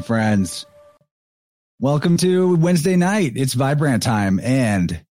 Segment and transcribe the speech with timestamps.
[0.00, 0.64] my friends.
[1.78, 3.32] Welcome to Wednesday night.
[3.36, 5.04] It's Vibrant time, and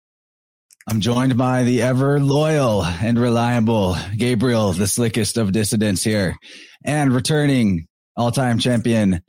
[0.88, 6.36] I'm joined by the ever loyal and reliable Gabriel, the slickest of dissidents here,
[6.84, 7.86] and returning
[8.18, 9.22] all-time champion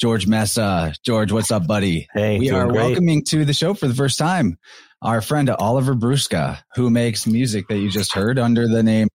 [0.00, 0.92] George Mesa.
[1.04, 2.08] George, what's up, buddy?
[2.12, 2.74] Hey, we are great.
[2.74, 4.56] welcoming to the show for the first time
[5.00, 9.08] our friend Oliver Brusca, who makes music that you just heard under the name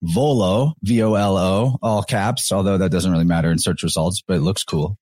[0.00, 4.22] Volo, V O L O, all caps, although that doesn't really matter in search results,
[4.26, 4.96] but it looks cool.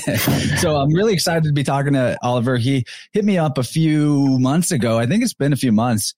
[0.58, 2.56] so I'm really excited to be talking to Oliver.
[2.56, 4.98] He hit me up a few months ago.
[4.98, 6.14] I think it's been a few months,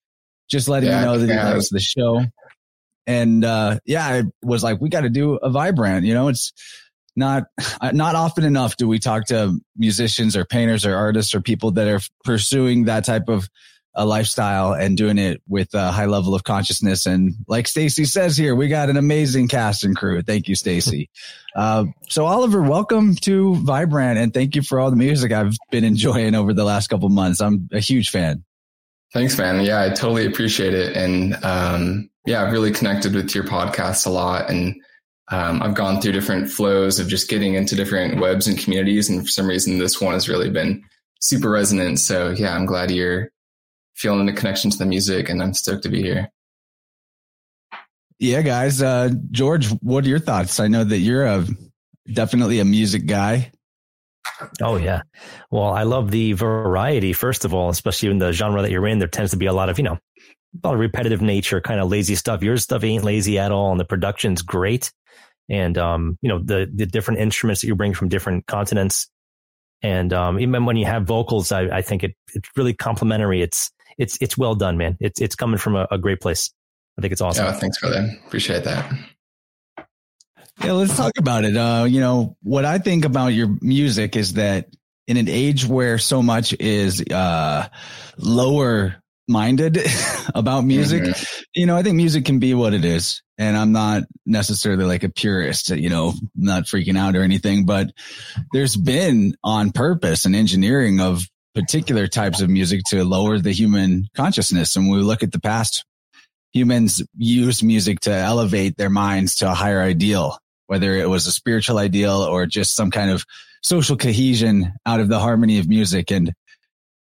[0.51, 1.53] just letting Yeah, me know that he yeah.
[1.53, 2.25] likes the show.
[3.07, 6.07] And uh, yeah, I was like, we got to do a vibrant.
[6.07, 6.53] You know, it's
[7.17, 7.45] not
[7.93, 11.89] not often enough do we talk to musicians or painters or artists or people that
[11.89, 13.49] are pursuing that type of
[13.95, 17.05] a lifestyle and doing it with a high level of consciousness.
[17.05, 20.23] And like Stacy says here, we got an amazing cast and crew.
[20.23, 21.11] Thank you, Stacy.
[21.57, 25.85] uh, so Oliver, welcome to Vibrant and thank you for all the music I've been
[25.85, 27.41] enjoying over the last couple months.
[27.41, 28.45] I'm a huge fan.
[29.13, 29.63] Thanks, man.
[29.63, 30.97] Yeah, I totally appreciate it.
[30.97, 34.49] And um, yeah, I've really connected with your podcast a lot.
[34.49, 34.75] And
[35.31, 39.11] um, I've gone through different flows of just getting into different webs and communities.
[39.11, 40.83] And for some reason, this one has really been
[41.21, 42.01] super resonant.
[42.01, 43.32] So yeah, I'm glad you're
[43.95, 46.31] feeling the connection to the music and I'm stoked to be here.
[48.19, 48.81] Yeah, guys.
[48.81, 50.61] Uh, George, what are your thoughts?
[50.61, 51.45] I know that you're a
[52.13, 53.51] definitely a music guy.
[54.61, 55.03] Oh yeah.
[55.51, 57.13] Well, I love the variety.
[57.13, 59.53] First of all, especially in the genre that you're in, there tends to be a
[59.53, 59.99] lot of you know,
[60.63, 62.43] a lot of repetitive nature, kind of lazy stuff.
[62.43, 64.93] Your stuff ain't lazy at all, and the production's great.
[65.49, 69.09] And um, you know, the the different instruments that you bring from different continents,
[69.83, 73.43] and um, even when you have vocals, I, I think it it's really complimentary.
[73.43, 74.97] It's it's it's well done, man.
[75.01, 76.51] It's it's coming from a, a great place.
[76.99, 77.47] I think it's awesome.
[77.47, 78.19] Yeah, thanks, that.
[78.27, 78.93] Appreciate that.
[80.63, 81.57] Yeah, let's talk about it.
[81.57, 84.69] Uh, you know, what I think about your music is that
[85.09, 87.69] in an age where so much is uh,
[88.19, 88.97] lower
[89.29, 89.79] minded
[90.35, 91.43] about music, Mhm.
[91.55, 93.23] you know, I think music can be what it is.
[93.39, 97.91] And I'm not necessarily like a purist, you know, not freaking out or anything, but
[98.53, 104.09] there's been on purpose an engineering of particular types of music to lower the human
[104.15, 104.77] consciousness.
[104.77, 105.85] And when we look at the past,
[106.53, 111.33] humans use music to elevate their minds to a higher ideal, whether it was a
[111.33, 113.25] spiritual ideal or just some kind of
[113.63, 116.11] social cohesion out of the harmony of music.
[116.11, 116.33] And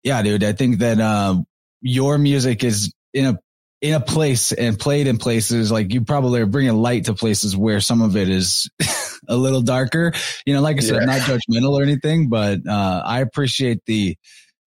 [0.02, 1.36] yeah, dude, I think that, uh,
[1.80, 3.38] your music is in a,
[3.82, 7.54] in a place and played in places like you probably are bringing light to places
[7.54, 8.70] where some of it is
[9.28, 10.12] a little darker.
[10.46, 11.04] You know, like I said, Yeah.
[11.06, 14.16] not judgmental or anything, but, uh, I appreciate the,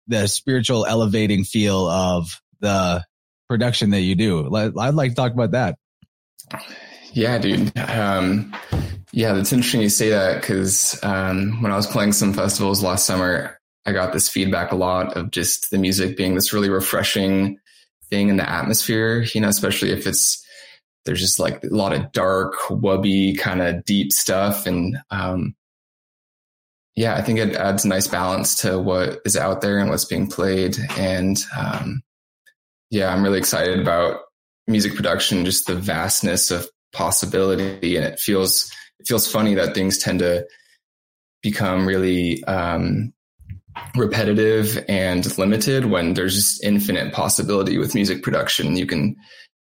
[0.08, 3.04] the spiritual elevating feel of the
[3.48, 4.54] production that you do.
[4.54, 5.76] I'd like to talk about that.
[7.12, 7.76] Yeah, dude.
[7.78, 8.54] Um,
[9.12, 13.06] yeah, that's interesting you say that because um, when I was playing some festivals last
[13.06, 17.58] summer, I got this feedback a lot of just the music being this really refreshing
[18.10, 20.44] thing in the atmosphere, you know, especially if it's,
[21.06, 24.66] there's just like a lot of dark, wubby kind of deep stuff.
[24.66, 25.54] And um,
[26.94, 30.04] yeah, I think it adds a nice balance to what is out there and what's
[30.04, 30.76] being played.
[30.98, 32.02] And um,
[32.90, 34.20] yeah, I'm really excited about
[34.66, 37.96] music production, just the vastness of possibility.
[37.96, 40.46] And it feels, it feels funny that things tend to
[41.42, 43.12] become really um,
[43.94, 48.76] repetitive and limited when there's just infinite possibility with music production.
[48.76, 49.16] You can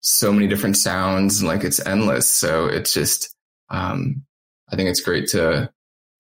[0.03, 2.29] so many different sounds and like it's endless.
[2.29, 3.35] So it's just,
[3.71, 4.25] um,
[4.71, 5.71] I think it's great to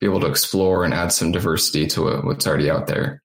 [0.00, 3.22] be able to explore and add some diversity to what's already out there.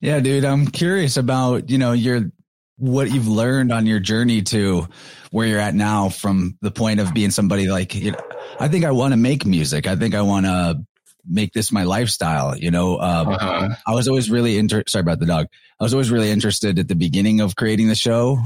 [0.00, 2.30] Yeah, dude, I'm curious about, you know, your
[2.78, 4.86] what you've learned on your journey to
[5.30, 8.20] where you're at now from the point of being somebody like, you know,
[8.60, 9.86] I think I want to make music.
[9.86, 10.84] I think I want to
[11.28, 12.98] make this my lifestyle, you know.
[13.00, 13.68] Um, Uh-huh.
[13.86, 15.46] I was always really inter sorry about the dog.
[15.80, 18.38] I was always really interested at the beginning of creating the show,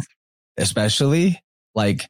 [0.57, 1.43] especially
[1.75, 2.09] like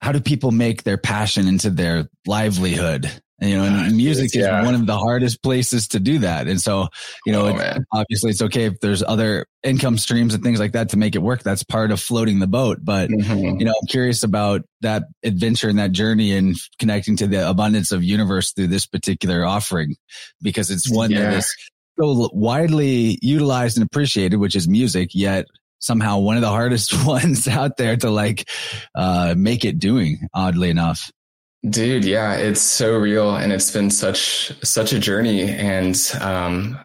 [0.00, 3.10] how do people make their passion into their livelihood?
[3.40, 4.60] And, you know, and music Yeah.
[4.60, 6.48] is one of the hardest places to do that.
[6.48, 6.88] And so,
[7.24, 7.84] you know, Oh, it- man.
[7.92, 11.22] obviously it's okay if there's other income streams and things like that to make it
[11.22, 11.42] work.
[11.44, 12.78] That's part of floating the boat.
[12.82, 13.60] But Mhm.
[13.60, 17.92] you know, I'm curious about that adventure and that journey and connecting to the abundance
[17.92, 19.94] of universe through this particular offering
[20.42, 21.38] because it's one that Yeah.
[21.38, 21.54] is
[22.00, 25.46] so widely utilized and appreciated, which is music, yet
[25.80, 28.48] somehow one of the hardest ones out there to like,
[28.96, 31.10] uh, make it doing oddly enough.
[31.68, 36.78] Dude, yeah, it's so real and it's been such such a journey and um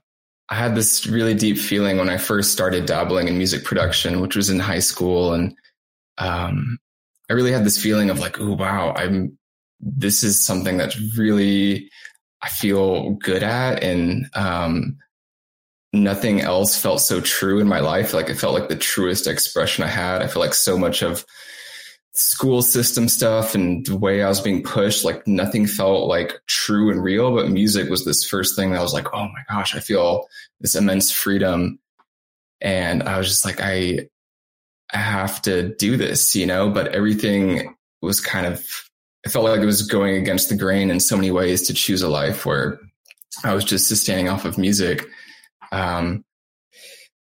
[0.49, 4.35] I had this really deep feeling when I first started dabbling in music production, which
[4.35, 5.55] was in high school and
[6.17, 6.79] um
[7.29, 9.37] I really had this feeling of like, oh wow, I'm
[9.79, 11.89] this is something that's really
[12.41, 14.97] I feel good at and um,
[15.93, 18.13] nothing else felt so true in my life.
[18.13, 20.21] Like it felt like the truest expression I had.
[20.21, 21.25] I feel like so much of
[22.15, 26.91] school system stuff and the way I was being pushed, like nothing felt like true
[26.91, 29.75] and real, but music was this first thing that I was like, oh my gosh,
[29.75, 30.27] I feel
[30.62, 31.79] this immense freedom.
[32.62, 34.08] And I was just like, I,
[34.93, 38.63] I have to do this, you know, but everything was kind of,
[39.25, 42.03] I felt like it was going against the grain in so many ways to choose
[42.03, 42.79] a life where
[43.43, 45.03] I was just sustaining off of music.
[45.72, 46.24] Um,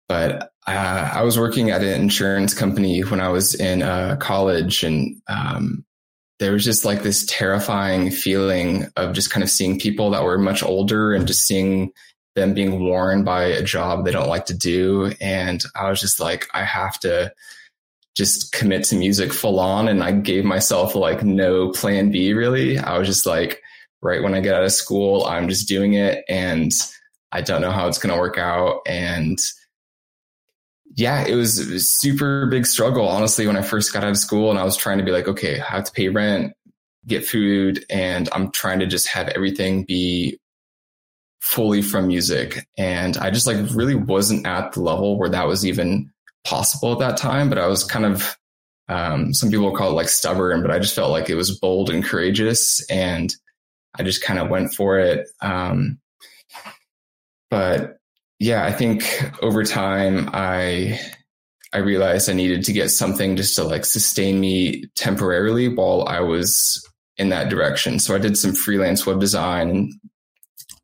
[0.07, 4.83] but uh, I was working at an insurance company when I was in uh, college,
[4.83, 5.85] and um,
[6.39, 10.37] there was just like this terrifying feeling of just kind of seeing people that were
[10.37, 11.91] much older and just seeing
[12.35, 15.11] them being worn by a job they don't like to do.
[15.19, 17.33] And I was just like, I have to
[18.15, 19.87] just commit to music full on.
[19.87, 22.77] And I gave myself like no plan B really.
[22.77, 23.61] I was just like,
[24.01, 26.23] right when I get out of school, I'm just doing it.
[26.29, 26.71] And
[27.31, 28.81] I don't know how it's going to work out.
[28.87, 29.37] And
[30.95, 34.17] yeah, it was, it was super big struggle, honestly, when I first got out of
[34.17, 36.53] school and I was trying to be like, okay, I have to pay rent,
[37.07, 40.39] get food, and I'm trying to just have everything be
[41.41, 42.67] fully from music.
[42.77, 46.11] And I just like really wasn't at the level where that was even
[46.43, 48.35] possible at that time, but I was kind of,
[48.89, 51.91] um, some people call it like stubborn, but I just felt like it was bold
[51.91, 52.83] and courageous.
[52.89, 53.33] And
[53.95, 55.27] I just kind of went for it.
[55.41, 55.99] Um,
[57.49, 57.98] but
[58.39, 59.03] yeah, I think
[59.43, 60.99] over time I
[61.71, 66.21] I realized I needed to get something just to like sustain me temporarily while I
[66.21, 66.83] was
[67.17, 67.99] in that direction.
[67.99, 69.93] So I did some freelance web design and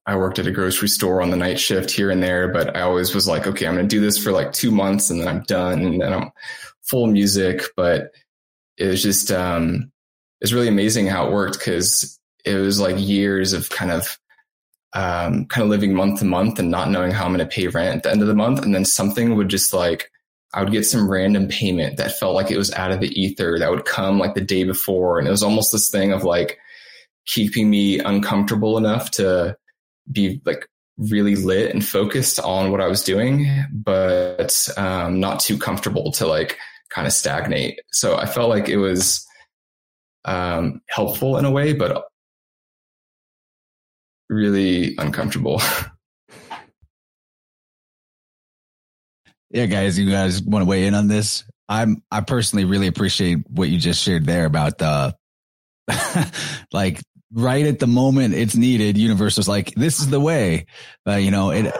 [0.05, 2.81] I worked at a grocery store on the night shift here and there, but I
[2.81, 5.27] always was like, okay, I'm going to do this for like two months and then
[5.27, 6.29] I'm done and then I'm
[6.83, 7.63] full music.
[7.75, 8.11] But
[8.77, 9.91] it was just, um,
[10.41, 14.19] it's really amazing how it worked because it was like years of kind of
[14.95, 17.67] um, kind of living month to month and not knowing how I'm going to pay
[17.67, 18.63] rent at the end of the month.
[18.63, 20.09] And then something would just like,
[20.53, 23.59] I would get some random payment that felt like it was out of the ether
[23.59, 25.19] that would come like the day before.
[25.19, 26.57] And it was almost this thing of like
[27.25, 29.57] keeping me uncomfortable enough to
[30.09, 30.65] be like
[30.97, 36.25] really lit and focused on what I was doing, but um, not too comfortable to
[36.25, 36.57] like
[36.89, 37.81] kind of stagnate.
[37.91, 39.27] So I felt like it was
[40.23, 42.05] um, helpful in a way, but
[44.29, 45.61] really uncomfortable.
[49.49, 51.43] yeah, guys, you guys want to weigh in on this?
[51.67, 55.15] I'm I personally really appreciate what you just shared there about the
[56.71, 57.01] like
[57.33, 58.97] right at the moment it's needed.
[58.97, 60.65] Universal's like this is the way.
[61.07, 61.73] Uh, you know it.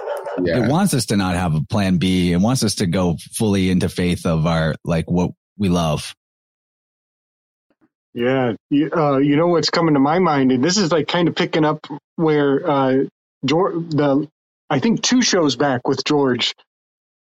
[0.44, 0.66] Yeah.
[0.66, 2.34] It wants us to not have a plan B.
[2.34, 6.14] It wants us to go fully into faith of our like what we love.
[8.14, 11.28] Yeah, you, uh, you know what's coming to my mind, and this is like kind
[11.28, 11.86] of picking up
[12.16, 13.04] where uh,
[13.46, 14.28] George, the
[14.70, 16.56] I think two shows back with George,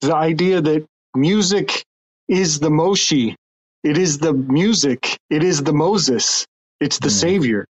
[0.00, 1.84] the idea that music
[2.28, 3.34] is the Moshe,
[3.82, 6.46] it is the music, it is the Moses,
[6.80, 7.20] it's the mm.
[7.20, 7.66] Savior.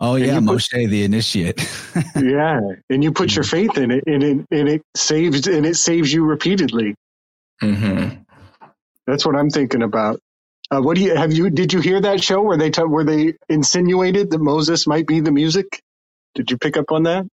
[0.00, 1.60] Oh yeah, Moshe the initiate.
[2.16, 3.50] yeah, and you put your hmm.
[3.50, 6.94] faith in it, and it and it saves and it saves you repeatedly.
[7.62, 8.22] Mm-hmm.
[9.06, 10.20] That's what I'm thinking about.
[10.70, 13.04] Uh, what do you have you did you hear that show where they t- where
[13.04, 15.82] they insinuated that Moses might be the music?
[16.34, 17.26] Did you pick up on that?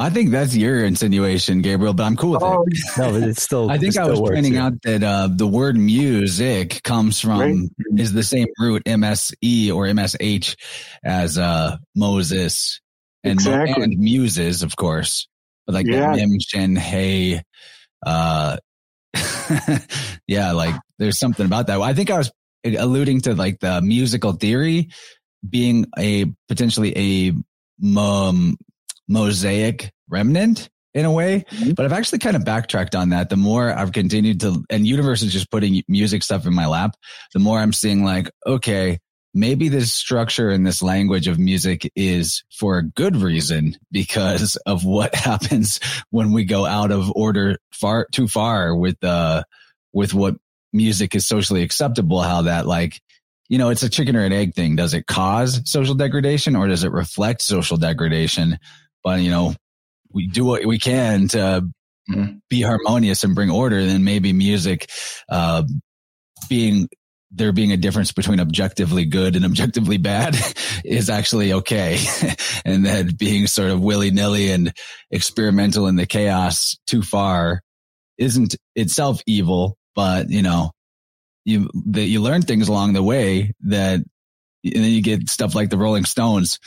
[0.00, 2.78] I think that's your insinuation, Gabriel, but I'm cool with oh, it.
[2.96, 3.68] No, it's still.
[3.70, 7.68] I think I was pointing out that uh, the word music comes from right.
[7.96, 10.54] is the same root MSE or MSH
[11.02, 12.80] as uh, Moses
[13.24, 13.82] and, exactly.
[13.82, 15.26] and muses, of course,
[15.66, 16.12] but like yeah.
[16.12, 17.42] Mim, Shen, Hey,
[18.06, 18.56] uh,
[20.28, 21.80] yeah, like there's something about that.
[21.80, 22.30] I think I was
[22.64, 24.90] alluding to like the musical theory
[25.48, 28.56] being a potentially a um,
[29.08, 31.72] mosaic remnant in a way, mm-hmm.
[31.72, 33.28] but I've actually kind of backtracked on that.
[33.28, 36.96] The more I've continued to, and universe is just putting music stuff in my lap,
[37.32, 38.98] the more I'm seeing like, okay,
[39.34, 44.84] maybe this structure and this language of music is for a good reason because of
[44.84, 45.80] what happens
[46.10, 49.42] when we go out of order far too far with uh
[49.92, 50.34] with what
[50.72, 53.00] music is socially acceptable how that like
[53.48, 56.66] you know it's a chicken or an egg thing does it cause social degradation or
[56.66, 58.58] does it reflect social degradation
[59.02, 59.54] but you know
[60.12, 61.68] we do what we can to
[62.48, 64.90] be harmonious and bring order then maybe music
[65.28, 65.62] uh
[66.48, 66.88] being
[67.30, 70.36] there being a difference between objectively good and objectively bad
[70.84, 71.98] is actually okay.
[72.64, 74.72] and that being sort of willy nilly and
[75.10, 77.60] experimental in the chaos too far
[78.16, 80.72] isn't itself evil, but you know,
[81.48, 84.00] you that you learn things along the way that
[84.64, 86.58] and then you get stuff like the Rolling Stones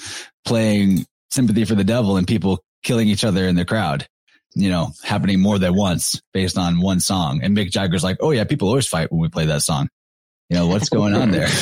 [0.46, 4.08] playing sympathy for the devil and people killing each other in the crowd,
[4.56, 7.42] you know, happening more than once based on one song.
[7.44, 9.90] And Mick Jagger's like, Oh yeah, people always fight when we play that song.
[10.50, 11.48] You know, what's going on there?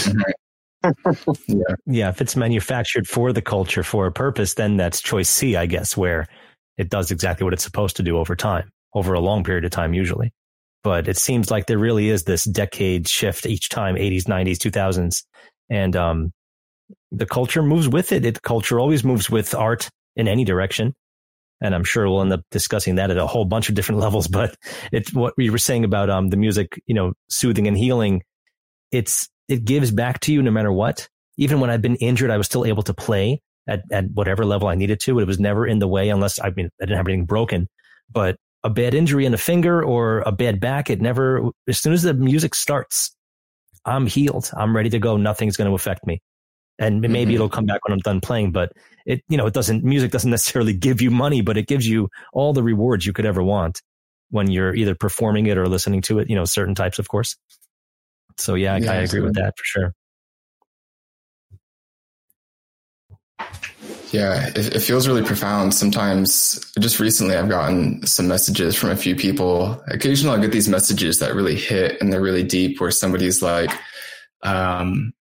[1.47, 1.75] yeah.
[1.85, 2.09] Yeah.
[2.09, 5.97] If it's manufactured for the culture for a purpose, then that's choice C, I guess,
[5.97, 6.27] where
[6.77, 9.71] it does exactly what it's supposed to do over time, over a long period of
[9.71, 10.31] time, usually.
[10.83, 15.24] But it seems like there really is this decade shift each time, 80s, 90s, 2000s.
[15.69, 16.31] And, um,
[17.12, 18.25] the culture moves with it.
[18.25, 20.93] It culture always moves with art in any direction.
[21.62, 24.27] And I'm sure we'll end up discussing that at a whole bunch of different levels.
[24.27, 24.55] But
[24.91, 28.24] it's what we were saying about, um, the music, you know, soothing and healing.
[28.91, 31.09] It's, it gives back to you no matter what.
[31.38, 34.67] Even when I've been injured, I was still able to play at, at whatever level
[34.67, 35.19] I needed to.
[35.19, 37.67] It was never in the way unless I mean, I didn't have anything broken,
[38.12, 41.93] but a bad injury in a finger or a bad back, it never, as soon
[41.93, 43.15] as the music starts,
[43.85, 44.51] I'm healed.
[44.55, 45.17] I'm ready to go.
[45.17, 46.21] Nothing's going to affect me.
[46.77, 47.31] And maybe mm-hmm.
[47.31, 48.71] it'll come back when I'm done playing, but
[49.05, 52.09] it, you know, it doesn't, music doesn't necessarily give you money, but it gives you
[52.33, 53.81] all the rewards you could ever want
[54.29, 57.35] when you're either performing it or listening to it, you know, certain types, of course.
[58.37, 59.93] So yeah, I, yeah, I agree with that for sure.
[64.11, 65.73] Yeah, it, it, feels really profound.
[65.73, 69.83] Sometimes, just recently, I've gotten some messages from a few people.
[69.87, 73.69] Occasionally, I get these messages that really hit and they're really deep, where somebody's like,
[74.41, 75.13] um,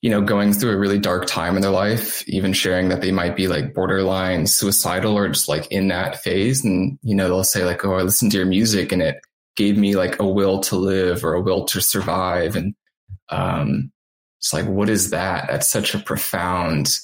[0.00, 3.10] you know, going through a really dark time in their life, even sharing that they
[3.10, 6.64] might be like borderline suicidal or just like in that phase.
[6.64, 9.20] And, you know, they'll say like, Oh, I listened to your music and it
[9.56, 12.56] gave me like a will to live or a will to survive.
[12.56, 12.74] And,
[13.28, 13.92] um,
[14.38, 15.48] it's like, what is that?
[15.50, 16.96] That's such a profound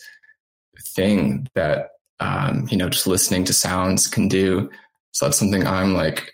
[0.97, 4.71] thing that, um, you know, just listening to sounds can do.
[5.13, 6.33] So that's something I'm like,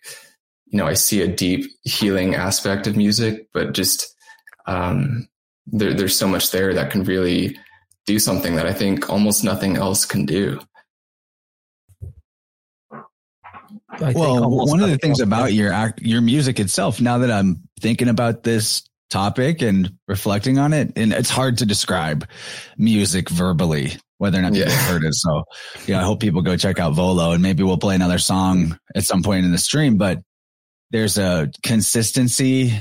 [0.66, 4.14] you know, I see a deep healing aspect of music, but just,
[4.66, 5.28] um,
[5.66, 7.59] there, there's so much there that can really
[8.07, 10.61] do something that I think almost nothing else can do.
[14.00, 18.09] well, one of the things about your act, your music itself, now that I'm thinking
[18.09, 22.26] about this topic and reflecting on it, and it's hard to describe
[22.78, 24.75] music verbally, whether or not people yeah.
[24.75, 25.14] have heard it.
[25.14, 25.45] So,
[25.87, 29.04] yeah, I hope people go check out Volo, and maybe we'll play another song at
[29.04, 29.99] some point in the stream.
[29.99, 30.21] But
[30.90, 32.73] there's a consistency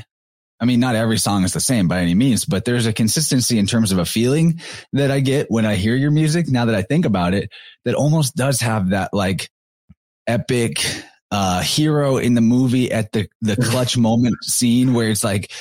[0.61, 3.57] I mean, not every song is the same by any means, but there's a consistency
[3.57, 4.61] in terms of a feeling
[4.93, 6.47] that I get when I hear your music.
[6.47, 7.49] Now that I think about it,
[7.83, 9.49] that almost does have that like
[10.27, 10.85] epic,
[11.31, 15.51] uh, hero in the movie at the, the clutch moment scene where it's like,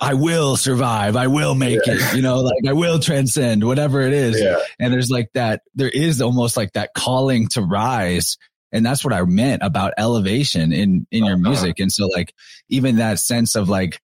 [0.00, 1.16] I will survive.
[1.16, 1.94] I will make yeah.
[1.94, 4.40] it, you know, like I will transcend whatever it is.
[4.40, 4.58] Yeah.
[4.78, 8.36] And there's like that, there is almost like that calling to rise
[8.72, 11.48] and that's what I meant about elevation in in your uh-huh.
[11.48, 11.80] music.
[11.80, 12.34] And so like
[12.68, 14.00] even that sense of like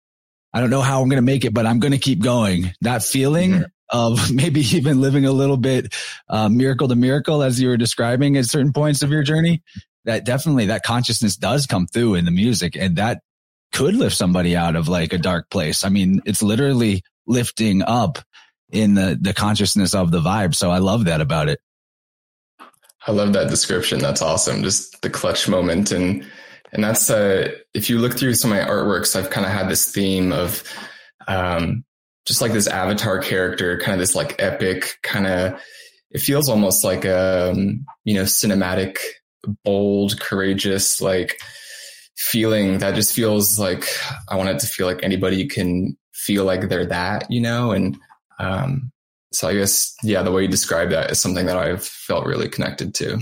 [0.52, 2.72] I don't know how I'm going to make it, but I'm going to keep going.
[2.80, 5.94] That feeling of maybe even living a little bit
[6.28, 9.62] uh, miracle to miracle as you were describing at certain points of your journey.
[10.04, 13.22] That definitely that consciousness does come through in the music, and that
[13.76, 15.84] could lift somebody out of like a dark place.
[15.84, 18.18] I mean, it's literally lifting up
[18.70, 20.54] in the the consciousness of the vibe.
[20.54, 21.60] So I love that about it.
[23.06, 23.98] I love that description.
[23.98, 24.62] That's awesome.
[24.62, 26.26] Just the clutch moment and
[26.72, 29.68] and that's uh, if you look through some of my artworks, I've kind of had
[29.68, 30.62] this theme of
[31.28, 31.84] um,
[32.24, 35.60] just like this avatar character, kind of this like epic kind of.
[36.10, 38.98] It feels almost like um, you know cinematic,
[39.64, 41.38] bold, courageous like
[42.16, 43.86] feeling that just feels like
[44.28, 47.98] I want it to feel like anybody can feel like they're that, you know, and
[48.38, 48.90] um,
[49.32, 52.48] so I guess yeah, the way you describe that is something that I've felt really
[52.48, 53.18] connected to.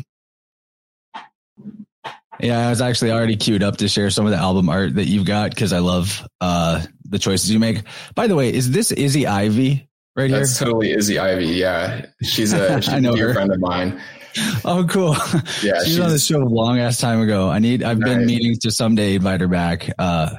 [2.40, 5.06] Yeah, I was actually already queued up to share some of the album art that
[5.06, 7.82] you've got because I love uh, the choices you make.
[8.14, 10.40] By the way, is this Izzy Ivy right here?
[10.40, 11.46] That's totally Izzy Ivy.
[11.46, 13.34] Yeah, she's a, she's I know a dear her.
[13.34, 14.00] friend of mine.
[14.64, 15.14] Oh, cool.
[15.62, 17.50] Yeah, she's, she's, on the show a long ass time ago.
[17.50, 17.82] I need.
[17.82, 18.14] I've nice.
[18.14, 19.90] been meaning to someday invite her back.
[19.98, 20.36] Uh,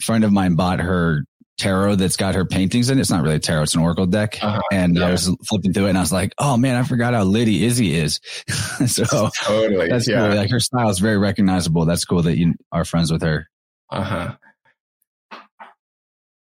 [0.00, 1.24] friend of mine bought her
[1.58, 3.00] tarot that's got her paintings in it.
[3.00, 4.38] It's not really tarot; it's an oracle deck.
[4.40, 5.08] Uh-huh, and yeah.
[5.08, 7.64] I was flipping through it, and I was like, "Oh man, I forgot how Liddy
[7.64, 8.20] Izzy is."
[8.86, 10.28] so totally, that's yeah.
[10.28, 10.36] cool.
[10.36, 11.84] Like her style is very recognizable.
[11.84, 13.48] That's cool that you are friends with her.
[13.90, 15.38] Uh huh.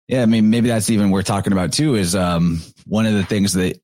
[0.07, 1.95] Yeah, I mean, maybe that's even we're talking about too.
[1.95, 3.79] Is um one of the things that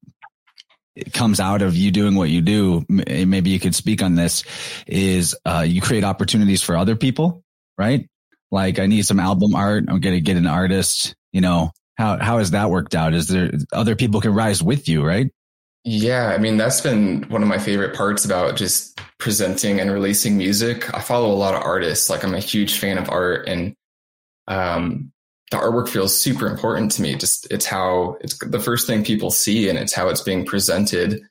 [1.13, 2.85] comes out of you doing what you do.
[2.89, 4.43] Maybe you could speak on this.
[4.87, 7.43] Is uh, you create opportunities for other people,
[7.77, 8.07] right?
[8.51, 9.85] Like I need some album art.
[9.87, 13.13] I'm going to get an artist you know, how, how has that worked out?
[13.13, 15.31] Is there other people can rise with you, right?
[15.83, 16.27] Yeah.
[16.27, 20.93] I mean, that's been one of my favorite parts about just presenting and releasing music.
[20.93, 22.09] I follow a lot of artists.
[22.09, 23.75] Like I'm a huge fan of art and,
[24.47, 25.11] um,
[25.51, 27.15] the artwork feels super important to me.
[27.15, 31.21] Just it's how it's the first thing people see and it's how it's being presented.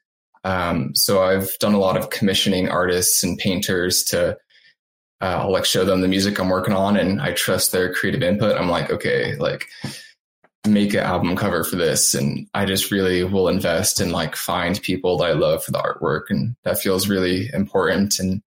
[0.45, 4.37] Um, so I've done a lot of commissioning artists and painters to
[5.21, 8.23] uh, I'll like show them the music I'm working on and I trust their creative
[8.23, 8.57] input.
[8.57, 9.67] I'm like, okay, like
[10.67, 12.15] make an album cover for this.
[12.15, 15.79] And I just really will invest and like find people that I love for the
[15.79, 16.25] artwork.
[16.31, 18.19] And that feels really important.
[18.19, 18.43] And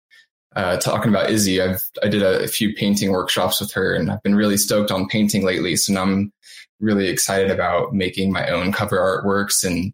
[0.57, 4.11] uh, talking about Izzy, I've I did a, a, few painting workshops with her, and
[4.11, 5.77] I've been really stoked on painting lately.
[5.77, 6.33] So now I'm
[6.81, 9.92] really excited about making my own cover artworks and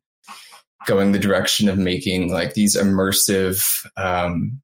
[0.86, 4.62] going the direction of making like these immersive um,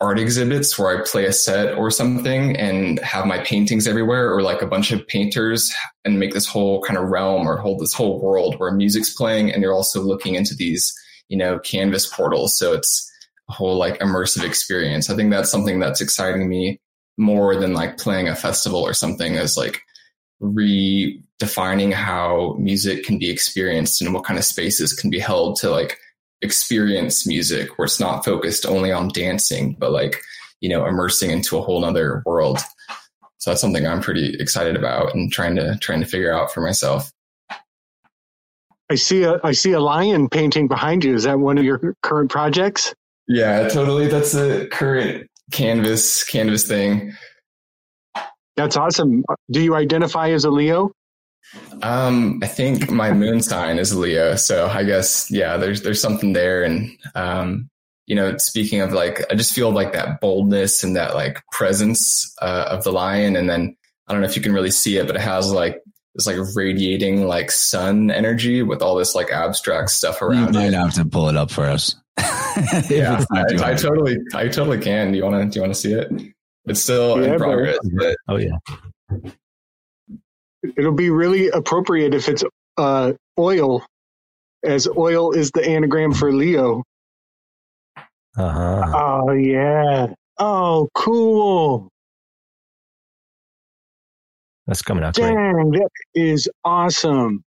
[0.00, 4.42] art exhibits where I play a set or something and have my paintings everywhere, or
[4.42, 7.94] like a bunch of painters and make this whole kind of realm or hold this
[7.94, 10.94] whole world where music's playing and you're also looking into these
[11.28, 12.56] you know canvas portals.
[12.56, 13.10] So it's
[13.48, 15.10] whole like immersive experience.
[15.10, 16.80] I think that's something that's exciting me
[17.18, 19.80] more than like playing a festival or something is like
[20.42, 25.70] redefining how music can be experienced and what kind of spaces can be held to
[25.70, 25.98] like
[26.42, 30.20] experience music where it's not focused only on dancing, but like,
[30.60, 32.58] you know, immersing into a whole nother world.
[33.38, 36.60] So that's something I'm pretty excited about and trying to trying to figure out for
[36.60, 37.10] myself.
[38.90, 41.14] I see a I see a lion painting behind you.
[41.14, 42.94] Is that one of your current projects?
[43.28, 44.08] Yeah, totally.
[44.08, 47.14] That's a current canvas canvas thing.
[48.56, 49.24] That's awesome.
[49.50, 50.92] Do you identify as a Leo?
[51.82, 56.32] Um, I think my moon sign is Leo, so I guess yeah, there's there's something
[56.32, 57.68] there, and um,
[58.06, 62.34] you know, speaking of like, I just feel like that boldness and that like presence
[62.40, 63.76] uh, of the lion, and then
[64.08, 65.82] I don't know if you can really see it, but it has like
[66.14, 70.54] this like radiating like sun energy with all this like abstract stuff around.
[70.54, 70.74] You might it.
[70.74, 71.94] have to pull it up for us.
[72.90, 75.12] yeah, I, I, totally, I totally can.
[75.12, 75.48] Do you want to?
[75.48, 76.10] Do you want to see it?
[76.64, 77.78] It's still yeah, in progress.
[77.94, 78.56] But, oh yeah.
[80.76, 82.42] It'll be really appropriate if it's
[82.76, 83.84] uh, oil,
[84.64, 86.82] as oil is the anagram for Leo.
[88.36, 88.92] Uh-huh.
[88.94, 90.08] Oh yeah.
[90.38, 91.88] Oh, cool.
[94.66, 95.80] That's coming out Dang, great.
[95.80, 97.44] that is awesome.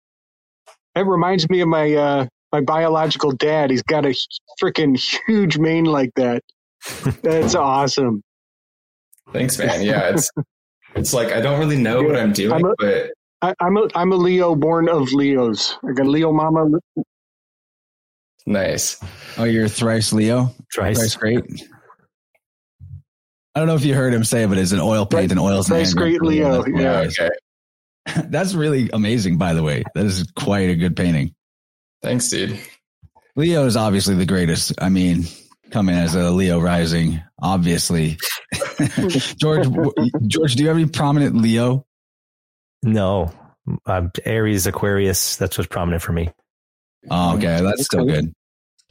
[0.96, 3.70] That reminds me of my uh, my biological dad.
[3.70, 4.16] He's got a
[4.62, 6.44] freaking huge mane like that.
[7.24, 8.24] That's awesome.
[9.34, 9.82] Thanks, man.
[9.82, 10.32] Yeah, it's
[10.96, 13.88] it's like I don't really know what I'm doing, I'm a, but I, I'm a
[13.96, 15.78] I'm a Leo born of Leos.
[15.88, 16.80] I got Leo mama.
[18.46, 18.98] Nice.
[19.38, 20.52] Oh, you're thrice Leo.
[20.74, 21.44] Thrice, thrice great.
[23.54, 25.62] I don't know if you heard him say, but it's an oil paint and oil.
[25.64, 26.66] Thrice great Leo.
[26.66, 27.02] Yeah.
[27.02, 27.30] Okay.
[28.30, 29.84] That's really amazing, by the way.
[29.96, 31.36] That is quite a good painting.
[32.02, 32.60] Thanks, dude.
[33.36, 34.74] Leo is obviously the greatest.
[34.82, 35.26] I mean,
[35.72, 38.18] coming as a Leo rising, obviously.
[39.38, 39.68] George,
[40.28, 41.86] George, do you have any prominent Leo?
[42.84, 43.32] No,
[43.86, 45.36] I'm Aries, Aquarius.
[45.38, 46.32] That's what's prominent for me.
[47.10, 48.34] Oh, okay, that's still good.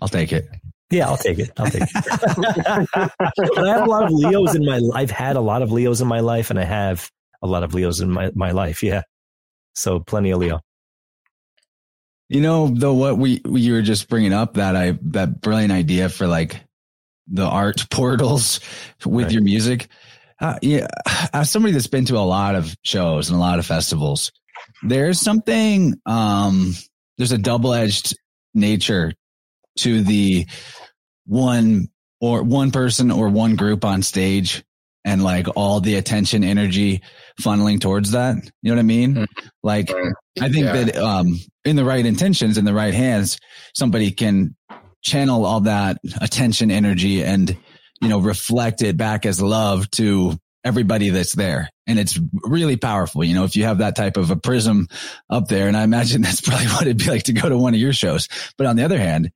[0.01, 0.49] I'll take it.
[0.91, 1.51] Yeah, I'll take it.
[1.59, 1.91] I'll take it.
[2.95, 4.79] but I have a lot of Leos in my.
[4.79, 4.97] Life.
[4.97, 7.11] I've had a lot of Leos in my life, and I have
[7.43, 8.83] a lot of Leos in my my life.
[8.83, 9.03] Yeah,
[9.75, 10.61] so plenty of Leo.
[12.29, 15.73] You know, though, what we, we you were just bringing up that I that brilliant
[15.73, 16.61] idea for like
[17.27, 18.61] the art portals
[19.05, 19.33] with right.
[19.33, 19.89] your music.
[20.41, 20.87] Uh, yeah,
[21.33, 24.31] as somebody that's been to a lot of shows and a lot of festivals,
[24.83, 25.95] there's something.
[26.07, 26.75] Um,
[27.17, 28.17] there's a double edged
[28.55, 29.13] nature
[29.79, 30.47] to the
[31.27, 31.89] one
[32.21, 34.65] or one person or one group on stage
[35.05, 37.03] and like all the attention energy
[37.41, 38.37] funneling towards that.
[38.63, 39.15] You know what I mean?
[39.15, 39.47] Mm-hmm.
[39.63, 39.91] Like
[40.41, 40.73] I think yeah.
[40.73, 43.39] that um in the right intentions in the right hands,
[43.75, 44.57] somebody can
[45.03, 47.57] channel all that attention energy and
[48.01, 51.71] you know reflect it back as love to everybody that's there.
[51.87, 53.25] And it's really powerful.
[53.25, 54.89] You know, if you have that type of a prism
[55.31, 57.75] up there, and I imagine that's probably what it'd be like to go to one
[57.75, 58.29] of your shows.
[58.57, 59.31] But on the other hand,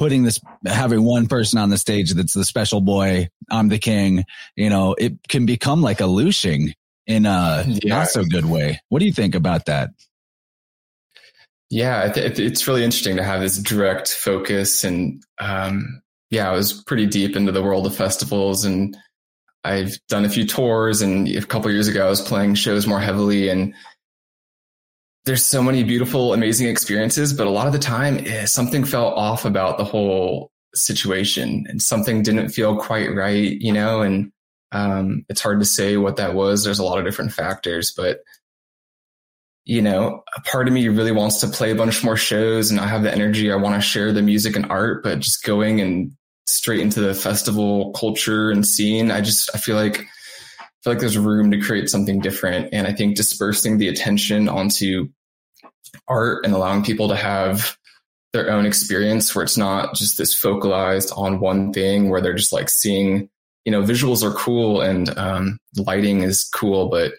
[0.00, 4.24] putting this, having one person on the stage that's the special boy, I'm the king,
[4.56, 6.74] you know, it can become like a looshing
[7.06, 7.96] in a yeah.
[7.96, 8.80] not so good way.
[8.88, 9.90] What do you think about that?
[11.68, 14.84] Yeah, it's really interesting to have this direct focus.
[14.84, 18.96] And um, yeah, I was pretty deep into the world of festivals and
[19.64, 21.02] I've done a few tours.
[21.02, 23.50] And a couple years ago, I was playing shows more heavily.
[23.50, 23.74] And
[25.30, 29.16] there's so many beautiful, amazing experiences, but a lot of the time eh, something felt
[29.16, 34.32] off about the whole situation and something didn't feel quite right, you know, and
[34.72, 36.64] um, it's hard to say what that was.
[36.64, 38.22] There's a lot of different factors, but
[39.64, 42.80] you know, a part of me really wants to play a bunch more shows and
[42.80, 43.52] I have the energy.
[43.52, 46.10] I want to share the music and art, but just going and
[46.48, 50.98] straight into the festival culture and scene, I just, I feel like I feel like
[50.98, 52.70] there's room to create something different.
[52.72, 55.08] And I think dispersing the attention onto
[56.08, 57.76] art and allowing people to have
[58.32, 62.52] their own experience where it's not just this focalized on one thing where they're just
[62.52, 63.28] like seeing,
[63.64, 67.12] you know, visuals are cool and um, lighting is cool, but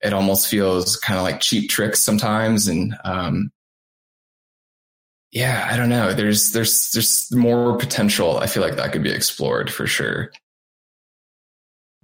[0.00, 2.66] it almost feels kind of like cheap tricks sometimes.
[2.66, 3.52] And um,
[5.30, 6.12] yeah, I don't know.
[6.12, 8.38] There's there's there's more potential.
[8.38, 10.32] I feel like that could be explored for sure.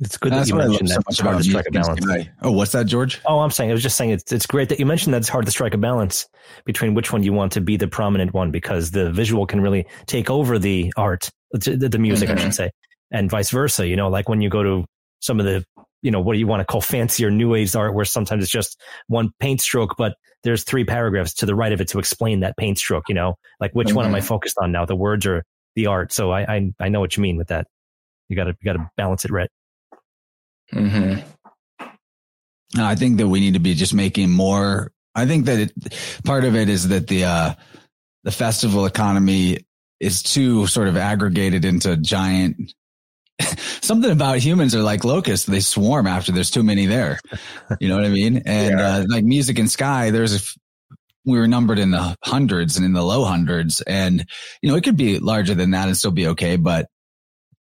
[0.01, 2.29] It's good that you mentioned that it's hard to strike a balance.
[2.43, 3.21] Oh, what's that, George?
[3.27, 5.29] Oh, I'm saying I was just saying it's it's great that you mentioned that it's
[5.29, 6.29] hard to strike a balance
[6.65, 9.87] between which one you want to be the prominent one because the visual can really
[10.07, 12.39] take over the art, the, the music, mm-hmm.
[12.39, 12.71] I should say,
[13.11, 13.89] and vice versa.
[13.89, 14.85] You know, like when you go to
[15.19, 15.65] some of the,
[16.03, 18.53] you know, what do you want to call fancier new age art, where sometimes it's
[18.53, 22.41] just one paint stroke, but there's three paragraphs to the right of it to explain
[22.41, 23.09] that paint stroke.
[23.09, 23.97] You know, like which mm-hmm.
[23.97, 24.29] one am I mm-hmm.
[24.29, 26.13] focused on now, the words or the art?
[26.13, 27.67] So I I, I know what you mean with that.
[28.29, 29.51] You got to you got to balance it right.
[30.73, 31.21] Mm-hmm.
[32.77, 34.93] I think that we need to be just making more.
[35.15, 35.73] I think that it,
[36.25, 37.55] part of it is that the uh,
[38.25, 39.59] the festival economy
[40.01, 42.73] is too sort of aggregated into giant.
[43.81, 47.21] Something about humans are like locusts; they swarm after there's too many there.
[47.81, 48.43] You know what I mean?
[48.47, 48.97] And yeah.
[48.97, 50.59] uh, like music and sky, there's a
[51.25, 54.27] we were numbered in the hundreds and in the low hundreds, and
[54.63, 56.57] you know it could be larger than that and still be okay.
[56.57, 56.89] But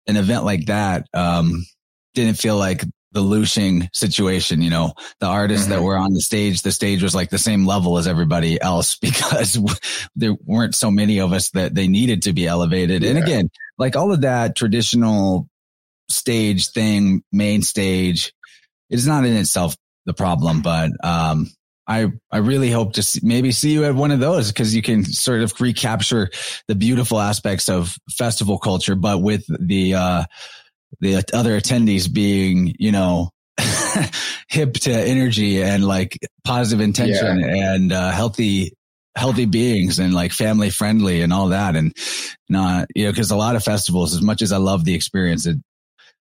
[0.07, 1.65] an event like that, um,
[2.13, 2.83] didn't feel like
[3.15, 5.75] the Lushing situation, you know, the artists mm-hmm.
[5.75, 8.97] that were on the stage, the stage was like the same level as everybody else
[9.01, 9.57] because
[10.15, 13.01] there weren't so many of us that they needed to be elevated.
[13.01, 13.11] Yeah.
[13.11, 15.47] And again, like all of that traditional
[16.09, 18.33] stage thing, main stage
[18.89, 19.75] is not in itself
[20.05, 21.49] the problem, but, um,
[21.87, 24.81] I, I really hope to see, maybe see you at one of those because you
[24.81, 26.31] can sort of recapture
[26.67, 30.23] the beautiful aspects of festival culture, but with the, uh,
[30.99, 33.29] the other attendees being, you know,
[34.49, 37.73] hip to energy and like positive intention yeah.
[37.73, 38.73] and uh, healthy
[39.15, 41.95] healthy beings and like family friendly and all that and
[42.49, 45.45] not you know because a lot of festivals as much as i love the experience
[45.45, 45.57] it,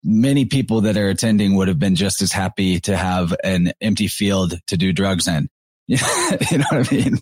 [0.02, 4.08] many people that are attending would have been just as happy to have an empty
[4.08, 5.48] field to do drugs in
[5.86, 7.18] you know what i mean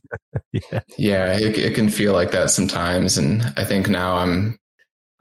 [0.52, 4.56] yeah, yeah it, it can feel like that sometimes and i think now i'm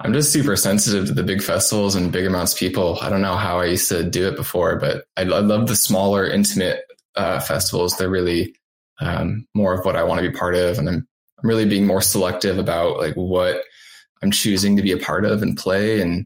[0.02, 2.98] I'm just super sensitive to the big festivals and big amounts of people.
[3.02, 5.76] I don't know how I used to do it before, but I, I love the
[5.76, 6.84] smaller, intimate
[7.16, 7.98] uh, festivals.
[7.98, 8.56] They're really
[9.02, 11.08] um, more of what I want to be part of, and I'm,
[11.42, 13.64] I'm really being more selective about like what
[14.24, 16.26] I'm choosing to be a part of and play, and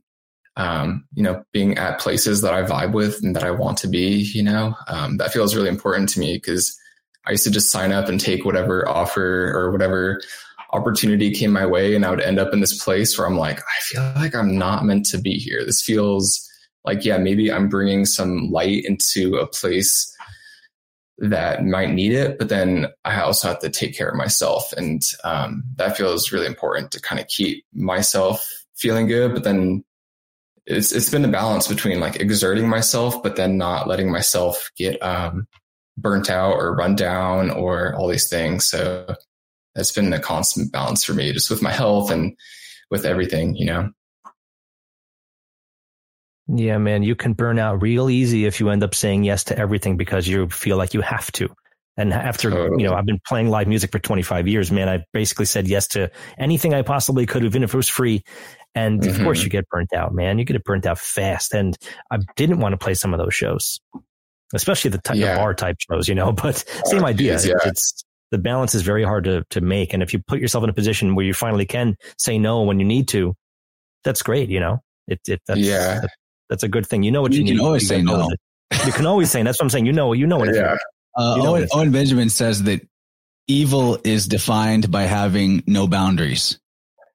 [0.56, 3.88] um, you know, being at places that I vibe with and that I want to
[3.88, 4.22] be.
[4.22, 6.78] You know, um, that feels really important to me because
[7.26, 10.22] I used to just sign up and take whatever offer or whatever
[10.74, 13.60] opportunity came my way and I would end up in this place where I'm like,
[13.60, 15.64] I feel like I'm not meant to be here.
[15.66, 16.50] This feels
[16.84, 20.10] like, yeah, maybe I'm bringing some light into a place
[21.20, 24.74] that might need it, but then I also have to take care of myself.
[24.74, 29.34] And um, that feels really important to kind of keep myself feeling good.
[29.34, 29.84] But then
[30.66, 35.02] it's, it's been a balance between like exerting myself, but then not letting myself get
[35.04, 35.48] um,
[35.98, 38.68] burnt out or run down or all these things.
[38.68, 39.16] So
[39.76, 42.36] that's been a constant balance for me, just with my health and
[42.90, 43.90] with everything, you know.
[46.48, 49.58] Yeah, man, you can burn out real easy if you end up saying yes to
[49.58, 51.50] everything because you feel like you have to.
[51.96, 52.84] And after, totally.
[52.84, 55.88] you know, I've been playing live music for 25 years, man, I basically said yes
[55.90, 58.24] to anything I possibly could, even if it was free.
[58.76, 59.12] And mm-hmm.
[59.12, 59.46] of course mm-hmm.
[59.46, 60.40] you get burnt out, man.
[60.40, 61.54] You get burnt out fast.
[61.54, 61.78] And
[62.12, 63.80] I didn't want to play some of those shows,
[64.54, 65.34] especially the, type, yeah.
[65.34, 67.40] the bar type shows, you know, but same idea.
[67.42, 67.54] yeah.
[67.66, 69.94] It's, the balance is very hard to, to make.
[69.94, 72.80] And if you put yourself in a position where you finally can say no when
[72.80, 73.36] you need to,
[74.04, 74.50] that's great.
[74.50, 76.00] You know, it, it that's, yeah.
[76.00, 76.10] That,
[76.50, 77.04] that's a good thing.
[77.04, 77.58] You know what you, you need.
[77.58, 78.32] can always say no.
[78.88, 79.86] You can always say, that's what I'm saying.
[79.86, 80.78] You know, you know what yeah.
[81.16, 82.82] Uh, you know Owen, Owen Benjamin says that
[83.48, 86.60] evil is defined by having no boundaries.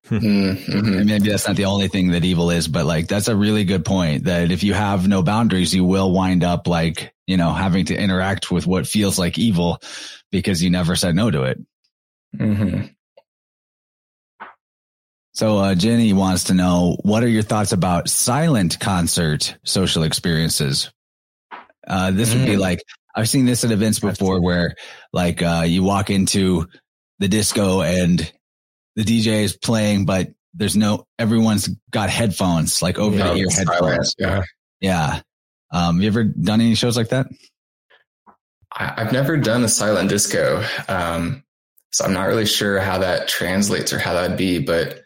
[0.09, 1.05] Mm-hmm.
[1.05, 3.85] maybe that's not the only thing that evil is, but like that's a really good
[3.85, 7.87] point that if you have no boundaries, you will wind up like, you know, having
[7.87, 9.83] to interact with what feels like evil
[10.31, 11.59] because you never said no to it.
[12.37, 12.87] Mm-hmm.
[15.33, 20.91] So, uh, Jenny wants to know what are your thoughts about silent concert social experiences?
[21.87, 22.41] Uh, this mm.
[22.41, 22.61] would be mm.
[22.61, 22.81] like,
[23.15, 24.75] I've seen this at events before where
[25.13, 26.67] like, uh, you walk into
[27.21, 28.19] the disco and
[28.97, 34.17] the DJ is playing, but there's no, everyone's got headphones, like over the ear headphones.
[34.19, 34.43] Yeah.
[34.81, 35.21] Yeah.
[35.71, 37.29] Um, you ever done any shows like that?
[38.73, 40.65] I, have never done a silent disco.
[40.89, 41.43] Um,
[41.93, 45.01] so I'm not really sure how that translates or how that'd be, but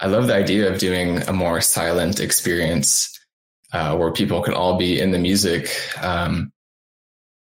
[0.00, 3.10] I love the idea of doing a more silent experience.
[3.72, 5.70] uh, where people can all be in the music.
[6.02, 6.52] Um,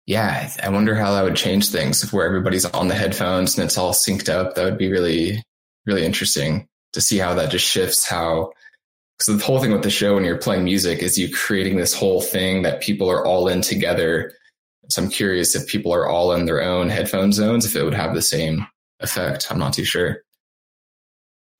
[0.06, 3.78] yeah, I wonder how that would change things where everybody's on the headphones and it's
[3.78, 4.54] all synced up.
[4.54, 5.42] That would be really,
[5.86, 8.52] really interesting to see how that just shifts how.
[9.18, 11.94] Because the whole thing with the show when you're playing music is you creating this
[11.94, 14.32] whole thing that people are all in together.
[14.88, 17.94] So I'm curious if people are all in their own headphone zones, if it would
[17.94, 18.66] have the same
[19.00, 19.50] effect.
[19.50, 20.18] I'm not too sure.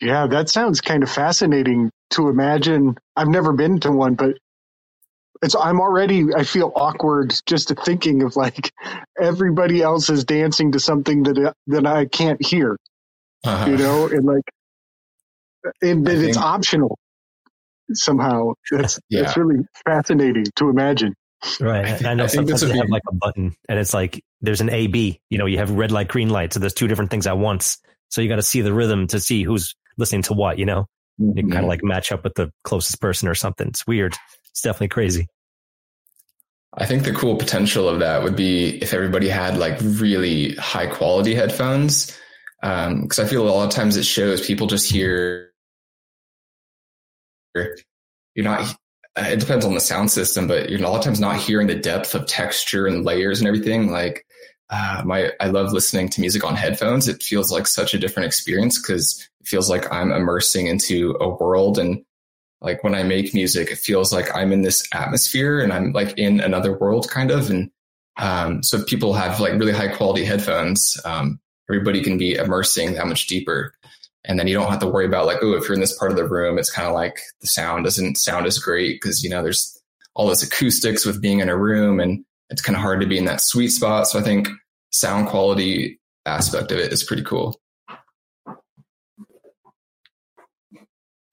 [0.00, 2.96] Yeah, that sounds kind of fascinating to imagine.
[3.16, 4.36] I've never been to one, but
[5.42, 8.72] it's I'm already I feel awkward just thinking of like
[9.20, 12.76] everybody else is dancing to something that that I can't hear.
[13.44, 13.70] Uh-huh.
[13.70, 14.44] You know, and like
[15.82, 16.98] and that it's optional
[17.92, 18.52] somehow.
[18.70, 19.22] That's yeah.
[19.22, 21.14] that's really fascinating to imagine.
[21.60, 21.84] Right.
[21.84, 22.78] I, think, I know I sometimes they be...
[22.78, 25.70] have like a button and it's like there's an A B, you know, you have
[25.70, 26.52] red light, green light.
[26.52, 27.78] So there's two different things at once.
[28.08, 30.86] So you got to see the rhythm to see who's listening to what, you know?
[31.20, 31.38] Mm-hmm.
[31.38, 33.68] You kind of like match up with the closest person or something.
[33.68, 34.14] It's weird.
[34.50, 35.28] It's definitely crazy.
[36.76, 40.86] I think the cool potential of that would be if everybody had like really high
[40.86, 42.18] quality headphones.
[42.60, 45.52] Because um, I feel a lot of times it shows people just hear.
[47.54, 48.74] You're not.
[49.16, 51.74] It depends on the sound system, but you're a lot of times not hearing the
[51.74, 53.90] depth of texture and layers and everything.
[53.90, 54.26] Like
[54.70, 57.06] uh, my, I love listening to music on headphones.
[57.06, 61.28] It feels like such a different experience because it feels like I'm immersing into a
[61.28, 62.04] world and
[62.60, 66.18] like when I make music, it feels like I'm in this atmosphere and I'm like
[66.18, 67.50] in another world kind of.
[67.50, 67.70] And
[68.16, 73.06] um, so people have like really high quality headphones, um, everybody can be immersing that
[73.06, 73.74] much deeper.
[74.26, 76.10] And then you don't have to worry about like, oh, if you're in this part
[76.10, 79.28] of the room, it's kind of like the sound doesn't sound as great because, you
[79.28, 79.78] know, there's
[80.14, 83.18] all this acoustics with being in a room and it's kind of hard to be
[83.18, 84.06] in that sweet spot.
[84.06, 84.48] So I think
[84.90, 87.60] sound quality aspect of it is pretty cool.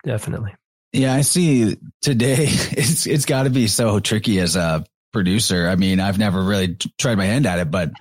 [0.03, 0.55] Definitely.
[0.93, 5.67] Yeah, I see today it's it's got to be so tricky as a producer.
[5.67, 7.91] I mean, I've never really tried my hand at it, but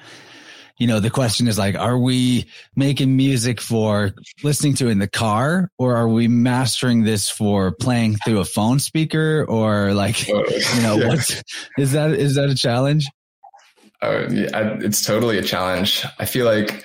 [0.80, 4.12] you know, the question is like, are we making music for
[4.42, 8.78] listening to in the car or are we mastering this for playing through a phone
[8.78, 10.34] speaker or like, you
[10.80, 11.08] know, yeah.
[11.08, 11.42] what
[11.76, 13.06] is that, is that a challenge?
[14.00, 16.02] Uh, yeah, it's totally a challenge.
[16.18, 16.82] I feel like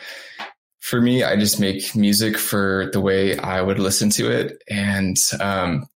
[0.82, 4.62] for me, I just make music for the way I would listen to it.
[4.70, 5.88] And, um,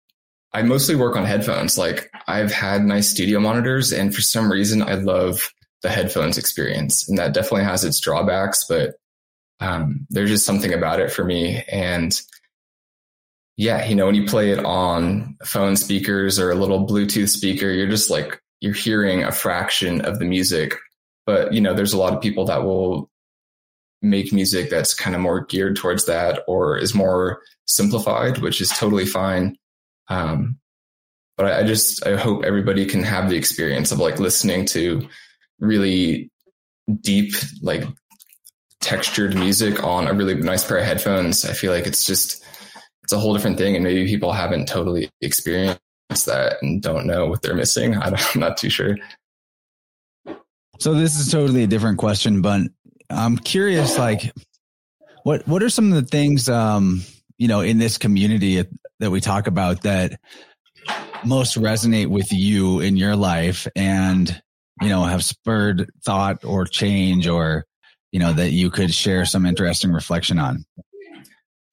[0.54, 1.78] I mostly work on headphones.
[1.78, 7.08] Like I've had nice studio monitors and for some reason I love the headphones experience
[7.08, 8.96] and that definitely has its drawbacks, but
[9.60, 11.64] um, there's just something about it for me.
[11.72, 12.20] And
[13.58, 17.70] yeah, you know, when you play it on phone speakers or a little Bluetooth speaker,
[17.70, 20.76] you're just like, you're hearing a fraction of the music.
[21.26, 23.10] But, you know, there's a lot of people that will
[24.02, 28.70] make music that's kind of more geared towards that or is more simplified, which is
[28.70, 29.58] totally fine.
[30.08, 30.58] Um,
[31.38, 35.08] but I, I just I hope everybody can have the experience of like listening to
[35.60, 36.30] really
[37.02, 37.84] deep like
[38.82, 41.46] textured music on a really nice pair of headphones.
[41.46, 42.44] I feel like it's just
[43.04, 45.80] it's a whole different thing, and maybe people haven't totally experienced
[46.26, 47.96] that and don't know what they're missing.
[48.02, 48.98] I am not too sure.
[50.80, 52.62] So this is totally a different question, but
[53.10, 54.32] I'm curious, like,
[55.24, 57.04] what what are some of the things, um,
[57.38, 58.64] you know, in this community
[59.00, 60.20] that we talk about that
[61.26, 64.42] most resonate with you in your life and
[64.82, 67.66] you know have spurred thought or change or
[68.12, 70.66] you know that you could share some interesting reflection on?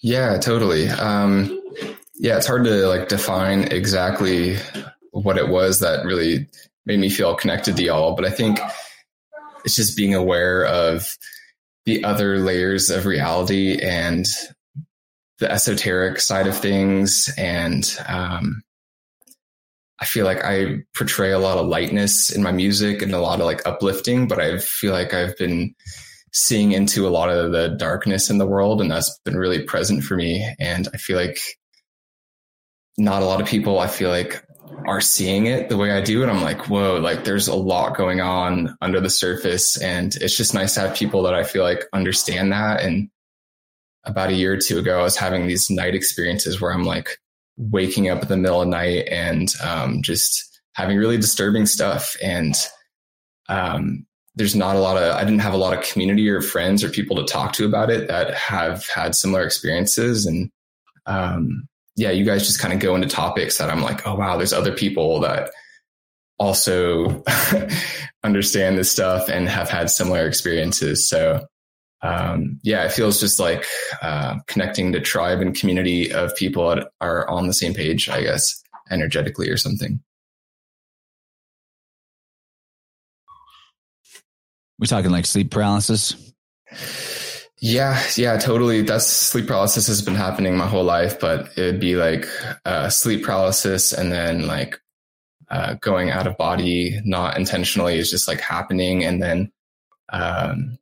[0.00, 0.88] Yeah totally.
[0.88, 1.60] Um
[2.18, 4.56] yeah it's hard to like define exactly
[5.10, 6.48] what it was that really
[6.84, 8.58] made me feel connected to y'all but i think
[9.64, 11.16] it's just being aware of
[11.84, 14.26] the other layers of reality and
[15.38, 18.62] the esoteric side of things and um,
[19.98, 23.40] I feel like I portray a lot of lightness in my music and a lot
[23.40, 25.74] of like uplifting, but I feel like I've been
[26.32, 30.04] seeing into a lot of the darkness in the world and that's been really present
[30.04, 30.46] for me.
[30.60, 31.38] And I feel like
[32.98, 34.44] not a lot of people I feel like
[34.86, 36.22] are seeing it the way I do.
[36.22, 39.80] And I'm like, whoa, like there's a lot going on under the surface.
[39.80, 43.08] And it's just nice to have people that I feel like understand that and
[44.04, 47.18] about a year or two ago, I was having these night experiences where I'm like
[47.56, 52.16] waking up in the middle of the night and um, just having really disturbing stuff.
[52.22, 52.54] And
[53.48, 56.84] um, there's not a lot of, I didn't have a lot of community or friends
[56.84, 60.26] or people to talk to about it that have had similar experiences.
[60.26, 60.50] And
[61.06, 61.66] um,
[61.96, 64.52] yeah, you guys just kind of go into topics that I'm like, oh, wow, there's
[64.52, 65.50] other people that
[66.38, 67.24] also
[68.22, 71.08] understand this stuff and have had similar experiences.
[71.08, 71.46] So
[72.06, 73.64] um, yeah, it feels just like
[74.00, 78.22] uh, connecting to tribe and community of people that are on the same page, I
[78.22, 80.00] guess, energetically or something.
[84.78, 86.14] We're talking like sleep paralysis.
[87.58, 88.82] Yeah, yeah, totally.
[88.82, 92.28] That's sleep paralysis has been happening my whole life, but it'd be like
[92.66, 94.78] uh, sleep paralysis and then like
[95.48, 99.04] uh, going out of body, not intentionally, is just like happening.
[99.04, 99.50] And then
[100.10, 100.78] um,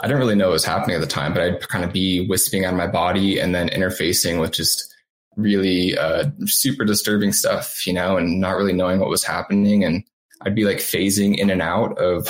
[0.00, 2.26] I didn't really know what was happening at the time, but I'd kind of be
[2.26, 4.94] wisping on my body and then interfacing with just
[5.36, 9.84] really uh, super disturbing stuff, you know, and not really knowing what was happening.
[9.84, 10.04] And
[10.42, 12.28] I'd be like phasing in and out of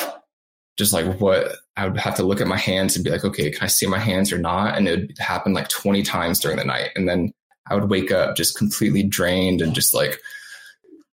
[0.77, 3.51] just like what I would have to look at my hands and be like, okay,
[3.51, 4.77] can I see my hands or not?
[4.77, 6.91] And it would happen like 20 times during the night.
[6.97, 7.33] And then
[7.69, 10.21] I would wake up just completely drained and just like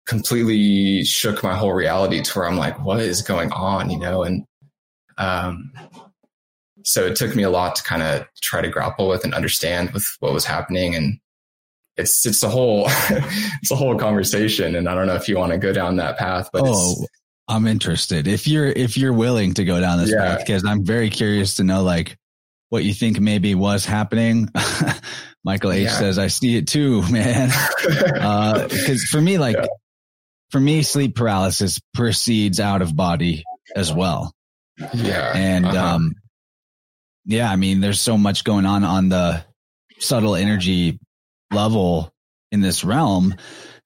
[0.06, 3.90] completely shook my whole reality to where I'm like, what is going on?
[3.90, 4.24] You know?
[4.24, 4.46] And,
[5.18, 5.72] um,
[6.84, 9.92] so it took me a lot to kind of try to grapple with and understand
[9.92, 10.96] with what was happening.
[10.96, 11.20] And
[11.98, 14.76] it's, it's a whole, it's a whole conversation.
[14.76, 17.06] And I don't know if you want to go down that path, but oh,
[17.48, 20.36] I'm interested if you're, if you're willing to go down this yeah.
[20.36, 22.18] path, because I'm very curious to know like
[22.70, 24.50] what you think maybe was happening.
[25.44, 25.90] Michael H yeah.
[25.92, 27.52] says, I see it too, man.
[28.20, 29.68] uh, cause for me, like, yeah.
[30.50, 33.44] for me, sleep paralysis proceeds out of body
[33.76, 34.34] as well.
[34.94, 35.34] Yeah.
[35.36, 35.96] And, uh-huh.
[35.96, 36.14] um,
[37.26, 39.44] yeah, I mean, there's so much going on on the
[40.00, 41.00] subtle energy
[41.52, 42.14] level
[42.52, 43.36] in this realm.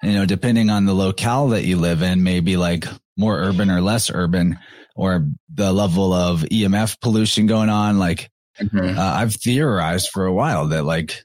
[0.03, 2.85] You know, depending on the locale that you live in, maybe like
[3.17, 4.59] more urban or less urban,
[4.95, 7.97] or the level of EMF pollution going on.
[7.97, 8.29] Like,
[8.59, 8.97] mm-hmm.
[8.97, 11.23] uh, I've theorized for a while that like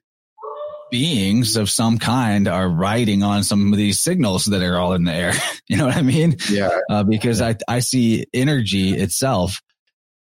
[0.91, 5.05] beings of some kind are riding on some of these signals that are all in
[5.05, 5.33] the air.
[5.67, 6.37] you know what I mean?
[6.51, 6.79] Yeah.
[6.89, 9.61] Uh, because I, I see energy itself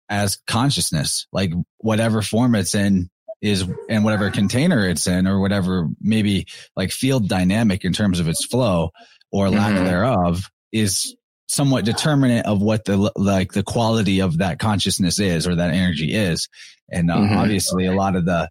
[0.08, 5.88] as consciousness, like whatever form it's in is and whatever container it's in or whatever
[6.00, 6.46] maybe
[6.76, 8.90] like field dynamic in terms of its flow
[9.30, 9.84] or lack mm-hmm.
[9.84, 11.14] thereof is
[11.46, 16.12] somewhat determinate of what the like the quality of that consciousness is or that energy
[16.14, 16.48] is
[16.90, 17.36] and uh, mm-hmm.
[17.36, 18.48] obviously a lot of the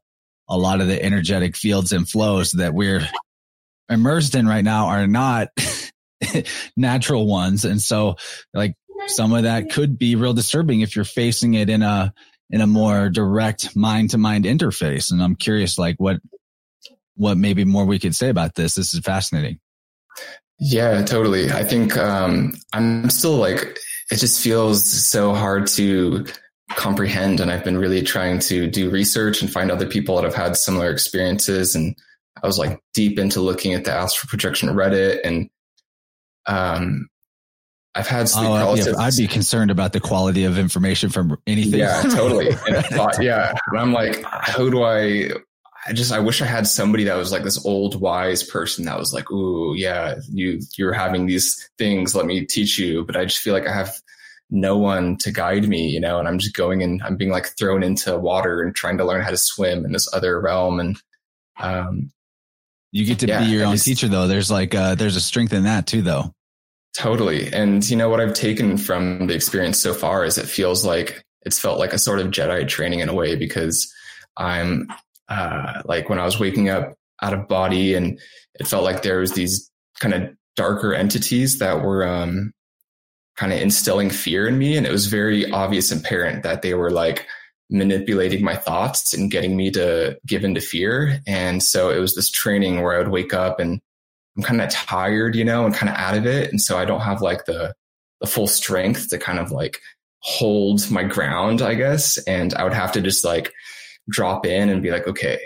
[0.50, 3.06] a lot of the energetic fields and flows that we're
[3.90, 5.50] immersed in right now are not
[6.78, 8.16] natural ones and so
[8.54, 8.74] like
[9.08, 12.14] some of that could be real disturbing if you're facing it in a
[12.50, 15.12] in a more direct mind to mind interface.
[15.12, 16.18] And I'm curious, like what
[17.16, 18.76] what maybe more we could say about this.
[18.76, 19.60] This is fascinating.
[20.60, 21.52] Yeah, totally.
[21.52, 23.78] I think um, I'm still like
[24.12, 26.26] it just feels so hard to
[26.72, 30.36] comprehend, and I've been really trying to do research and find other people that have
[30.36, 31.76] had similar experiences.
[31.76, 31.96] And
[32.42, 35.50] I was like deep into looking at the astral projection Reddit and
[36.46, 37.08] um,
[37.98, 38.96] I've had sleep oh, paralysis.
[38.96, 41.80] Yeah, I'd be concerned about the quality of information from anything.
[41.80, 42.50] Yeah, totally.
[42.68, 43.56] And thought, yeah.
[43.68, 45.32] And I'm like, how do I,
[45.88, 49.00] I just, I wish I had somebody that was like this old wise person that
[49.00, 52.14] was like, Ooh, yeah, you, you're having these things.
[52.14, 53.04] Let me teach you.
[53.04, 53.96] But I just feel like I have
[54.52, 57.58] no one to guide me, you know, and I'm just going and I'm being like
[57.58, 60.80] thrown into water and trying to learn how to swim in this other realm.
[60.80, 61.02] And,
[61.60, 62.12] um,
[62.92, 64.28] you get to yeah, be your own just, teacher though.
[64.28, 66.32] There's like, uh, there's a strength in that too, though.
[66.98, 67.54] Totally.
[67.54, 71.24] And you know what I've taken from the experience so far is it feels like
[71.44, 73.94] it's felt like a sort of Jedi training in a way because
[74.36, 74.88] I'm
[75.30, 78.20] uh, like when I was waking up out of body and
[78.60, 79.70] it felt like there was these
[80.00, 82.52] kind of darker entities that were um,
[83.36, 84.76] kind of instilling fear in me.
[84.76, 87.28] And it was very obvious and apparent that they were like
[87.70, 91.20] manipulating my thoughts and getting me to give into fear.
[91.28, 93.82] And so it was this training where I would wake up and
[94.38, 96.52] I'm kind of tired, you know, and kind of out of it.
[96.52, 97.74] And so I don't have like the,
[98.22, 99.80] the full strength to kind of like
[100.20, 102.18] hold my ground, I guess.
[102.20, 103.52] And I would have to just like
[104.10, 105.40] drop in and be like, okay,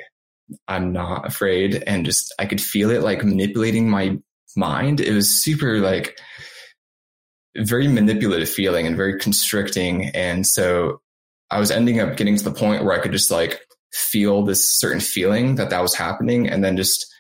[0.68, 1.84] I'm not afraid.
[1.88, 4.18] And just, I could feel it like manipulating my
[4.56, 5.00] mind.
[5.00, 6.20] It was super like
[7.58, 10.06] very manipulative feeling and very constricting.
[10.10, 11.02] And so
[11.50, 13.62] I was ending up getting to the point where I could just like
[13.94, 17.11] feel this certain feeling that that was happening and then just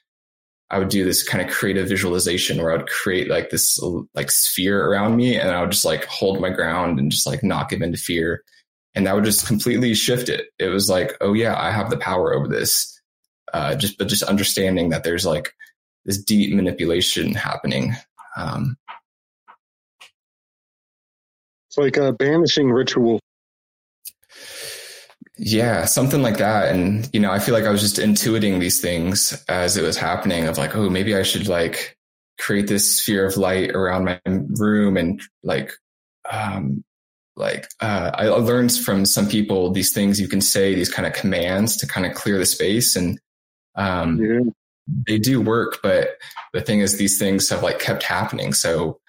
[0.72, 3.78] I would do this kind of creative visualization where I would create like this
[4.13, 7.43] like sphere around me and I would just like hold my ground and just like
[7.43, 8.41] not give into fear.
[8.95, 10.47] And that would just completely shift it.
[10.59, 12.99] It was like, oh yeah, I have the power over this.
[13.53, 15.53] Uh, just, but just understanding that there's like
[16.05, 17.93] this deep manipulation happening.
[18.38, 18.78] Um,
[21.67, 23.19] it's like a banishing ritual.
[25.44, 26.72] Yeah, something like that.
[26.72, 29.98] And, you know, I feel like I was just intuiting these things as it was
[29.98, 31.98] happening of like, oh, maybe I should like
[32.39, 35.72] create this sphere of light around my room and like,
[36.32, 36.84] um,
[37.36, 41.14] like, uh, I learned from some people these things you can say, these kind of
[41.14, 42.96] commands to kind of clear the space.
[42.96, 43.20] And,
[43.74, 44.42] um, yeah.
[45.08, 46.18] they do work, but
[46.54, 48.54] the thing is, these things have like kept happening.
[48.54, 49.00] So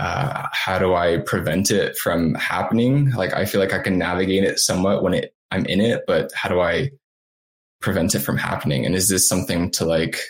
[0.00, 3.12] uh, how do I prevent it from happening?
[3.12, 6.32] Like, I feel like I can navigate it somewhat when it, I'm in it, but
[6.34, 6.90] how do I
[7.80, 8.86] prevent it from happening?
[8.86, 10.20] And is this something to like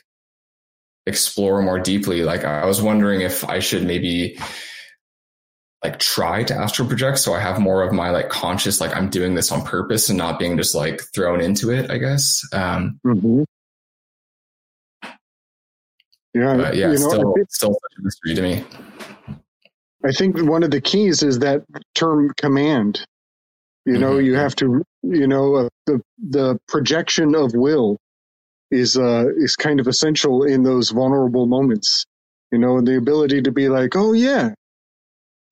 [1.07, 2.23] explore more deeply?
[2.23, 4.39] Like, I was wondering if I should maybe
[5.83, 9.09] like try to astral project so I have more of my like conscious, like I'm
[9.09, 12.43] doing this on purpose and not being just like thrown into it, I guess.
[12.53, 13.45] Um, mm-hmm.
[16.35, 18.65] Yeah, but yeah, know, still, think, still such a mystery to me.
[20.05, 21.65] I think one of the keys is that
[21.95, 23.05] term command.
[23.91, 24.27] You know, mm-hmm.
[24.27, 27.99] you have to, you know, uh, the the projection of will
[28.71, 32.07] is uh is kind of essential in those vulnerable moments.
[32.53, 34.51] You know, the ability to be like, oh yeah,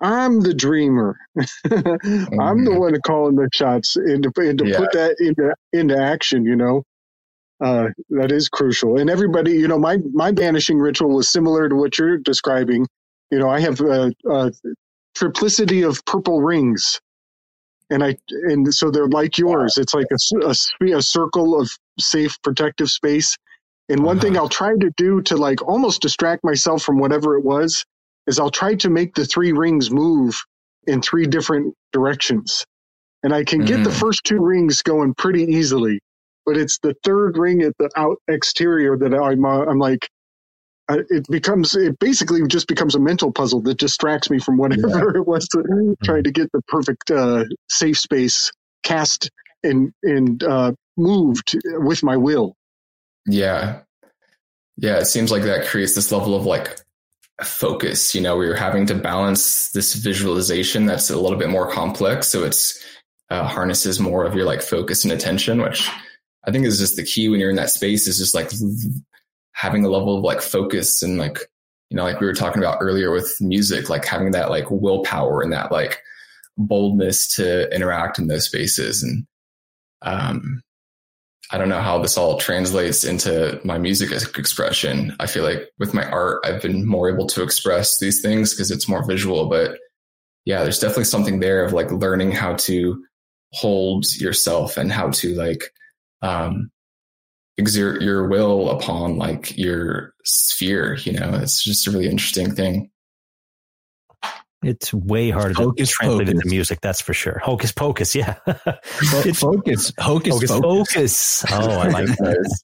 [0.01, 1.19] I'm the dreamer.
[1.37, 2.79] I'm the mm-hmm.
[2.79, 4.79] one calling the shots, and to, and to yeah.
[4.79, 6.85] put that into into action, you know,
[7.61, 8.99] uh, that is crucial.
[8.99, 12.87] And everybody, you know, my my banishing ritual was similar to what you're describing.
[13.33, 14.53] You know, I have a, a
[15.17, 17.01] triplicity of purple rings,
[17.91, 19.77] and I and so they're like yours.
[19.79, 23.37] It's like a, a, a circle of safe, protective space.
[23.89, 24.27] And one uh-huh.
[24.27, 27.85] thing I'll try to do to like almost distract myself from whatever it was
[28.27, 30.39] is I'll try to make the three rings move
[30.87, 32.65] in three different directions.
[33.23, 33.85] And I can get mm.
[33.85, 35.99] the first two rings going pretty easily,
[36.47, 40.09] but it's the third ring at the out exterior that I'm, uh, I'm like,
[40.89, 45.11] it becomes, it basically just becomes a mental puzzle that distracts me from whatever yeah.
[45.21, 45.95] it was to mm.
[46.03, 48.51] try to get the perfect uh, safe space
[48.83, 49.31] cast
[49.63, 52.55] and, and uh, moved with my will.
[53.27, 53.81] Yeah.
[54.77, 54.99] Yeah.
[54.99, 56.81] It seems like that creates this level of like
[57.43, 58.15] focus.
[58.15, 62.29] You know, we are having to balance this visualization that's a little bit more complex.
[62.29, 62.83] So it's
[63.31, 65.91] uh, harnesses more of your like focus and attention, which
[66.45, 68.51] I think is just the key when you're in that space is just like
[69.59, 71.39] having a level of like focus and like,
[71.91, 75.43] you know, like we were talking about earlier with music, like having that like willpower
[75.43, 76.01] and that like
[76.57, 79.03] boldness to interact in those spaces.
[79.03, 79.27] And,
[80.03, 80.63] um,
[81.51, 85.17] I don't know how this all translates into my music expression.
[85.19, 88.71] I feel like with my art, I've been more able to express these things because
[88.71, 89.49] it's more visual.
[89.49, 89.79] But
[90.45, 93.03] yeah, there's definitely something there of like learning how to
[93.55, 95.73] hold yourself and how to like
[96.23, 96.71] um,
[97.59, 100.97] exert your will upon like your sphere.
[101.03, 102.91] You know, it's just a really interesting thing.
[104.63, 106.41] It's way harder hocus to translate pocus.
[106.41, 107.39] into music, that's for sure.
[107.39, 108.37] Hocus pocus, yeah.
[108.47, 111.45] it's focus, hocus, hocus focus.
[111.53, 112.59] Oh, I like that.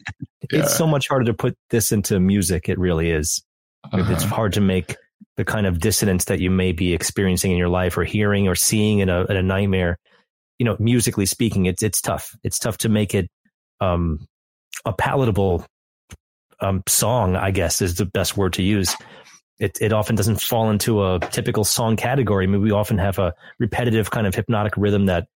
[0.50, 0.60] yeah.
[0.60, 2.68] It's so much harder to put this into music.
[2.68, 3.44] It really is.
[3.92, 4.12] Uh-huh.
[4.12, 4.96] It's hard to make
[5.36, 8.56] the kind of dissonance that you may be experiencing in your life or hearing or
[8.56, 9.98] seeing in a, in a nightmare.
[10.58, 12.36] You know, musically speaking, it's it's tough.
[12.42, 13.28] It's tough to make it
[13.80, 14.26] um,
[14.84, 15.66] a palatable
[16.60, 17.36] um, song.
[17.36, 18.94] I guess is the best word to use
[19.58, 22.44] it, it often doesn't fall into a typical song category.
[22.44, 25.26] I mean, we often have a repetitive kind of hypnotic rhythm that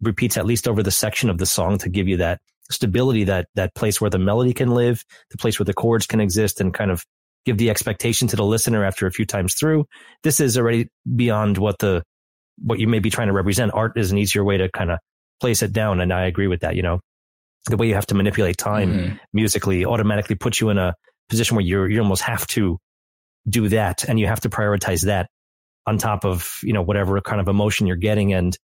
[0.00, 2.40] repeats at least over the section of the song to give you that
[2.70, 6.20] stability, that, that place where the melody can live, the place where the chords can
[6.20, 7.04] exist and kind of
[7.46, 9.86] give the expectation to the listener after a few times through.
[10.22, 12.02] This is already beyond what the,
[12.58, 13.72] what you may be trying to represent.
[13.74, 14.98] Art is an easier way to kind of
[15.40, 16.00] place it down.
[16.00, 17.00] And I agree with that, you know,
[17.68, 19.16] the way you have to manipulate time mm-hmm.
[19.32, 20.94] musically automatically puts you in a
[21.28, 22.78] position where you're, you almost have to
[23.48, 25.28] do that and you have to prioritize that
[25.86, 28.32] on top of, you know, whatever kind of emotion you're getting.
[28.32, 28.56] And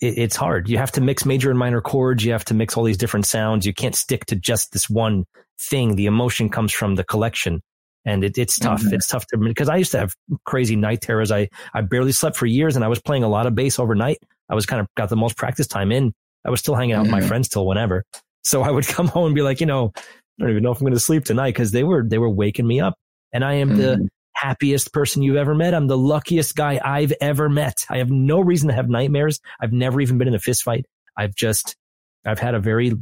[0.00, 0.68] it, it's hard.
[0.68, 2.24] You have to mix major and minor chords.
[2.24, 3.66] You have to mix all these different sounds.
[3.66, 5.24] You can't stick to just this one
[5.60, 5.96] thing.
[5.96, 7.62] The emotion comes from the collection
[8.04, 8.82] and it, it's tough.
[8.82, 8.94] Mm-hmm.
[8.94, 10.14] It's tough to, because I used to have
[10.44, 11.30] crazy night terrors.
[11.30, 14.18] I, I barely slept for years and I was playing a lot of bass overnight.
[14.48, 16.12] I was kind of got the most practice time in.
[16.44, 17.02] I was still hanging out mm-hmm.
[17.04, 17.28] with my mm-hmm.
[17.28, 18.04] friends till whenever.
[18.42, 20.78] So I would come home and be like, you know, I don't even know if
[20.78, 22.94] I'm going to sleep tonight because they were, they were waking me up
[23.32, 23.78] and I am mm-hmm.
[23.78, 25.74] the happiest person you've ever met.
[25.74, 27.84] I'm the luckiest guy I've ever met.
[27.90, 29.40] I have no reason to have nightmares.
[29.60, 30.86] I've never even been in a fist fight.
[31.16, 31.76] I've just,
[32.24, 32.92] I've had a very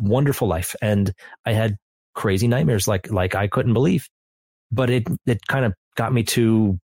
[0.00, 1.12] wonderful life and
[1.44, 1.76] I had
[2.14, 4.08] crazy nightmares like, like I couldn't believe,
[4.70, 6.78] but it, it kind of got me to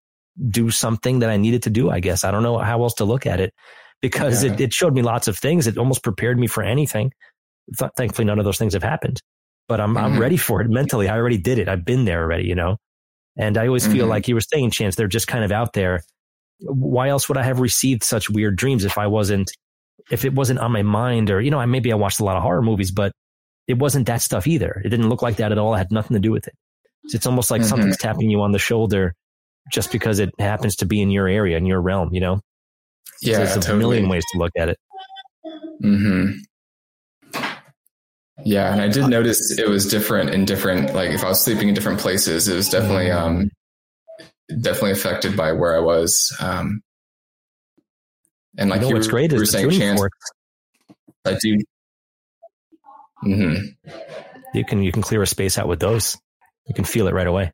[0.49, 1.89] do something that I needed to do.
[1.89, 3.53] I guess I don't know how else to look at it
[4.01, 4.53] because yeah.
[4.53, 5.67] it, it showed me lots of things.
[5.67, 7.11] It almost prepared me for anything.
[7.97, 9.21] Thankfully, none of those things have happened,
[9.67, 10.05] but I'm, mm-hmm.
[10.05, 11.09] I'm ready for it mentally.
[11.09, 11.67] I already did it.
[11.67, 12.77] I've been there already, you know?
[13.37, 13.93] And I always mm-hmm.
[13.93, 16.01] feel like you were saying, Chance, they're just kind of out there.
[16.59, 19.51] Why else would I have received such weird dreams if I wasn't,
[20.09, 22.37] if it wasn't on my mind or, you know, I, maybe I watched a lot
[22.37, 23.11] of horror movies, but
[23.67, 24.81] it wasn't that stuff either.
[24.83, 25.75] It didn't look like that at all.
[25.75, 26.55] It had nothing to do with it.
[27.13, 27.69] It's almost like mm-hmm.
[27.69, 29.13] something's tapping you on the shoulder
[29.71, 32.39] just because it happens to be in your area, in your realm, you know?
[33.21, 33.37] Yeah.
[33.37, 33.73] There's totally.
[33.73, 34.77] a million ways to look at it.
[35.81, 36.31] Hmm.
[38.45, 40.93] Yeah, and I did notice it was different in different.
[40.93, 43.07] Like if I was sleeping in different places, it was definitely.
[43.07, 43.25] Mm-hmm.
[43.25, 43.51] um
[44.49, 46.35] definitely affected by where I was.
[46.39, 46.81] Um,
[48.57, 50.17] and like you know, what's great is the tuning chance, forks.
[51.25, 51.57] I do.
[53.23, 53.89] Mm-hmm.
[54.53, 56.17] You can you can clear a space out with those.
[56.67, 57.51] You can feel it right away.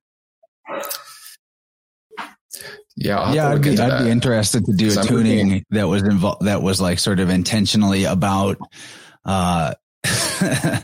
[2.95, 6.61] Yeah, yeah, I'd, be, I'd be, interested to do a tuning that was involved that
[6.61, 8.57] was like sort of intentionally about,
[9.25, 9.73] uh,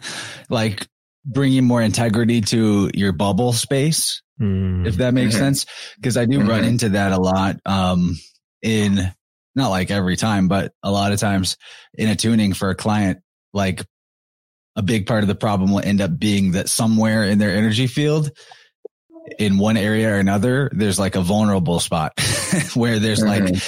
[0.49, 0.87] like
[1.23, 4.87] bringing more integrity to your bubble space, mm.
[4.87, 5.43] if that makes mm-hmm.
[5.43, 5.65] sense.
[5.97, 6.49] Because I do mm-hmm.
[6.49, 8.17] run into that a lot, um,
[8.63, 9.13] in
[9.55, 11.57] not like every time, but a lot of times
[11.93, 13.19] in a tuning for a client,
[13.53, 13.85] like
[14.75, 17.85] a big part of the problem will end up being that somewhere in their energy
[17.85, 18.31] field
[19.37, 22.13] in one area or another, there's like a vulnerable spot
[22.73, 23.45] where there's mm-hmm.
[23.45, 23.63] like,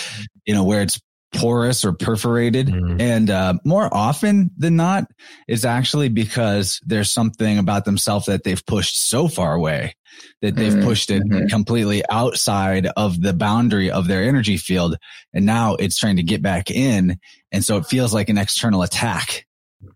[0.45, 0.99] you know, where it's
[1.33, 2.67] porous or perforated.
[2.67, 3.01] Mm-hmm.
[3.01, 5.05] And uh, more often than not,
[5.47, 9.95] it's actually because there's something about themselves that they've pushed so far away
[10.41, 10.83] that they've mm-hmm.
[10.83, 11.47] pushed it mm-hmm.
[11.47, 14.97] completely outside of the boundary of their energy field.
[15.33, 17.17] And now it's trying to get back in.
[17.51, 19.45] And so it feels like an external attack.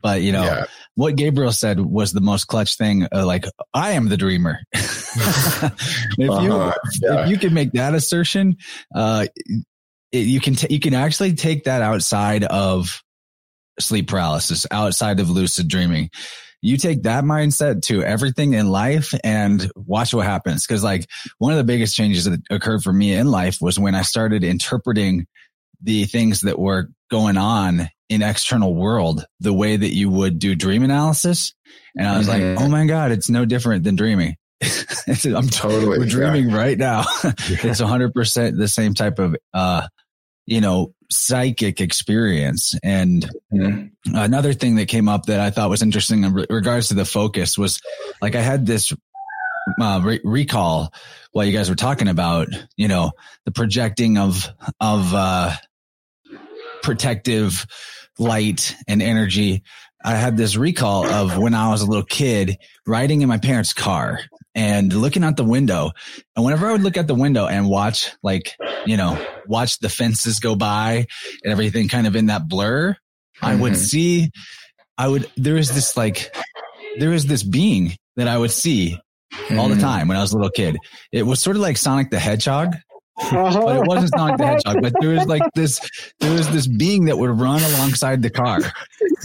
[0.02, 0.66] But you know, yeah.
[0.96, 3.08] what Gabriel said was the most clutch thing.
[3.12, 4.60] Uh, like, I am the dreamer.
[4.74, 5.72] if
[6.18, 6.74] you uh-huh.
[7.02, 7.24] yeah.
[7.24, 8.58] if you can make that assertion,
[8.94, 9.28] uh,
[10.12, 13.02] it, you can t- you can actually take that outside of
[13.80, 16.10] sleep paralysis, outside of lucid dreaming.
[16.62, 20.66] You take that mindset to everything in life and watch what happens.
[20.66, 21.08] Cause like
[21.38, 24.44] one of the biggest changes that occurred for me in life was when I started
[24.44, 25.28] interpreting
[25.84, 30.56] the things that were going on in external world the way that you would do
[30.56, 31.54] dream analysis.
[31.98, 32.56] And I was mm-hmm.
[32.56, 34.36] like, oh my God, it's no different than dreaming.
[35.08, 36.58] I'm totally we're dreaming yeah.
[36.58, 37.04] right now.
[37.24, 39.88] it's hundred percent the same type of, uh,
[40.46, 42.74] you know, psychic experience.
[42.84, 44.16] And mm-hmm.
[44.16, 47.58] another thing that came up that I thought was interesting in regards to the focus
[47.58, 47.80] was
[48.22, 48.94] like I had this
[49.82, 50.94] uh, re- recall
[51.32, 52.48] while you guys were talking about,
[52.78, 53.12] you know,
[53.46, 54.48] the projecting of
[54.80, 55.54] of uh,
[56.86, 57.66] protective
[58.20, 59.64] light and energy.
[60.04, 63.74] I had this recall of when I was a little kid riding in my parents'
[63.74, 64.20] car
[64.54, 65.94] and looking out the window.
[66.36, 68.54] And whenever I would look out the window and watch, like,
[68.86, 71.08] you know, watch the fences go by
[71.44, 73.46] and everything kind of in that blur, mm-hmm.
[73.46, 73.82] I would mm-hmm.
[73.82, 74.30] see,
[74.96, 76.36] I would, there was this like,
[77.00, 79.00] there was this being that I would see
[79.58, 79.82] all the mm-hmm.
[79.82, 80.78] time when I was a little kid.
[81.12, 82.76] It was sort of like Sonic the Hedgehog
[83.18, 84.18] but it wasn't uh-huh.
[84.18, 84.82] Sonic the Hedgehog.
[84.82, 85.80] But there was like this,
[86.20, 88.60] there was this being that would run alongside the car,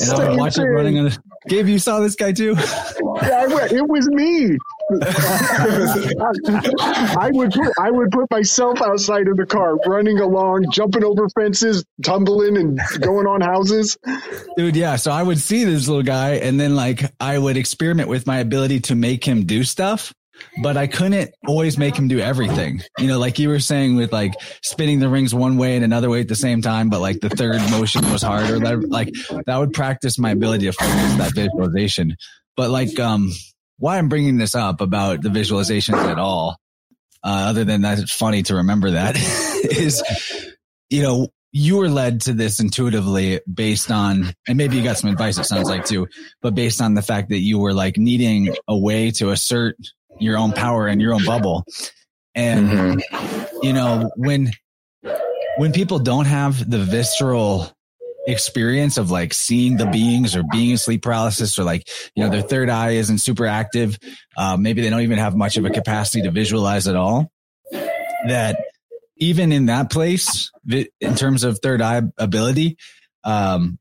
[0.00, 1.04] and I would watch it running on.
[1.06, 1.18] The,
[1.48, 2.54] Gabe, you saw this guy too?
[2.54, 4.58] Yeah, it was me.
[7.16, 11.28] I would put, I would put myself outside of the car, running along, jumping over
[11.30, 13.96] fences, tumbling, and going on houses.
[14.56, 14.96] Dude, yeah.
[14.96, 18.38] So I would see this little guy, and then like I would experiment with my
[18.38, 20.12] ability to make him do stuff
[20.62, 22.82] but I couldn't always make him do everything.
[22.98, 26.10] You know, like you were saying with like spinning the rings one way and another
[26.10, 28.58] way at the same time, but like the third motion was harder.
[28.58, 29.12] That like
[29.46, 32.16] that would practice my ability to focus that visualization.
[32.56, 33.30] But like, um,
[33.78, 36.58] why I'm bringing this up about the visualizations at all,
[37.24, 39.16] uh, other than that, it's funny to remember that
[39.64, 40.02] is,
[40.88, 45.10] you know, you were led to this intuitively based on, and maybe you got some
[45.10, 46.06] advice, it sounds like too,
[46.42, 49.76] but based on the fact that you were like needing a way to assert
[50.20, 51.64] your own power and your own bubble.
[52.34, 53.56] And, mm-hmm.
[53.62, 54.52] you know, when,
[55.56, 57.70] when people don't have the visceral
[58.26, 62.30] experience of like seeing the beings or being in sleep paralysis or like, you know,
[62.30, 63.98] their third eye isn't super active.
[64.36, 67.32] Uh, maybe they don't even have much of a capacity to visualize at all.
[68.28, 68.58] That
[69.16, 72.76] even in that place, in terms of third eye ability,
[73.24, 73.78] um,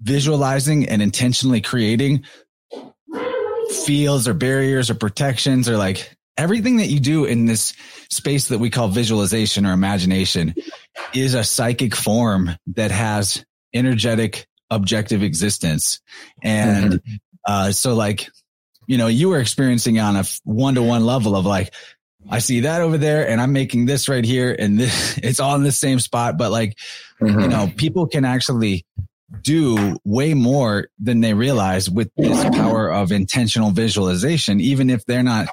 [0.00, 2.24] visualizing and intentionally creating
[3.68, 7.74] fields or barriers or protections or like everything that you do in this
[8.10, 10.54] space that we call visualization or imagination
[11.12, 13.44] is a psychic form that has
[13.74, 16.00] energetic objective existence.
[16.42, 17.14] And, mm-hmm.
[17.44, 18.30] uh, so like,
[18.86, 21.74] you know, you were experiencing on a one to one level of like,
[22.30, 25.54] I see that over there and I'm making this right here and this, it's all
[25.56, 26.38] in the same spot.
[26.38, 26.78] But like,
[27.20, 27.40] mm-hmm.
[27.40, 28.86] you know, people can actually
[29.42, 35.22] do way more than they realize with this power of intentional visualization, even if they're
[35.22, 35.48] not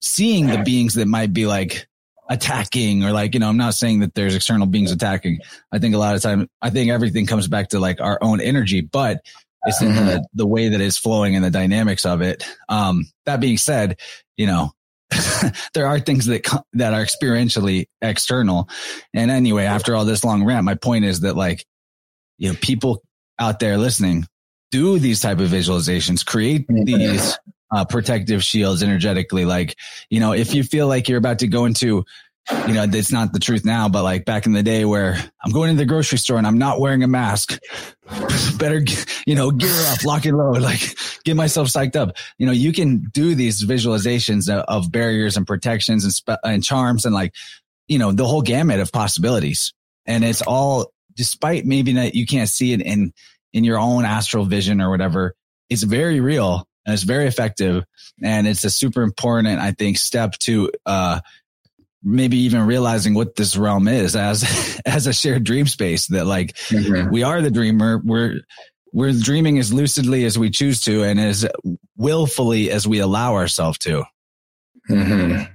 [0.00, 1.86] seeing the beings that might be like
[2.28, 5.40] attacking or like, you know, I'm not saying that there's external beings attacking.
[5.72, 8.40] I think a lot of time, I think everything comes back to like our own
[8.40, 9.20] energy, but
[9.64, 12.44] it's in the, the way that it's flowing and the dynamics of it.
[12.68, 13.98] Um, that being said,
[14.36, 14.72] you know,
[15.72, 18.68] there are things that that are experientially external.
[19.14, 21.64] And anyway, after all this long rant, my point is that like
[22.38, 23.02] you know, people
[23.38, 24.26] out there listening,
[24.70, 27.38] do these type of visualizations, create these
[27.70, 29.44] uh, protective shields energetically.
[29.44, 29.76] Like,
[30.10, 32.04] you know, if you feel like you're about to go into,
[32.66, 35.52] you know, it's not the truth now, but like back in the day where I'm
[35.52, 37.58] going to the grocery store and I'm not wearing a mask,
[38.58, 38.82] better,
[39.26, 40.80] you know, gear up, lock and load, like
[41.24, 42.16] get myself psyched up.
[42.38, 46.64] You know, you can do these visualizations of, of barriers and protections and, spe- and
[46.64, 47.34] charms and like,
[47.86, 49.74] you know, the whole gamut of possibilities.
[50.06, 53.12] And it's all, despite maybe that you can't see it in,
[53.52, 55.34] in your own astral vision or whatever,
[55.68, 57.84] it's very real and it's very effective.
[58.22, 61.20] And it's a super important, I think, step to, uh,
[62.04, 66.54] maybe even realizing what this realm is as, as a shared dream space that like
[66.68, 67.10] mm-hmm.
[67.10, 68.00] we are the dreamer.
[68.02, 68.40] We're,
[68.92, 71.44] we're dreaming as lucidly as we choose to and as
[71.96, 74.04] willfully as we allow ourselves to.
[74.88, 75.52] Mm-hmm.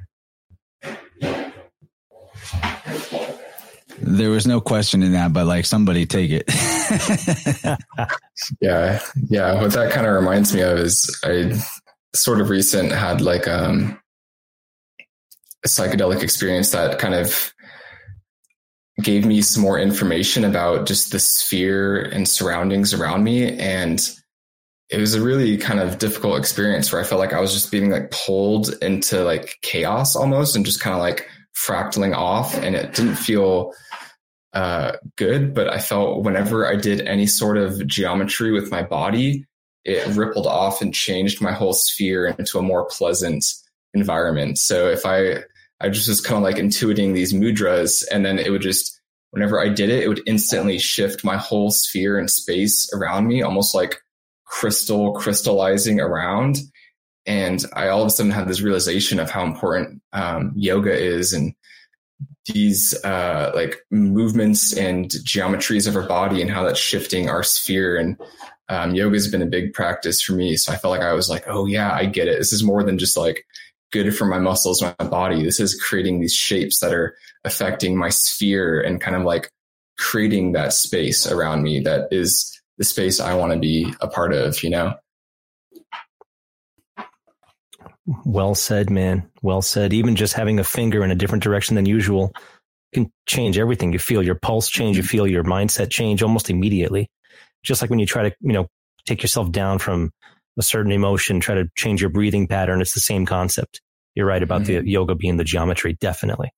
[4.04, 6.44] There was no question in that, but like somebody take it.
[8.62, 9.00] yeah.
[9.30, 9.62] Yeah.
[9.62, 11.54] What that kind of reminds me of is I
[12.14, 14.00] sort of recent had like um,
[15.64, 17.54] a psychedelic experience that kind of
[19.02, 23.58] gave me some more information about just the sphere and surroundings around me.
[23.58, 24.00] And
[24.90, 27.72] it was a really kind of difficult experience where I felt like I was just
[27.72, 32.56] being like pulled into like chaos almost and just kind of like fractaling off.
[32.56, 33.74] And it didn't feel
[34.54, 39.46] uh, good, but I felt whenever I did any sort of geometry with my body,
[39.84, 43.46] it rippled off and changed my whole sphere into a more pleasant
[43.94, 44.58] environment.
[44.58, 45.44] So if I,
[45.82, 49.00] I just was kind of like intuiting these mudras and then it would just,
[49.32, 53.42] whenever I did it, it would instantly shift my whole sphere and space around me,
[53.42, 54.02] almost like
[54.46, 56.58] crystal crystallizing around.
[57.26, 61.34] And I all of a sudden had this realization of how important um, yoga is
[61.34, 61.54] and
[62.46, 67.96] these uh, like movements and geometries of our body and how that's shifting our sphere.
[67.98, 68.18] And
[68.70, 70.58] um, yoga has been a big practice for me.
[70.58, 72.38] So I felt like I was like, oh yeah, I get it.
[72.38, 73.46] This is more than just like
[73.92, 75.44] good for my muscles, my body.
[75.44, 77.16] This is creating these shapes that are
[77.46, 79.50] affecting my sphere and kind of like
[79.98, 84.34] creating that space around me that is the space I want to be a part
[84.34, 84.96] of, you know?
[88.06, 89.30] Well said, man.
[89.42, 89.94] Well said.
[89.94, 92.34] Even just having a finger in a different direction than usual
[92.94, 93.94] can change everything.
[93.94, 94.98] You feel your pulse change.
[94.98, 97.10] You feel your mindset change almost immediately.
[97.64, 98.68] Just like when you try to, you know,
[99.06, 100.12] take yourself down from
[100.60, 102.82] a certain emotion, try to change your breathing pattern.
[102.82, 103.82] It's the same concept.
[104.16, 104.86] You're right about mm-hmm.
[104.86, 105.98] the yoga being the geometry.
[106.00, 106.52] Definitely.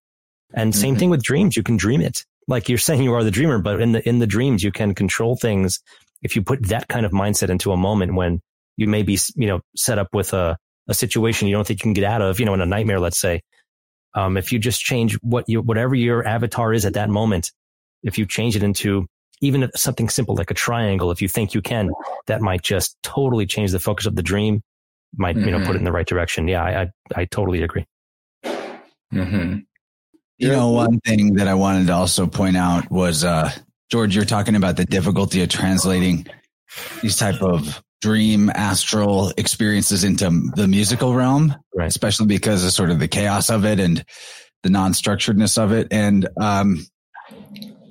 [0.54, 1.00] And same mm-hmm.
[1.00, 1.56] thing with dreams.
[1.56, 2.26] You can dream it.
[2.48, 4.94] Like you're saying you are the dreamer, but in the, in the dreams, you can
[4.94, 5.80] control things.
[6.22, 8.42] If you put that kind of mindset into a moment when
[8.78, 11.84] you may be, you know, set up with a, a situation you don't think you
[11.84, 13.42] can get out of, you know, in a nightmare, let's say.
[14.14, 17.52] Um, if you just change what you, whatever your avatar is at that moment,
[18.04, 19.08] if you change it into
[19.42, 21.90] even something simple like a triangle, if you think you can,
[22.28, 24.62] that might just totally change the focus of the dream,
[25.18, 25.46] might, mm-hmm.
[25.46, 26.48] you know, put it in the right direction.
[26.48, 27.86] Yeah, I, I, I totally agree.
[28.46, 29.60] Mm-hmm.
[30.38, 33.52] You know, one thing that I wanted to also point out was, uh,
[33.90, 36.28] George, you're talking about the difficulty of translating
[37.02, 41.88] these type of dream astral experiences into the musical realm, right.
[41.88, 44.06] especially because of sort of the chaos of it and
[44.62, 45.88] the non-structuredness of it.
[45.90, 46.86] And, um,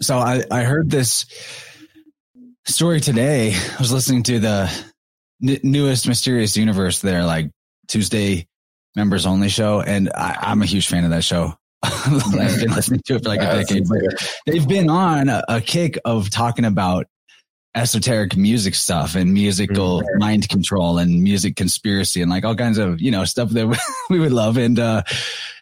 [0.00, 1.26] so I, I heard this
[2.64, 3.54] story today.
[3.54, 4.86] I was listening to the
[5.42, 7.50] n- newest mysterious universe there, like
[7.88, 8.46] Tuesday
[8.94, 9.80] members only show.
[9.80, 11.54] And I, am a huge fan of that show.
[11.82, 15.60] I've been listening to it for like a decade, but they've been on a, a
[15.60, 17.08] kick of talking about
[17.74, 20.18] esoteric music stuff and musical mm-hmm.
[20.18, 23.66] mind control and music conspiracy and like all kinds of, you know, stuff that
[24.10, 24.56] we would love.
[24.56, 25.02] And, uh,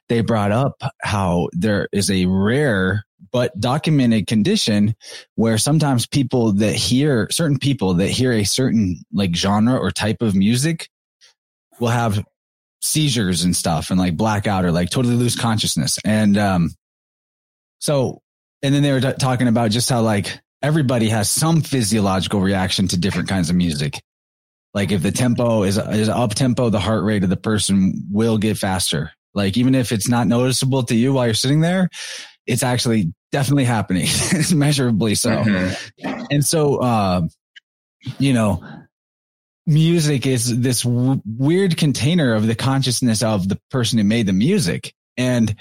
[0.09, 4.95] they brought up how there is a rare but documented condition
[5.37, 10.21] where sometimes people that hear certain people that hear a certain like genre or type
[10.21, 10.91] of music
[11.81, 12.23] will have
[12.83, 15.99] seizures and stuff and like blackout or like totally lose consciousness.
[16.05, 16.75] And, um,
[17.79, 18.21] so,
[18.63, 22.89] and then they were t- talking about just how like everybody has some physiological reaction
[22.89, 24.03] to different kinds of music.
[24.75, 28.39] Like if the tempo is, is up tempo, the heart rate of the person will
[28.39, 29.13] get faster.
[29.35, 31.91] Like even if it's not noticeable to you while you're sitting there,
[32.47, 34.05] it's actually definitely happening.
[34.05, 35.31] it's measurably so.
[35.31, 36.25] Mm-hmm.
[36.31, 37.23] And so, uh,
[38.19, 38.65] you know,
[39.67, 44.33] music is this w- weird container of the consciousness of the person who made the
[44.33, 44.95] music.
[45.17, 45.55] And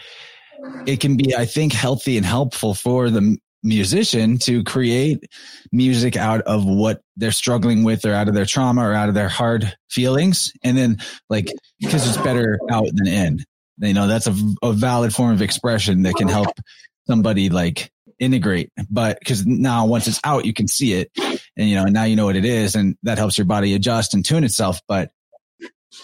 [0.86, 5.24] it can be, I think, healthy and helpful for the musician to create
[5.72, 9.16] music out of what they're struggling with or out of their trauma or out of
[9.16, 10.51] their hard feelings.
[10.64, 10.97] And then
[11.30, 13.39] like, because it's better out than in,
[13.80, 16.49] you know, that's a, a valid form of expression that can help
[17.07, 18.72] somebody like integrate.
[18.89, 21.12] But because now once it's out, you can see it
[21.57, 24.14] and, you know, now you know what it is and that helps your body adjust
[24.14, 24.80] and tune itself.
[24.88, 25.12] But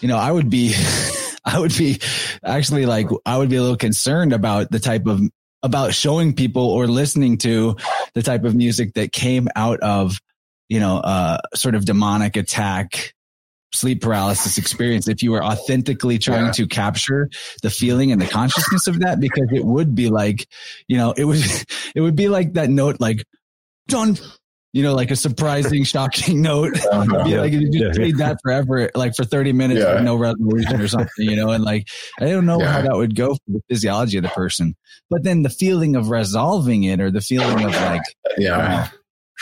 [0.01, 0.73] you know, I would be,
[1.45, 2.01] I would be
[2.43, 5.21] actually like, I would be a little concerned about the type of,
[5.63, 7.75] about showing people or listening to
[8.13, 10.19] the type of music that came out of,
[10.69, 13.13] you know, uh, sort of demonic attack
[13.73, 16.51] sleep paralysis experience if you were authentically trying yeah.
[16.51, 17.29] to capture
[17.63, 20.47] the feeling and the consciousness of that because it would be like
[20.87, 21.43] you know it would
[21.95, 23.23] it would be like that note like
[23.87, 24.17] done
[24.77, 27.23] you know like a surprising shocking note uh-huh.
[27.25, 30.87] yeah, like you just yeah, that forever like for 30 minutes with no resolution or
[30.87, 31.87] something you know and like
[32.19, 34.75] i don't know how that would go for the physiology of the person
[35.09, 38.03] but then the feeling of resolving it or the feeling of like
[38.37, 38.89] yeah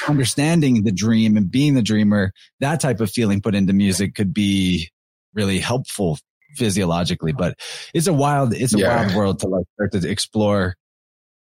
[0.08, 4.34] understanding the dream and being the dreamer, that type of feeling put into music could
[4.34, 4.90] be
[5.34, 6.20] really helpful
[6.56, 7.32] physiologically.
[7.32, 7.60] But
[7.94, 9.04] it's a wild, it's a yeah.
[9.04, 10.76] wild world to like start to explore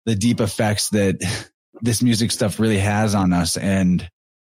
[0.05, 1.17] the deep effects that
[1.81, 3.57] this music stuff really has on us.
[3.57, 4.07] And,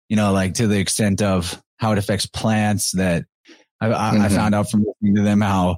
[0.10, 3.26] you know, like to the extent of how it affects plants that
[3.80, 4.22] I, mm-hmm.
[4.22, 5.78] I found out from listening to them how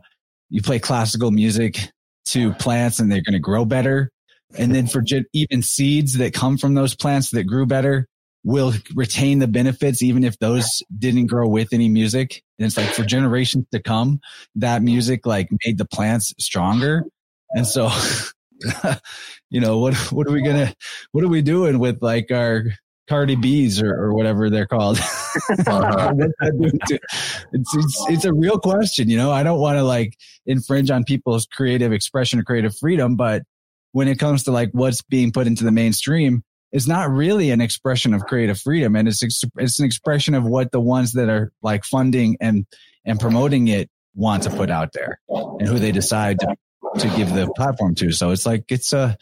[0.50, 1.80] you play classical music
[2.28, 4.12] to plants and they're going to grow better
[4.58, 8.08] and then for even seeds that come from those plants that grew better
[8.44, 12.42] will retain the benefits, even if those didn't grow with any music.
[12.58, 14.22] And it's like for generations to come,
[14.56, 17.04] that music like made the plants stronger.
[17.52, 17.90] And so,
[19.50, 20.74] you know, what, what are we gonna,
[21.12, 22.64] what are we doing with like our
[23.08, 25.00] Cardi B's or, or whatever they're called?
[25.68, 26.14] uh-huh.
[26.42, 31.04] it's, it's, it's a real question, you know, I don't want to like infringe on
[31.04, 33.44] people's creative expression or creative freedom, but
[33.92, 37.62] when it comes to like what's being put into the mainstream is not really an
[37.62, 39.24] expression of creative freedom and it's
[39.58, 42.66] it's an expression of what the ones that are like funding and
[43.06, 46.56] and promoting it want to put out there and who they decide to,
[46.98, 48.12] to give the platform to.
[48.12, 49.18] So it's like it's a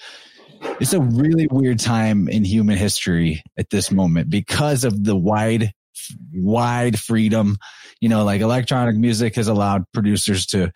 [0.79, 5.71] it's a really weird time in human history at this moment because of the wide
[6.33, 7.57] wide freedom.
[7.99, 10.71] You know like electronic music has allowed producers to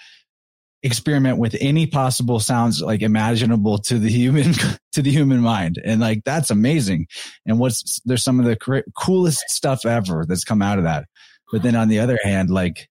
[0.84, 4.54] experiment with any possible sounds like imaginable to the human
[4.92, 5.80] to the human mind.
[5.84, 7.08] And like that's amazing.
[7.46, 11.06] And what's there's some of the cr- coolest stuff ever that's come out of that.
[11.52, 12.90] But then on the other hand like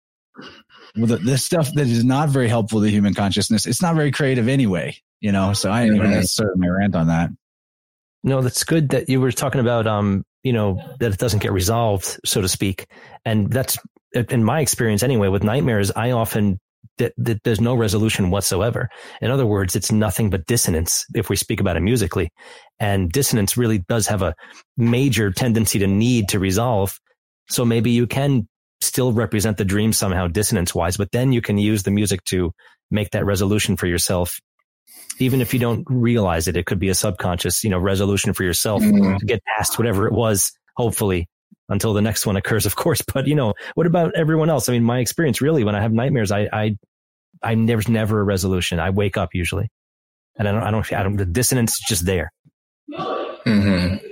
[0.96, 4.48] well, the, stuff that is not very helpful to human consciousness it's not very creative
[4.48, 7.30] anyway you know so i ain't even necessarily my rant on that
[8.22, 11.52] no that's good that you were talking about um you know that it doesn't get
[11.52, 12.86] resolved so to speak
[13.24, 13.78] and that's
[14.30, 16.58] in my experience anyway with nightmares i often
[17.00, 18.88] that, that there's no resolution whatsoever.
[19.20, 22.30] In other words, it's nothing but dissonance if we speak about it musically.
[22.78, 24.34] And dissonance really does have a
[24.76, 26.98] major tendency to need to resolve.
[27.48, 28.48] So maybe you can
[28.90, 32.52] still represent the dream somehow dissonance wise, but then you can use the music to
[32.90, 34.40] make that resolution for yourself.
[35.20, 38.42] Even if you don't realize it, it could be a subconscious, you know, resolution for
[38.42, 39.16] yourself mm-hmm.
[39.16, 41.28] to get past whatever it was, hopefully
[41.68, 43.00] until the next one occurs, of course.
[43.14, 44.68] But you know, what about everyone else?
[44.68, 46.76] I mean, my experience really, when I have nightmares, I, I,
[47.42, 48.80] I there's never a resolution.
[48.80, 49.70] I wake up usually,
[50.36, 52.32] and I don't, I don't, I don't the dissonance is just there.
[52.92, 54.06] Mm-hmm.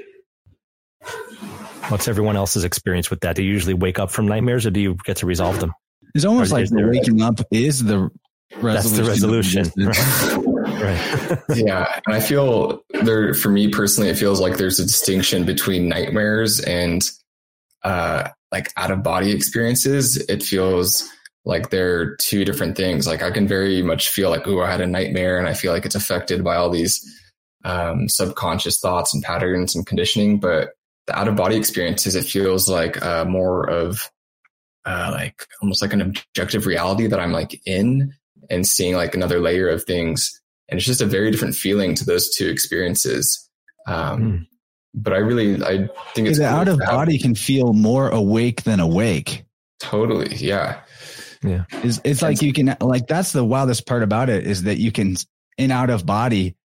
[1.89, 3.37] What's everyone else's experience with that?
[3.37, 5.73] Do you usually wake up from nightmares, or do you get to resolve them?
[6.15, 8.11] It's almost like the waking up is the
[8.61, 9.65] resolution.
[9.65, 10.45] That's the resolution.
[10.81, 11.39] right.
[11.57, 12.01] yeah.
[12.07, 16.61] And I feel there, for me personally, it feels like there's a distinction between nightmares
[16.61, 17.03] and
[17.85, 21.09] uh, like out of body experiences, it feels
[21.45, 23.07] like they're two different things.
[23.07, 25.73] Like I can very much feel like, oh, I had a nightmare and I feel
[25.73, 27.05] like it's affected by all these
[27.65, 30.39] um, subconscious thoughts and patterns and conditioning.
[30.39, 30.71] But
[31.09, 34.09] the out of body experiences, it feels like uh, more of
[34.85, 38.15] uh, like almost like an objective reality that I'm like in
[38.49, 40.41] and seeing like another layer of things.
[40.69, 43.51] And it's just a very different feeling to those two experiences.
[43.87, 44.47] Um, mm
[44.95, 48.65] but I really I think it's the cool out of body can feel more awake
[48.65, 49.45] than awake.
[49.79, 50.81] Totally, yeah,
[51.45, 51.65] yeah.
[51.71, 54.91] It's, it's like you can like that's the wildest part about it is that you
[54.91, 55.17] can
[55.59, 56.57] in out of body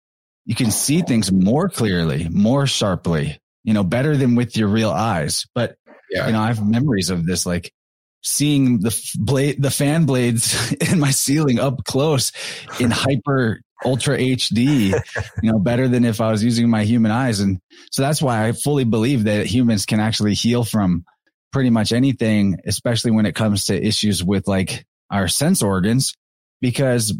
[0.46, 4.92] you can see things more clearly, more sharply, you know, better than with your real
[4.92, 5.46] eyes.
[5.56, 5.76] But
[6.10, 6.28] yeah.
[6.28, 7.74] you know, I have memories of this like
[8.22, 12.32] seeing the blade, the fan blades in my ceiling up close
[12.80, 14.94] in hyper ultra HD,
[15.42, 17.40] you know, better than if I was using my human eyes.
[17.42, 17.60] And
[17.92, 21.04] so that's why I fully believe that humans can actually heal from
[21.52, 26.14] pretty much anything, especially when it comes to issues with like our sense organs,
[26.62, 27.14] because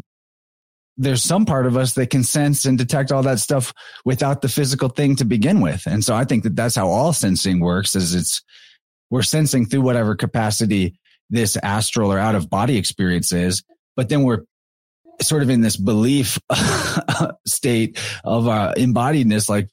[0.96, 3.72] there's some part of us that can sense and detect all that stuff
[4.04, 5.86] without the physical thing to begin with.
[5.86, 8.42] And so I think that that's how all sensing works is it's,
[9.10, 10.98] we're sensing through whatever capacity
[11.30, 13.62] this astral or out of body experience is,
[13.96, 14.44] but then we're
[15.20, 16.38] sort of in this belief
[17.46, 19.68] state of uh, embodiedness, like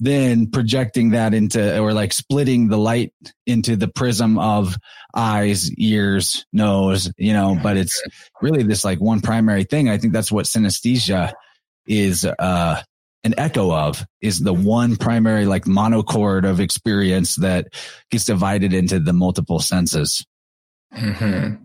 [0.00, 3.12] then projecting that into or like splitting the light
[3.46, 4.76] into the prism of
[5.14, 8.02] eyes, ears, nose, you know, but it's
[8.40, 9.88] really this like one primary thing.
[9.88, 11.32] I think that's what synesthesia
[11.86, 12.82] is uh
[13.22, 17.68] an echo of is the one primary like monochord of experience that
[18.10, 20.24] gets divided into the multiple senses.
[20.94, 21.64] Mm-hmm.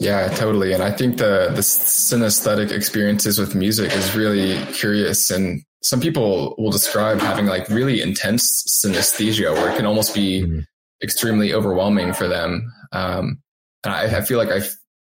[0.00, 0.72] Yeah, totally.
[0.72, 5.30] And I think the the synesthetic experiences with music is really curious.
[5.30, 10.42] And some people will describe having like really intense synesthesia, where it can almost be
[10.42, 10.60] mm-hmm.
[11.02, 12.72] extremely overwhelming for them.
[12.92, 13.42] Um,
[13.84, 14.62] and I, I, feel like I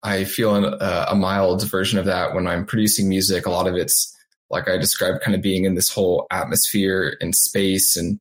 [0.03, 3.45] I feel an, uh, a mild version of that when I'm producing music.
[3.45, 4.15] A lot of it's
[4.49, 8.19] like I described, kind of being in this whole atmosphere and space, and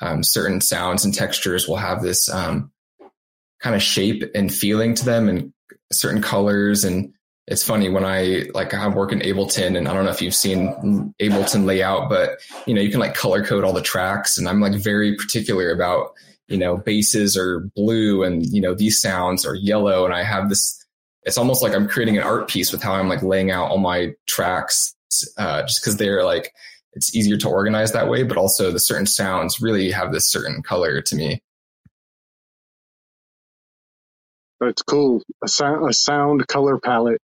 [0.00, 2.70] um, certain sounds and textures will have this um,
[3.60, 5.52] kind of shape and feeling to them, and
[5.92, 7.12] certain colors and
[7.46, 10.34] it's funny when I like I work in Ableton and I don't know if you've
[10.34, 14.46] seen Ableton layout, but you know, you can like color code all the tracks and
[14.46, 16.12] I'm like very particular about,
[16.48, 20.04] you know, basses are blue and you know, these sounds are yellow.
[20.04, 20.78] And I have this
[21.22, 23.78] it's almost like I'm creating an art piece with how I'm like laying out all
[23.78, 24.94] my tracks,
[25.38, 26.52] uh, just because they're like
[26.92, 30.62] it's easier to organize that way, but also the certain sounds really have this certain
[30.62, 31.40] color to me.
[34.60, 35.22] It's cool.
[35.44, 37.20] A sound, a sound color palette.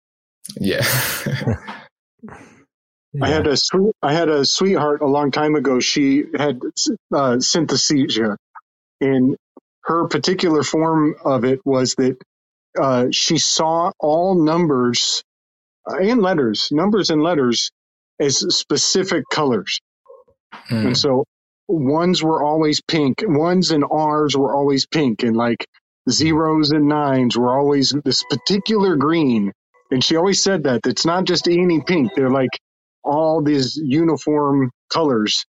[0.59, 0.85] Yeah.
[1.25, 1.55] yeah.
[3.21, 3.57] I had a
[4.03, 5.79] I had a sweetheart a long time ago.
[5.79, 6.61] She had
[7.11, 8.37] uh, synesthesia,
[9.01, 9.35] and
[9.85, 12.17] her particular form of it was that
[12.79, 15.23] uh, she saw all numbers
[15.89, 17.71] uh, and letters, numbers and letters,
[18.19, 19.79] as specific colors,
[20.53, 20.87] hmm.
[20.87, 21.25] and so
[21.67, 25.65] ones were always pink, ones and R's were always pink, and like
[26.09, 29.51] zeros and nines were always this particular green.
[29.91, 32.13] And she always said that it's not just any pink.
[32.15, 32.51] They're like
[33.03, 35.45] all these uniform colors.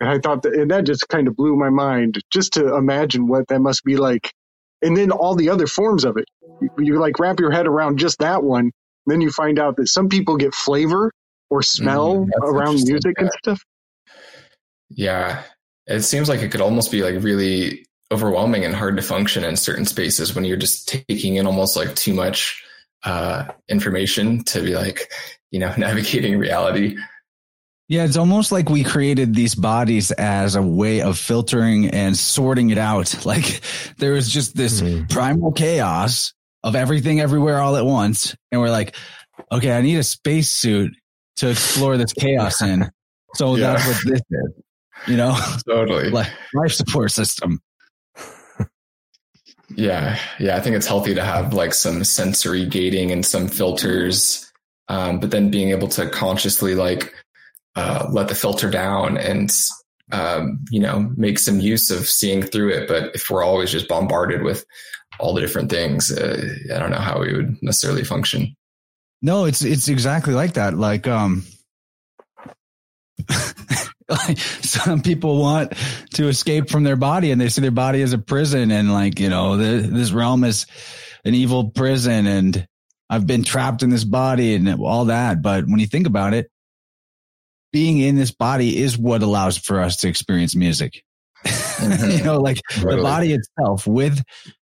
[0.00, 3.26] And I thought that, and that just kind of blew my mind just to imagine
[3.26, 4.30] what that must be like.
[4.82, 6.26] And then all the other forms of it.
[6.78, 8.70] You like wrap your head around just that one.
[9.06, 11.10] Then you find out that some people get flavor
[11.50, 13.24] or smell mm, around music yeah.
[13.24, 13.62] and stuff.
[14.90, 15.42] Yeah.
[15.86, 19.56] It seems like it could almost be like really overwhelming and hard to function in
[19.56, 22.64] certain spaces when you're just taking in almost like too much
[23.02, 25.12] uh, information to be like,
[25.50, 26.96] you know, navigating reality.
[27.88, 32.70] Yeah, it's almost like we created these bodies as a way of filtering and sorting
[32.70, 33.14] it out.
[33.26, 33.60] Like
[33.98, 35.06] there was just this mm-hmm.
[35.06, 38.34] primal chaos of everything everywhere all at once.
[38.50, 38.96] And we're like,
[39.52, 40.94] okay, I need a spacesuit
[41.36, 42.90] to explore this chaos in.
[43.34, 43.72] So yeah.
[43.72, 44.62] that's what this is,
[45.08, 45.36] you know?
[45.68, 46.10] Totally.
[46.10, 47.60] like life support system.
[49.76, 54.50] Yeah, yeah, I think it's healthy to have like some sensory gating and some filters,
[54.88, 57.12] um, but then being able to consciously like
[57.76, 59.52] uh, let the filter down and
[60.12, 62.88] um, you know make some use of seeing through it.
[62.88, 64.64] But if we're always just bombarded with
[65.18, 68.54] all the different things, uh, I don't know how we would necessarily function.
[69.22, 70.74] No, it's it's exactly like that.
[70.74, 71.44] Like um
[74.36, 75.72] some people want
[76.14, 79.18] to escape from their body and they see their body as a prison and like,
[79.18, 80.66] you know, the, this realm is
[81.24, 82.66] an evil prison and
[83.08, 85.42] I've been trapped in this body and all that.
[85.42, 86.50] But when you think about it,
[87.72, 91.02] being in this body is what allows for us to experience music.
[91.74, 92.10] Mm-hmm.
[92.18, 94.22] you know, like the body itself with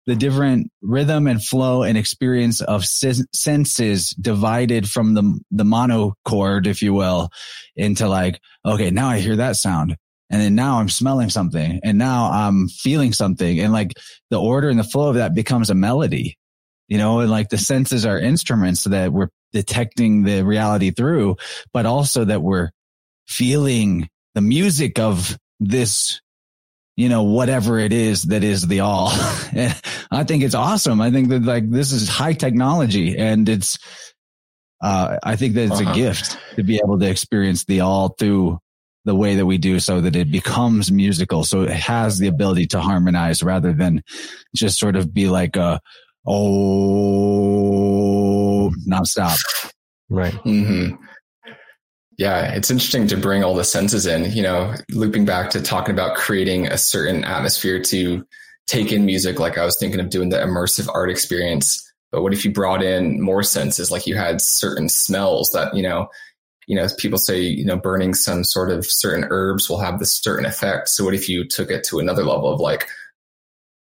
[0.08, 6.80] the different rhythm and flow and experience of senses divided from the, the monochord, if
[6.80, 7.28] you will,
[7.76, 9.96] into like, okay, now I hear that sound.
[10.30, 13.60] And then now I'm smelling something and now I'm feeling something.
[13.60, 13.92] And like
[14.30, 16.38] the order and the flow of that becomes a melody,
[16.88, 21.36] you know, and like the senses are instruments that we're detecting the reality through,
[21.74, 22.70] but also that we're
[23.26, 26.22] feeling the music of this
[26.98, 29.06] you know, whatever it is that is the all.
[30.10, 31.00] I think it's awesome.
[31.00, 33.78] I think that like this is high technology and it's,
[34.82, 35.92] uh, I think that it's uh-huh.
[35.92, 38.58] a gift to be able to experience the all through
[39.04, 41.44] the way that we do so that it becomes musical.
[41.44, 44.02] So it has the ability to harmonize rather than
[44.56, 45.80] just sort of be like a,
[46.26, 46.32] oh,
[48.88, 49.38] nonstop.
[50.10, 50.34] Right.
[50.34, 50.96] Mm-hmm.
[52.18, 55.94] Yeah, it's interesting to bring all the senses in, you know, looping back to talking
[55.94, 58.26] about creating a certain atmosphere to
[58.66, 59.38] take in music.
[59.38, 61.84] Like I was thinking of doing the immersive art experience.
[62.10, 63.92] But what if you brought in more senses?
[63.92, 66.08] Like you had certain smells that, you know,
[66.66, 70.20] you know, people say, you know, burning some sort of certain herbs will have this
[70.20, 70.88] certain effect.
[70.88, 72.88] So what if you took it to another level of like,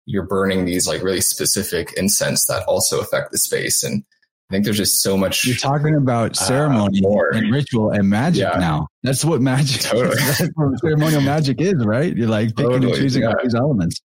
[0.07, 4.03] you're burning these like really specific incense that also affect the space and
[4.51, 5.47] I think there's just so much.
[5.47, 8.59] You're talking about uh, ceremony uh, and ritual and magic yeah.
[8.59, 8.89] now.
[9.03, 9.81] That's what magic.
[9.81, 10.17] Totally.
[10.19, 12.15] That's what ceremonial magic is, right?
[12.15, 13.33] You're like picking totally, and choosing yeah.
[13.43, 14.01] these elements.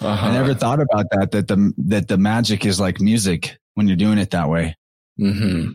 [0.00, 0.26] Uh-huh.
[0.26, 1.30] I never thought about that.
[1.30, 4.76] That the that the magic is like music when you're doing it that way.
[5.20, 5.72] Mm-hmm.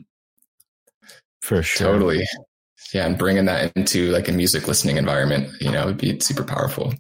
[1.41, 1.93] For sure.
[1.93, 2.24] Totally.
[2.93, 6.43] Yeah, and bringing that into like a music listening environment, you know, would be super
[6.43, 6.93] powerful.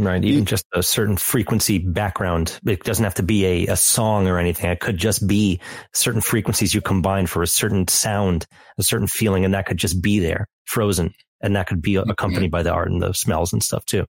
[0.00, 0.24] Right.
[0.24, 2.58] Even just a certain frequency background.
[2.66, 4.70] It doesn't have to be a, a song or anything.
[4.70, 5.60] It could just be
[5.92, 8.46] certain frequencies you combine for a certain sound,
[8.78, 11.12] a certain feeling, and that could just be there, frozen.
[11.42, 12.08] And that could be mm-hmm.
[12.08, 14.06] accompanied by the art and the smells and stuff too.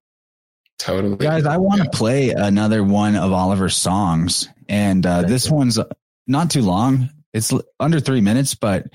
[0.79, 1.17] Totally.
[1.17, 1.97] Guys, I want to yeah.
[1.97, 4.47] play another one of Oliver's songs.
[4.69, 5.77] And uh, this one's
[6.25, 7.09] not too long.
[7.33, 8.85] It's under three minutes, but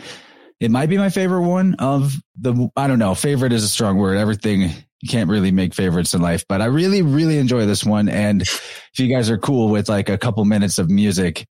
[0.61, 3.99] it might be my favorite one of the, I don't know, favorite is a strong
[3.99, 4.17] word.
[4.17, 4.73] Everything
[5.03, 8.09] you can't really make favorites in life, but I really, really enjoy this one.
[8.09, 11.47] And if you guys are cool with like a couple minutes of music,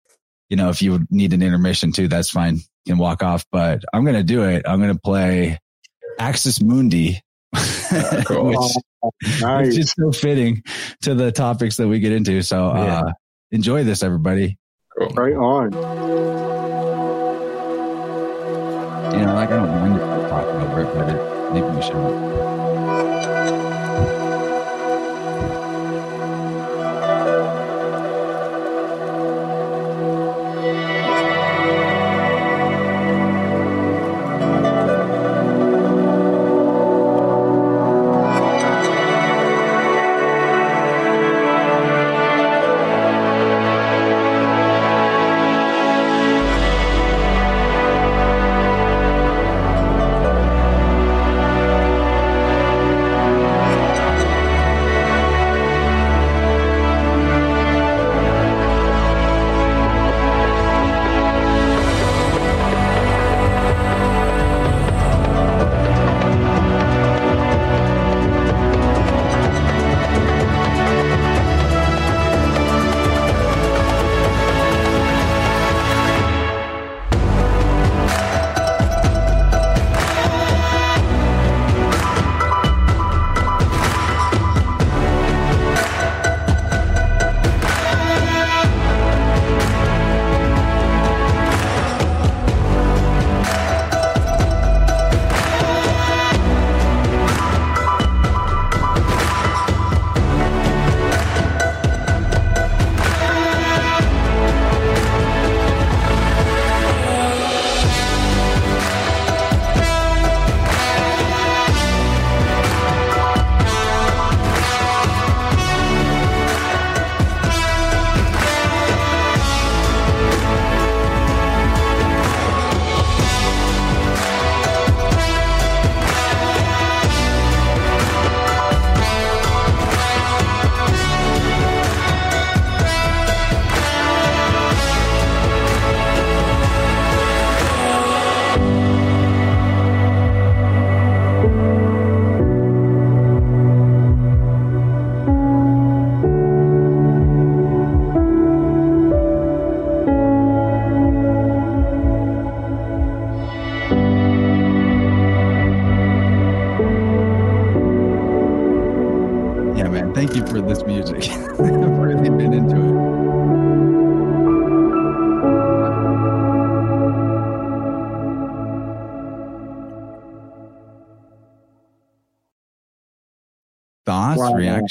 [0.51, 2.57] you know, if you need an intermission too, that's fine.
[2.85, 4.65] You can walk off, but I'm going to do it.
[4.67, 5.59] I'm going to play
[6.19, 7.21] Axis Mundi,
[8.27, 8.49] cool.
[8.49, 9.67] which, nice.
[9.69, 10.63] which is so fitting
[11.03, 12.43] to the topics that we get into.
[12.43, 13.13] So, uh,
[13.53, 14.59] enjoy this, everybody.
[14.99, 15.09] Cool.
[15.09, 15.73] Right on.
[19.13, 22.50] You know, like I don't mind talking over it, but it, maybe we should.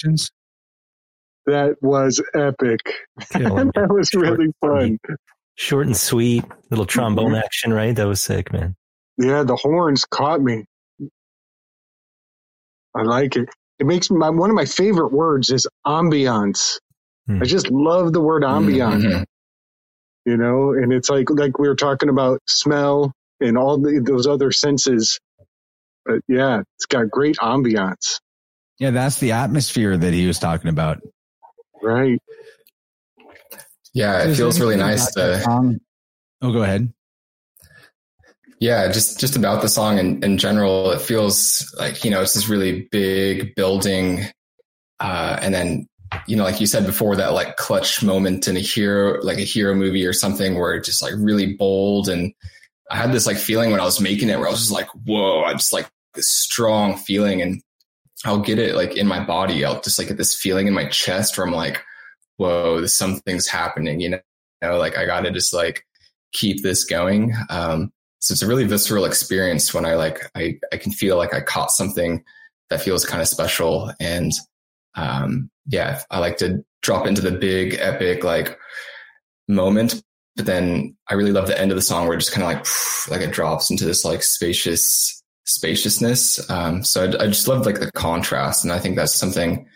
[0.04, 0.32] Reactions?
[1.46, 2.82] That was epic.
[3.32, 5.00] that was really fun.
[5.56, 7.36] Short and sweet, little trombone mm-hmm.
[7.44, 7.96] action, right?
[7.96, 8.76] That was sick, man.
[9.18, 10.66] Yeah, the horns caught me.
[12.96, 13.50] I like it.
[13.80, 16.80] It makes my one of my favorite words is ambiance.
[17.28, 17.42] Hmm.
[17.42, 19.04] I just love the word ambiance.
[19.04, 19.24] Mm-hmm.
[20.26, 24.28] You know, and it's like like we were talking about smell and all the, those
[24.28, 25.20] other senses.
[26.06, 28.20] But yeah, it's got great ambiance.
[28.80, 31.02] Yeah, that's the atmosphere that he was talking about.
[31.82, 32.22] Right.
[33.94, 35.80] Yeah, it feels really nice to.
[36.42, 36.94] Oh, go ahead.
[38.60, 42.34] Yeah, just just about the song in, in general, it feels like you know it's
[42.34, 44.26] this really big building,
[45.00, 45.88] uh, and then
[46.28, 49.42] you know, like you said before, that like clutch moment in a hero, like a
[49.42, 52.10] hero movie or something, where it's just like really bold.
[52.10, 52.34] And
[52.92, 54.88] I had this like feeling when I was making it, where I was just like,
[55.06, 57.62] "Whoa!" I just like this strong feeling, and
[58.26, 59.64] I'll get it like in my body.
[59.64, 61.84] I'll just like get this feeling in my chest where I'm like,
[62.38, 64.20] whoa, something's happening, you know?
[64.62, 65.86] You know, like I gotta just like
[66.34, 67.34] keep this going.
[67.50, 71.34] Um, so it's a really visceral experience when I like, I, I can feel like
[71.34, 72.24] I caught something
[72.70, 73.94] that feels kind of special.
[74.02, 74.34] And,
[74.96, 78.58] um, yeah, I like to drop into the big epic, like
[79.48, 80.04] moment.
[80.36, 82.54] But then I really love the end of the song where it just kind of
[82.54, 82.66] like,
[83.10, 85.19] like it drops into this like spacious
[85.50, 86.50] spaciousness.
[86.50, 88.64] Um, so I, I just love like the contrast.
[88.64, 89.68] And I think that's something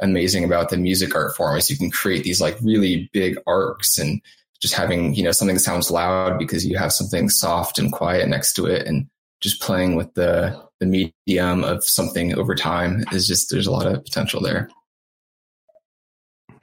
[0.00, 3.98] amazing about the music art form is you can create these like really big arcs
[3.98, 4.20] and
[4.60, 8.28] just having, you know, something that sounds loud because you have something soft and quiet
[8.28, 9.08] next to it and
[9.40, 13.86] just playing with the the medium of something over time is just there's a lot
[13.86, 14.68] of potential there.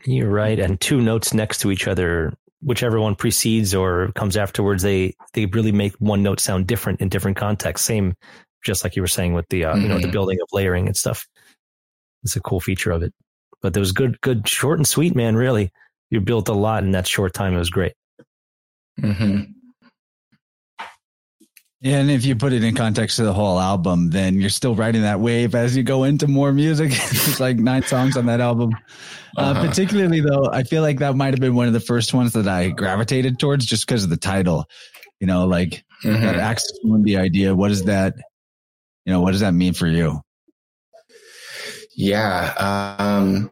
[0.06, 0.60] You're right.
[0.60, 5.46] And two notes next to each other, whichever one precedes or comes afterwards, they they
[5.46, 7.86] really make one note sound different in different contexts.
[7.86, 8.16] Same,
[8.64, 9.82] just like you were saying with the uh, mm-hmm.
[9.82, 10.12] you know the mm-hmm.
[10.12, 11.28] building of layering and stuff.
[12.24, 13.14] It's a cool feature of it.
[13.62, 15.36] But there was good, good, short and sweet, man.
[15.36, 15.72] Really,
[16.10, 17.54] you built a lot in that short time.
[17.54, 17.94] It was great.
[19.00, 19.52] Mm-hmm.
[21.84, 25.02] And if you put it in context to the whole album, then you're still riding
[25.02, 26.92] that wave as you go into more music.
[27.12, 28.72] It's like nine songs on that album.
[29.38, 29.68] Uh, uh-huh.
[29.68, 32.48] particularly though, I feel like that might have been one of the first ones that
[32.48, 34.66] I gravitated towards just because of the title.
[35.20, 36.22] You know, like mm-hmm.
[36.22, 37.56] that Axis Mundi idea.
[37.56, 38.16] What is that,
[39.06, 40.22] you know, what does that mean for you?
[41.96, 42.96] Yeah.
[43.00, 43.52] Um,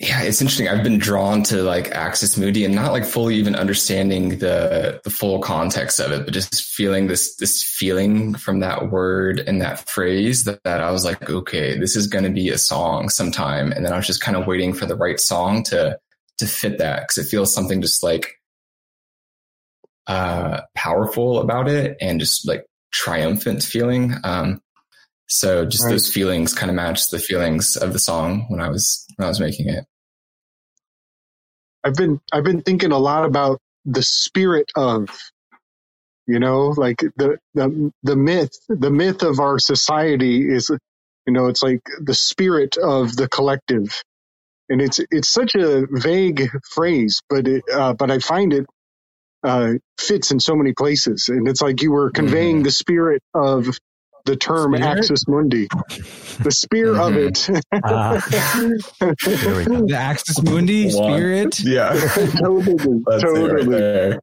[0.00, 0.66] yeah, it's interesting.
[0.66, 5.10] I've been drawn to like Axis Mundi and not like fully even understanding the the
[5.10, 9.90] full context of it, but just feeling this this feeling from that word and that
[9.90, 13.72] phrase that, that I was like, okay, this is going to be a song sometime,
[13.72, 15.98] and then I was just kind of waiting for the right song to
[16.38, 18.36] to fit that because it feels something just like
[20.06, 24.14] uh powerful about it and just like triumphant feeling.
[24.24, 24.60] Um,
[25.26, 25.92] so just right.
[25.92, 29.28] those feelings kind of matched the feelings of the song when I was when I
[29.28, 29.84] was making it.
[31.84, 35.08] I've been I've been thinking a lot about the spirit of
[36.26, 40.70] you know like the the the myth the myth of our society is
[41.26, 44.02] you know it's like the spirit of the collective
[44.68, 48.66] and it's it's such a vague phrase but it uh, but I find it
[49.42, 52.64] uh, fits in so many places and it's like you were conveying mm.
[52.64, 53.78] the spirit of
[54.26, 54.98] the term Spirit?
[54.98, 55.66] Axis Mundi.
[56.40, 57.00] The spear mm-hmm.
[57.00, 57.50] of it.
[57.72, 58.20] uh,
[59.86, 61.60] the Axis Mundi spirit.
[61.60, 61.92] Yeah.
[62.38, 63.02] totally.
[63.20, 64.18] totally.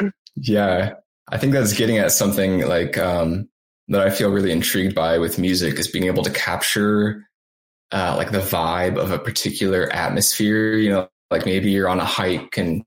[0.00, 0.94] Right yeah.
[1.28, 3.48] I think that's getting at something like um,
[3.88, 7.26] that I feel really intrigued by with music is being able to capture
[7.92, 10.74] uh, like the vibe of a particular atmosphere.
[10.74, 12.84] You know, like maybe you're on a hike and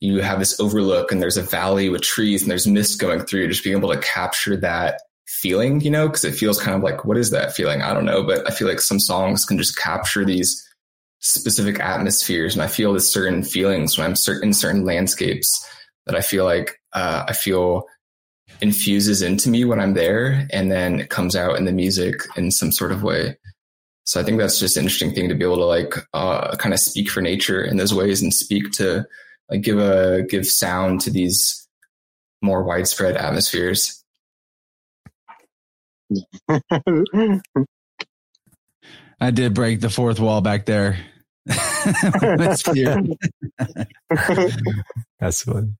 [0.00, 3.48] you have this overlook and there's a valley with trees and there's mist going through.
[3.48, 7.04] Just being able to capture that feeling, you know, because it feels kind of like,
[7.04, 7.82] what is that feeling?
[7.82, 8.22] I don't know.
[8.22, 10.66] But I feel like some songs can just capture these
[11.20, 12.54] specific atmospheres.
[12.54, 15.66] And I feel this certain feelings when I'm in certain landscapes
[16.06, 17.84] that I feel like, uh, I feel
[18.62, 20.48] infuses into me when I'm there.
[20.50, 23.36] And then it comes out in the music in some sort of way.
[24.04, 26.72] So I think that's just an interesting thing to be able to like, uh, kind
[26.72, 29.06] of speak for nature in those ways and speak to
[29.50, 31.66] like give a, give sound to these
[32.42, 34.04] more widespread atmospheres.
[39.20, 40.98] I did break the fourth wall back there.
[41.46, 42.62] That's
[45.20, 45.74] That's funny.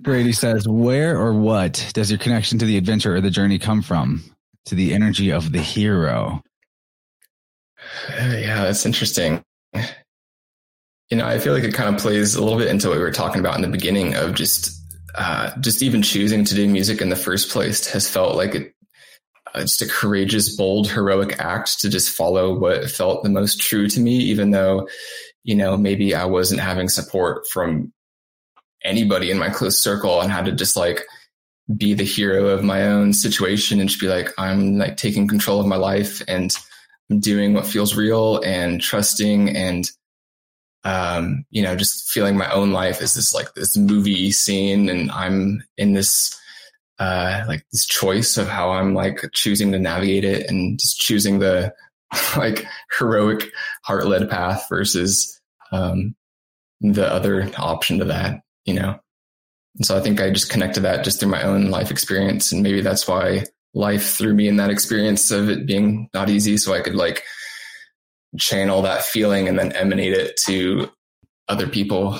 [0.00, 3.82] Brady says, Where or what does your connection to the adventure or the journey come
[3.82, 4.24] from?
[4.66, 6.42] To the energy of the hero?
[8.10, 9.42] Yeah, that's interesting.
[11.10, 13.02] You know, I feel like it kind of plays a little bit into what we
[13.02, 14.80] were talking about in the beginning of just
[15.14, 18.66] uh, just even choosing to do music in the first place has felt like a,
[19.54, 23.88] uh, just a courageous, bold, heroic act to just follow what felt the most true
[23.88, 24.88] to me, even though,
[25.42, 27.92] you know, maybe I wasn't having support from
[28.84, 31.04] anybody in my close circle and had to just like
[31.76, 35.60] be the hero of my own situation and just be like, I'm like taking control
[35.60, 36.56] of my life and
[37.10, 39.90] I'm doing what feels real and trusting and
[40.84, 45.10] um, you know, just feeling my own life is this like this movie scene and
[45.10, 46.36] I'm in this
[46.98, 51.38] uh like this choice of how I'm like choosing to navigate it and just choosing
[51.38, 51.72] the
[52.36, 52.66] like
[52.98, 53.50] heroic
[53.84, 55.40] heart led path versus
[55.72, 56.14] um
[56.80, 58.98] the other option to that, you know.
[59.76, 62.62] And so I think I just connected that just through my own life experience and
[62.62, 63.44] maybe that's why
[63.74, 67.22] life threw me in that experience of it being not easy so I could like
[68.38, 70.90] channel that feeling and then emanate it to
[71.48, 72.18] other people.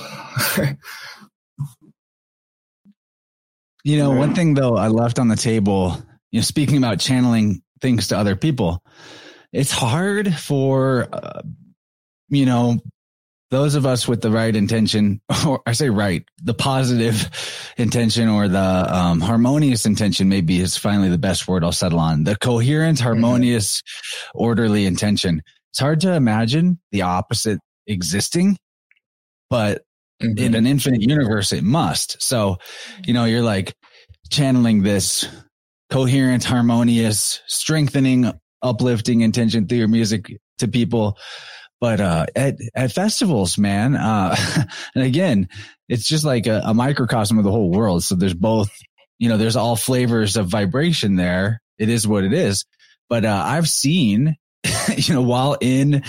[3.85, 5.97] you know, one thing though I left on the table,
[6.33, 8.83] you know, speaking about channeling things to other people,
[9.53, 11.43] it's hard for, uh,
[12.29, 12.79] you know,
[13.51, 17.31] those of us with the right intention, or I say right, the positive
[17.77, 22.25] intention or the um, harmonious intention, maybe is finally the best word I'll settle on.
[22.25, 23.05] The coherent, mm-hmm.
[23.05, 24.39] harmonious, mm-hmm.
[24.39, 25.43] orderly intention.
[25.73, 28.57] It's hard to imagine the opposite existing,
[29.49, 29.83] but
[30.23, 30.39] mm-hmm.
[30.39, 32.23] in an infinite universe, it must.
[32.23, 32.57] So,
[33.07, 33.75] you know, you're like
[34.31, 35.29] channeling this
[35.91, 38.33] coherent, harmonious, strengthening,
[38.63, 40.27] uplifting intention through your music
[40.59, 41.17] to people
[41.81, 44.37] but uh, at at festivals, man, uh,
[44.95, 45.49] and again,
[45.89, 48.05] it's just like a, a, microcosm of the whole world.
[48.05, 48.71] So there's both,
[49.19, 51.63] you know, there's all flavors of vibration there.
[51.79, 52.67] It is what it is.
[53.09, 54.37] But uh, I've seen,
[54.97, 56.03] you know, while in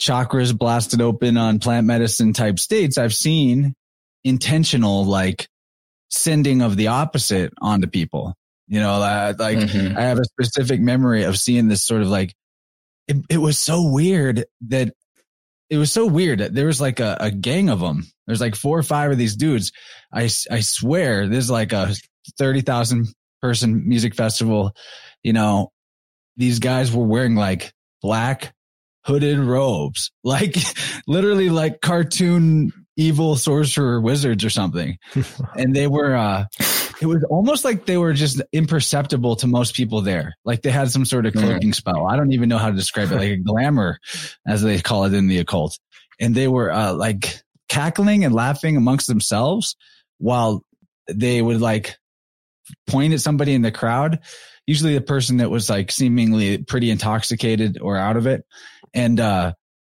[0.00, 3.74] chakras blasted open on plant medicine type states, I've seen
[4.24, 5.48] intentional like
[6.10, 8.34] sending of the opposite onto people.
[8.66, 9.98] You know, uh, like mm-hmm.
[9.98, 12.34] I have a specific memory of seeing this sort of like
[13.08, 14.94] it, it was so weird that
[15.70, 16.38] it was so weird.
[16.38, 18.06] There was like a, a gang of them.
[18.26, 19.72] There's like four or five of these dudes.
[20.12, 21.94] I, I swear there's like a
[22.38, 23.08] 30,000
[23.40, 24.72] person music festival.
[25.22, 25.70] You know,
[26.36, 28.54] these guys were wearing like black
[29.04, 30.56] hooded robes, like
[31.06, 34.98] literally like cartoon evil sorcerer wizards or something.
[35.56, 36.44] and they were, uh,
[37.00, 40.34] it was almost like they were just imperceptible to most people there.
[40.44, 41.74] Like they had some sort of cloaking mm.
[41.74, 42.06] spell.
[42.06, 43.98] I don't even know how to describe it, like a glamour,
[44.46, 45.78] as they call it in the occult.
[46.20, 47.40] And they were uh, like
[47.70, 49.76] cackling and laughing amongst themselves
[50.18, 50.62] while
[51.08, 51.96] they would like
[52.86, 54.20] point at somebody in the crowd.
[54.66, 58.44] Usually the person that was like seemingly pretty intoxicated or out of it.
[58.94, 59.54] And, uh,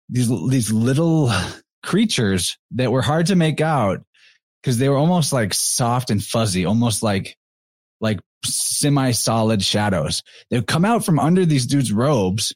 [0.08, 1.32] these, these little
[1.82, 4.04] creatures that were hard to make out
[4.62, 7.36] because they were almost like soft and fuzzy, almost like
[8.00, 10.22] like semi-solid shadows.
[10.50, 12.52] They would come out from under these dudes' robes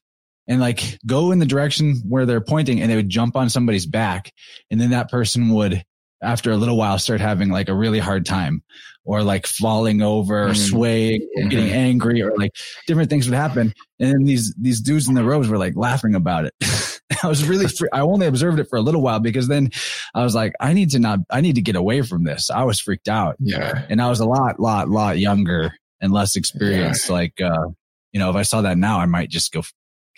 [0.47, 3.87] and like go in the direction where they're pointing and they would jump on somebody's
[3.87, 4.33] back.
[4.71, 5.85] And then that person would,
[6.23, 8.63] after a little while, start having like a really hard time
[9.05, 10.57] or like falling over, mm.
[10.57, 11.49] swaying, mm-hmm.
[11.49, 12.53] getting angry, or like
[12.87, 13.73] different things would happen.
[13.99, 16.55] And then these, these dudes in the robes were like laughing about it.
[17.23, 17.89] I was really, free.
[17.93, 19.71] I only observed it for a little while because then
[20.15, 22.51] I was like, I need to not, I need to get away from this.
[22.51, 23.37] I was freaked out.
[23.39, 23.87] Yeah.
[23.89, 27.09] And I was a lot, lot, lot younger and less experienced.
[27.09, 27.15] Yeah.
[27.15, 27.69] Like, uh,
[28.13, 29.63] you know, if I saw that now, I might just go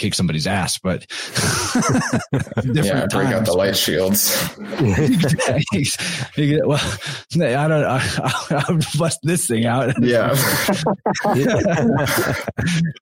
[0.00, 1.06] kick somebody's ass, but
[2.64, 4.34] yeah, break out the light shields.
[6.66, 6.80] well,
[7.60, 7.84] I don't.
[7.84, 9.94] I, I'll bust this thing out.
[10.00, 10.34] Yeah.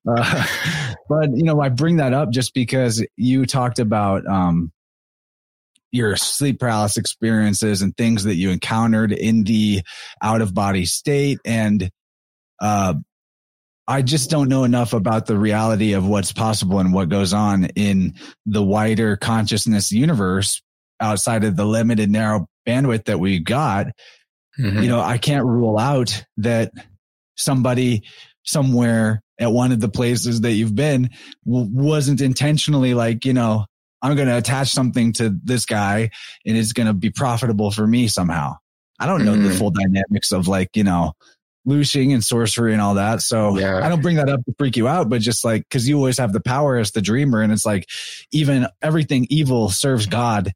[0.07, 0.45] uh,
[1.07, 4.71] but you know, I bring that up just because you talked about um,
[5.91, 9.81] your sleep paralysis experiences and things that you encountered in the
[10.21, 11.89] out of body state and
[12.61, 12.95] uh,
[13.89, 17.65] I just don't know enough about the reality of what's possible and what goes on
[17.75, 18.13] in
[18.45, 20.61] the wider consciousness universe
[20.99, 23.87] outside of the limited narrow bandwidth that we've got.
[24.59, 24.83] Mm-hmm.
[24.83, 26.71] You know, I can't rule out that
[27.35, 28.03] somebody
[28.43, 31.09] somewhere at one of the places that you've been
[31.43, 33.65] wasn't intentionally like, you know,
[34.03, 36.11] I'm going to attach something to this guy
[36.45, 38.57] and it's going to be profitable for me somehow.
[38.99, 39.47] I don't know mm-hmm.
[39.47, 41.13] the full dynamics of like, you know,
[41.69, 43.21] looshing and sorcery and all that.
[43.21, 43.79] So yeah.
[43.85, 46.17] I don't bring that up to freak you out, but just like, cause you always
[46.17, 47.41] have the power as the dreamer.
[47.41, 47.87] And it's like,
[48.31, 50.51] even everything evil serves God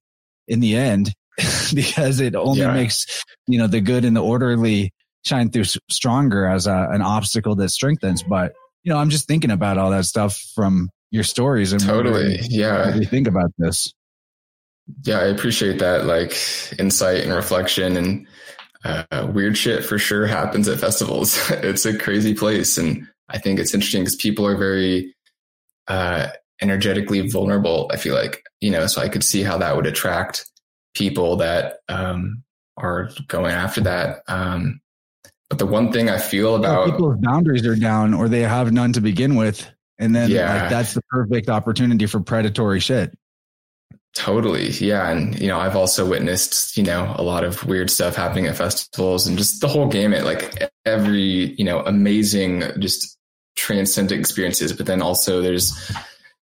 [0.48, 1.14] in the end
[1.74, 2.74] because it only yeah.
[2.74, 4.92] makes, you know, the good and the orderly
[5.24, 8.24] shine through stronger as a, an obstacle that strengthens.
[8.24, 8.54] But,
[8.84, 12.40] you know, I'm just thinking about all that stuff from your stories and totally.
[12.50, 12.88] yeah.
[12.88, 13.94] What you think about this?
[15.04, 15.20] Yeah.
[15.20, 16.36] I appreciate that like
[16.80, 18.28] insight and reflection and,
[18.84, 21.38] uh, weird shit for sure happens at festivals.
[21.52, 22.78] it's a crazy place.
[22.78, 25.16] And I think it's interesting because people are very
[25.88, 26.28] uh,
[26.62, 30.46] energetically vulnerable, I feel like, you know, so I could see how that would attract
[30.94, 32.44] people that um,
[32.78, 34.22] are going after that.
[34.28, 34.82] Um,
[35.50, 38.94] but the one thing I feel about people's boundaries are down or they have none
[38.94, 39.70] to begin with.
[40.00, 40.62] And then yeah.
[40.62, 43.16] like, that's the perfect opportunity for predatory shit.
[44.16, 44.70] Totally.
[44.70, 45.10] Yeah.
[45.10, 48.56] And, you know, I've also witnessed, you know, a lot of weird stuff happening at
[48.56, 53.18] festivals and just the whole gamut, like every, you know, amazing, just
[53.56, 54.72] transcendent experiences.
[54.72, 55.74] But then also there's,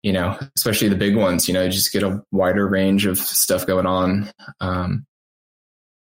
[0.04, 3.18] you know, especially the big ones, you know, you just get a wider range of
[3.18, 4.32] stuff going on.
[4.62, 5.06] Um,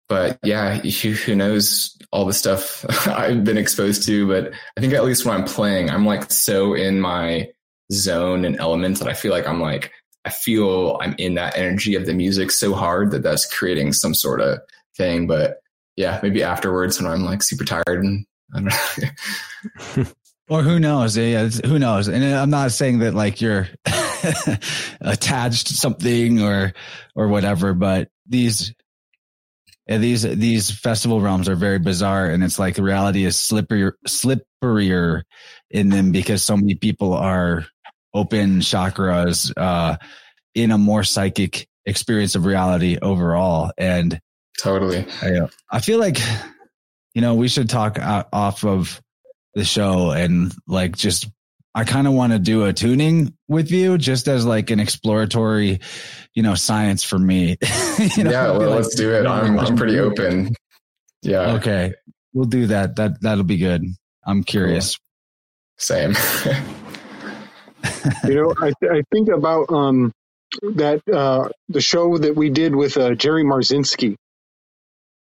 [0.07, 5.03] but yeah, who knows all the stuff I've been exposed to, but I think at
[5.03, 7.49] least when I'm playing, I'm like so in my
[7.91, 9.91] zone and element that I feel like I'm like,
[10.27, 14.13] I feel I'm in that energy of the music so hard that that's creating some
[14.13, 14.59] sort of
[14.97, 15.25] thing.
[15.25, 15.61] But
[15.95, 20.11] yeah, maybe afterwards when I'm like super tired and I don't know.
[20.49, 21.15] or who knows?
[21.15, 22.09] Yeah, who knows?
[22.09, 23.69] And uh, I'm not saying that like you're
[24.99, 26.73] attached to something or
[27.15, 27.73] or whatever.
[27.73, 28.73] But these
[29.87, 35.21] these these festival realms are very bizarre, and it's like the reality is slipperier slipperier
[35.69, 37.65] in them because so many people are
[38.17, 39.97] open chakras uh,
[40.55, 43.71] in a more psychic experience of reality overall.
[43.77, 44.19] And
[44.59, 46.19] totally, I, I feel like
[47.13, 49.01] you know we should talk off of
[49.53, 51.27] the show and like just
[51.77, 55.79] I kind of want to do a tuning with you just as like an exploratory,
[56.33, 57.57] you know, science for me.
[58.15, 59.27] you know, yeah, well, like, let's do it.
[59.27, 60.55] I'm, I'm pretty open.
[61.21, 61.53] Yeah.
[61.53, 61.93] Okay.
[62.33, 62.95] We'll do that.
[62.95, 63.83] That, that'll be good.
[64.25, 64.97] I'm curious.
[64.97, 65.03] Cool.
[65.77, 66.15] Same.
[68.25, 70.11] you know, I, I think about, um,
[70.75, 74.15] that, uh, the show that we did with, uh, Jerry Marzinsky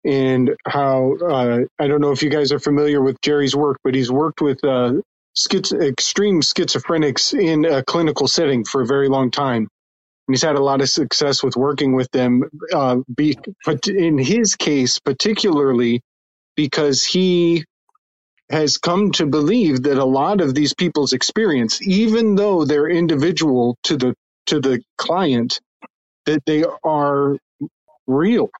[0.04, 3.94] and how, uh, I don't know if you guys are familiar with Jerry's work, but
[3.94, 4.94] he's worked with, uh,
[5.72, 9.68] extreme schizophrenics in a clinical setting for a very long time.
[10.28, 12.44] And he's had a lot of success with working with them.
[12.72, 13.36] Uh, be,
[13.66, 16.00] but in his case, particularly
[16.56, 17.64] because he
[18.50, 23.76] has come to believe that a lot of these people's experience, even though they're individual
[23.84, 24.14] to the
[24.46, 25.60] to the client,
[26.26, 27.38] that they are
[28.06, 28.50] real,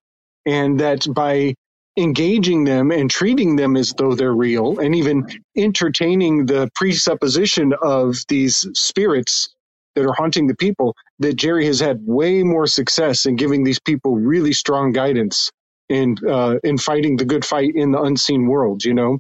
[0.47, 1.55] and that by
[1.97, 8.17] engaging them and treating them as though they're real and even entertaining the presupposition of
[8.29, 9.55] these spirits
[9.95, 13.81] that are haunting the people that Jerry has had way more success in giving these
[13.81, 15.51] people really strong guidance
[15.91, 19.19] in uh, in fighting the good fight in the unseen world you know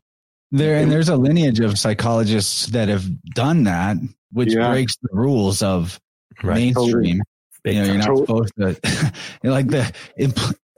[0.59, 3.97] there and there's a lineage of psychologists that have done that
[4.33, 4.71] which yeah.
[4.71, 6.01] breaks the rules of
[6.43, 6.57] right.
[6.57, 7.21] mainstream
[7.65, 7.77] totally.
[7.77, 9.13] you know you're not supposed to
[9.45, 9.93] like the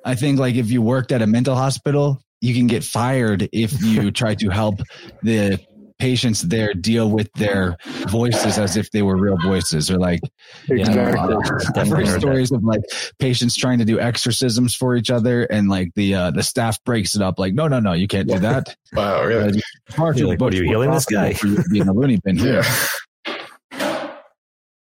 [0.07, 3.83] I think like if you worked at a mental hospital, you can get fired if
[3.83, 4.81] you try to help
[5.23, 5.61] the
[5.99, 7.77] patients there deal with their
[8.09, 10.21] voices as if they were real voices or like
[10.69, 10.79] exactly.
[10.79, 11.41] you know,
[11.75, 12.83] I've heard stories of like
[13.19, 17.15] patients trying to do exorcisms for each other and like the uh, the staff breaks
[17.15, 19.63] it up like no no no you can't do that wow really
[19.99, 21.35] uh, like, what are you healing this guy
[21.71, 24.13] being a loony bin here yeah.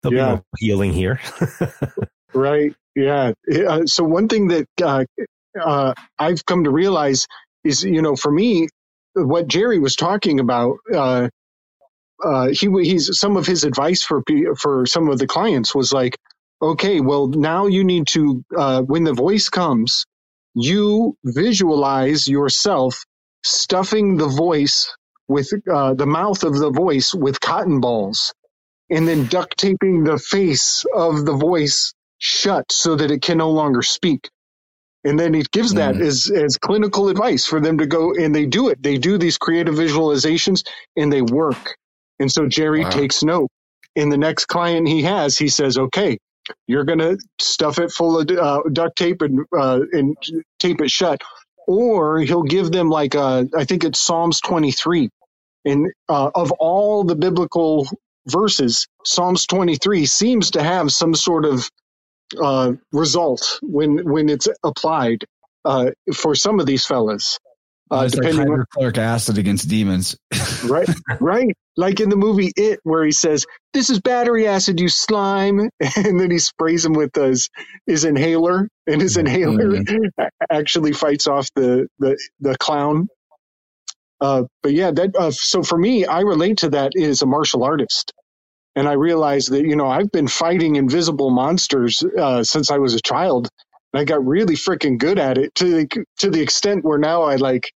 [0.02, 0.30] There'll yeah.
[0.30, 1.20] be no healing here
[2.34, 3.32] right yeah.
[3.68, 5.04] Uh, so one thing that uh,
[5.60, 7.26] uh, I've come to realize
[7.64, 8.68] is, you know, for me,
[9.26, 11.28] what Jerry was talking about, uh,
[12.24, 14.22] uh, he he's some of his advice for
[14.58, 16.18] for some of the clients was like,
[16.62, 20.06] okay, well now you need to uh, when the voice comes,
[20.54, 23.04] you visualize yourself
[23.44, 24.94] stuffing the voice
[25.28, 28.24] with the mouth of the voice with cotton balls
[28.90, 33.50] and then duct taping the face of the voice shut so that it can no
[33.50, 34.30] longer speak.
[35.04, 36.02] And then he gives that mm.
[36.02, 38.82] as, as clinical advice for them to go and they do it.
[38.82, 40.62] They do these creative visualizations
[40.96, 41.76] and they work.
[42.18, 42.90] And so Jerry wow.
[42.90, 43.48] takes note.
[43.96, 46.18] In the next client he has, he says, okay,
[46.66, 50.16] you're going to stuff it full of uh, duct tape and, uh, and
[50.58, 51.22] tape it shut.
[51.66, 55.08] Or he'll give them like, uh, I think it's Psalms 23.
[55.64, 57.88] And uh, of all the biblical
[58.26, 61.70] verses, Psalms 23 seems to have some sort of
[62.40, 65.24] uh, result when when it's applied
[65.64, 67.38] uh, for some of these fellas.
[67.92, 70.16] Uh, depending like hydrochloric on, acid against demons.
[70.64, 70.88] right,
[71.20, 71.56] right.
[71.76, 75.58] Like in the movie It, where he says, "This is battery acid, you slime,"
[75.96, 77.48] and then he sprays him with his
[77.86, 80.22] his inhaler, and his inhaler mm-hmm.
[80.52, 83.08] actually fights off the the the clown.
[84.20, 87.64] Uh, but yeah, that uh, so for me, I relate to that as a martial
[87.64, 88.12] artist
[88.76, 92.94] and I realized that you know I've been fighting invisible monsters uh, since I was
[92.94, 93.48] a child,
[93.92, 97.22] and I got really freaking good at it to the, to the extent where now
[97.22, 97.72] I like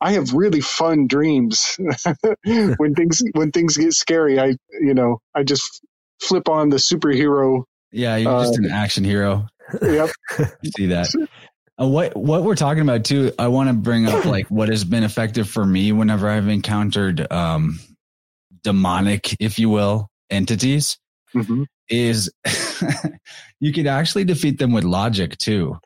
[0.00, 1.76] I have really fun dreams
[2.44, 4.38] when things when things get scary.
[4.38, 5.80] I you know I just
[6.20, 7.64] flip on the superhero.
[7.92, 9.46] Yeah, you're uh, just an action hero.
[9.80, 10.10] Yep,
[10.76, 11.08] see that.
[11.80, 14.84] Uh, what what we're talking about too, I want to bring up like what has
[14.84, 17.78] been effective for me whenever I've encountered um
[18.62, 20.98] demonic, if you will, entities
[21.34, 21.64] mm-hmm.
[21.88, 22.30] is
[23.60, 25.78] you can actually defeat them with logic too.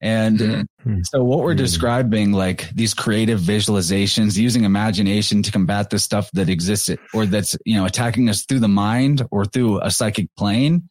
[0.00, 1.00] And mm-hmm.
[1.02, 1.58] so what we're mm-hmm.
[1.58, 7.56] describing, like these creative visualizations, using imagination to combat the stuff that exists or that's,
[7.64, 10.88] you know, attacking us through the mind or through a psychic plane.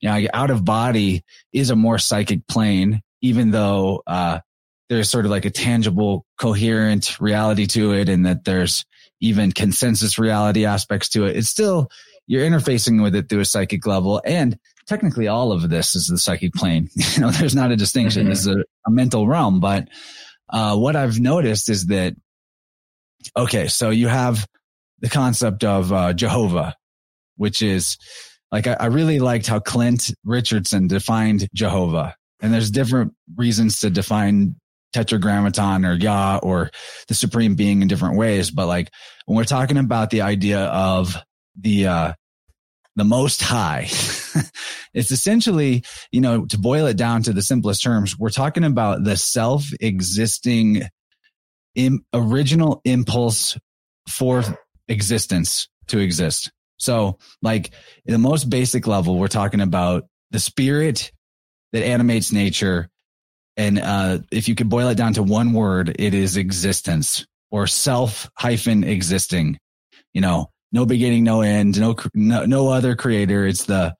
[0.00, 4.40] You know, out of body is a more psychic plane, even though, uh,
[4.90, 8.84] there's sort of like a tangible, coherent reality to it and that there's
[9.20, 11.36] even consensus reality aspects to it.
[11.36, 11.88] It's still,
[12.30, 14.22] you're interfacing with it through a psychic level.
[14.24, 16.88] And technically all of this is the psychic plane.
[16.94, 18.22] you know, there's not a distinction.
[18.22, 18.30] Mm-hmm.
[18.30, 19.58] This is a, a, mental realm.
[19.58, 19.88] But,
[20.48, 22.14] uh, what I've noticed is that,
[23.36, 24.46] okay, so you have
[25.00, 26.76] the concept of, uh, Jehovah,
[27.36, 27.98] which is,
[28.52, 32.14] like I, I really liked how Clint Richardson defined Jehovah.
[32.40, 34.54] And there's different reasons to define
[34.92, 36.70] tetragrammaton or Yah or
[37.08, 38.52] the supreme being in different ways.
[38.52, 38.88] But like
[39.26, 41.16] when we're talking about the idea of
[41.60, 42.12] the, uh,
[43.00, 43.84] the most high,
[44.94, 45.82] it's essentially,
[46.12, 49.64] you know, to boil it down to the simplest terms, we're talking about the self
[49.80, 50.82] existing
[51.76, 53.56] Im- original impulse
[54.06, 54.44] for
[54.86, 56.52] existence to exist.
[56.76, 57.70] So like
[58.04, 61.10] the most basic level, we're talking about the spirit
[61.72, 62.90] that animates nature.
[63.56, 67.66] And, uh, if you could boil it down to one word, it is existence or
[67.66, 69.58] self hyphen existing,
[70.12, 73.46] you know, no beginning, no end, no, no, no other creator.
[73.46, 73.94] It's the,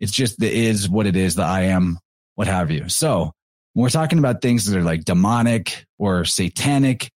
[0.00, 1.98] it's just the is what it is, the I am,
[2.34, 2.88] what have you.
[2.88, 3.32] So
[3.72, 7.10] when we're talking about things that are like demonic or satanic,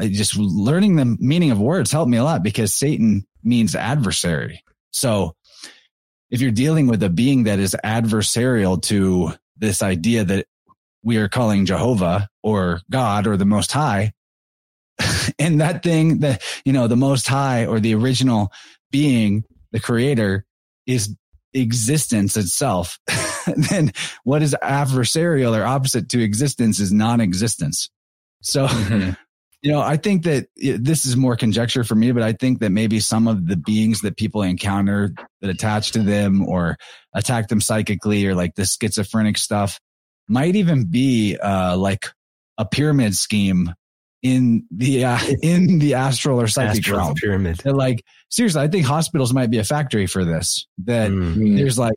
[0.00, 4.62] just learning the meaning of words helped me a lot because Satan means adversary.
[4.90, 5.34] So
[6.30, 10.46] if you're dealing with a being that is adversarial to this idea that
[11.02, 14.12] we are calling Jehovah or God or the most high,
[15.38, 18.52] and that thing that, you know, the most high or the original
[18.90, 20.44] being, the creator
[20.86, 21.14] is
[21.52, 22.98] existence itself,
[23.70, 23.92] then
[24.24, 27.90] what is adversarial or opposite to existence is non-existence.
[28.42, 29.10] So mm-hmm
[29.66, 32.60] you know, I think that it, this is more conjecture for me, but I think
[32.60, 36.76] that maybe some of the beings that people encounter that attach to them or
[37.14, 39.80] attack them psychically or like the schizophrenic stuff
[40.28, 42.06] might even be, uh, like
[42.58, 43.74] a pyramid scheme
[44.22, 47.14] in the, uh, in the astral or psychic astral realm.
[47.14, 47.58] Pyramid.
[47.58, 51.56] That like, seriously, I think hospitals might be a factory for this, that mm.
[51.56, 51.94] there's like,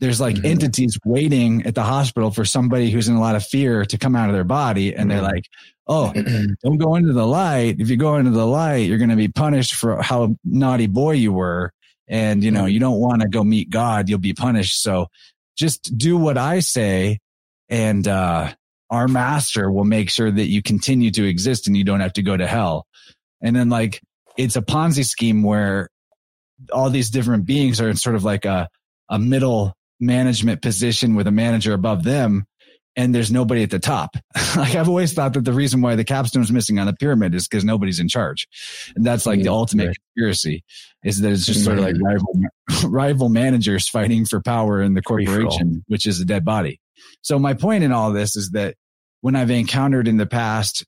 [0.00, 0.46] there's like mm-hmm.
[0.46, 4.16] entities waiting at the hospital for somebody who's in a lot of fear to come
[4.16, 4.94] out of their body.
[4.94, 5.08] And mm-hmm.
[5.10, 5.44] they're like,
[5.86, 6.12] Oh,
[6.62, 7.76] don't go into the light.
[7.78, 11.12] If you go into the light, you're going to be punished for how naughty boy
[11.12, 11.72] you were.
[12.08, 14.08] And, you know, you don't want to go meet God.
[14.08, 14.82] You'll be punished.
[14.82, 15.08] So
[15.56, 17.20] just do what I say.
[17.68, 18.52] And, uh,
[18.90, 22.22] our master will make sure that you continue to exist and you don't have to
[22.22, 22.86] go to hell.
[23.42, 24.00] And then like,
[24.36, 25.88] it's a Ponzi scheme where
[26.72, 28.68] all these different beings are in sort of like a,
[29.08, 32.46] a middle management position with a manager above them
[32.96, 34.16] and there's nobody at the top.
[34.56, 37.34] like I've always thought that the reason why the capstone is missing on the pyramid
[37.34, 38.48] is because nobody's in charge.
[38.94, 39.96] And that's like the ultimate right.
[40.14, 40.64] conspiracy
[41.02, 42.40] is that it's just sort of like rival,
[42.84, 46.80] rival managers fighting for power in the corporation, which is a dead body.
[47.22, 48.76] So my point in all this is that
[49.20, 50.84] when I've encountered in the past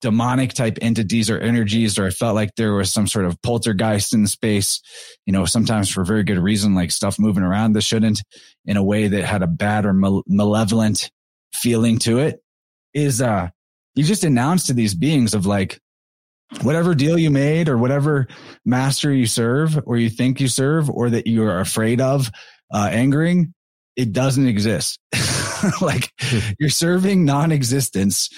[0.00, 4.12] demonic type entities or energies, or I felt like there was some sort of poltergeist
[4.12, 4.82] in the space,
[5.24, 8.22] you know, sometimes for very good reason, like stuff moving around that shouldn't
[8.66, 9.94] in a way that had a bad or
[10.26, 11.10] malevolent
[11.54, 12.42] feeling to it
[12.92, 13.48] is, uh,
[13.94, 15.80] you just announce to these beings of like,
[16.60, 18.28] whatever deal you made or whatever
[18.64, 22.30] master you serve or you think you serve or that you are afraid of,
[22.72, 23.54] uh, angering,
[23.96, 24.98] it doesn't exist.
[25.80, 26.38] like hmm.
[26.58, 28.30] you're serving non-existence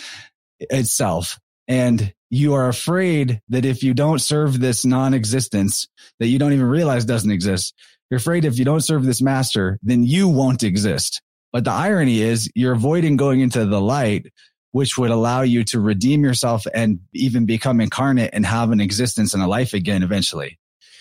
[0.61, 1.39] itself
[1.69, 5.89] and you are afraid that if you don't serve this non-existence
[6.19, 7.74] that you don't even realize doesn't exist,
[8.11, 11.23] you're afraid if you don't serve this master, then you won't exist.
[11.53, 14.27] But the irony is you're avoiding going into the light,
[14.73, 19.32] which would allow you to redeem yourself and even become incarnate and have an existence
[19.32, 20.59] and a life again eventually.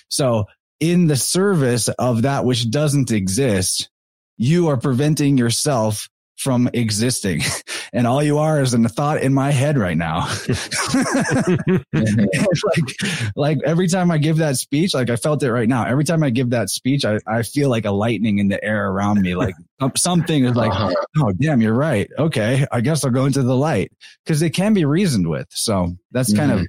[0.09, 0.45] So
[0.79, 3.89] in the service of that which doesn't exist,
[4.37, 7.41] you are preventing yourself from existing.
[7.93, 10.27] And all you are is a thought in my head right now.
[11.93, 15.85] like, like every time I give that speech, like I felt it right now.
[15.85, 18.89] Every time I give that speech, I, I feel like a lightning in the air
[18.89, 19.35] around me.
[19.35, 19.55] Like
[19.95, 20.93] something is like, uh-huh.
[21.19, 22.09] oh, damn, you're right.
[22.19, 22.65] Okay.
[22.69, 23.93] I guess I'll go into the light
[24.25, 25.47] because it can be reasoned with.
[25.51, 26.61] So that's kind mm-hmm.
[26.61, 26.67] of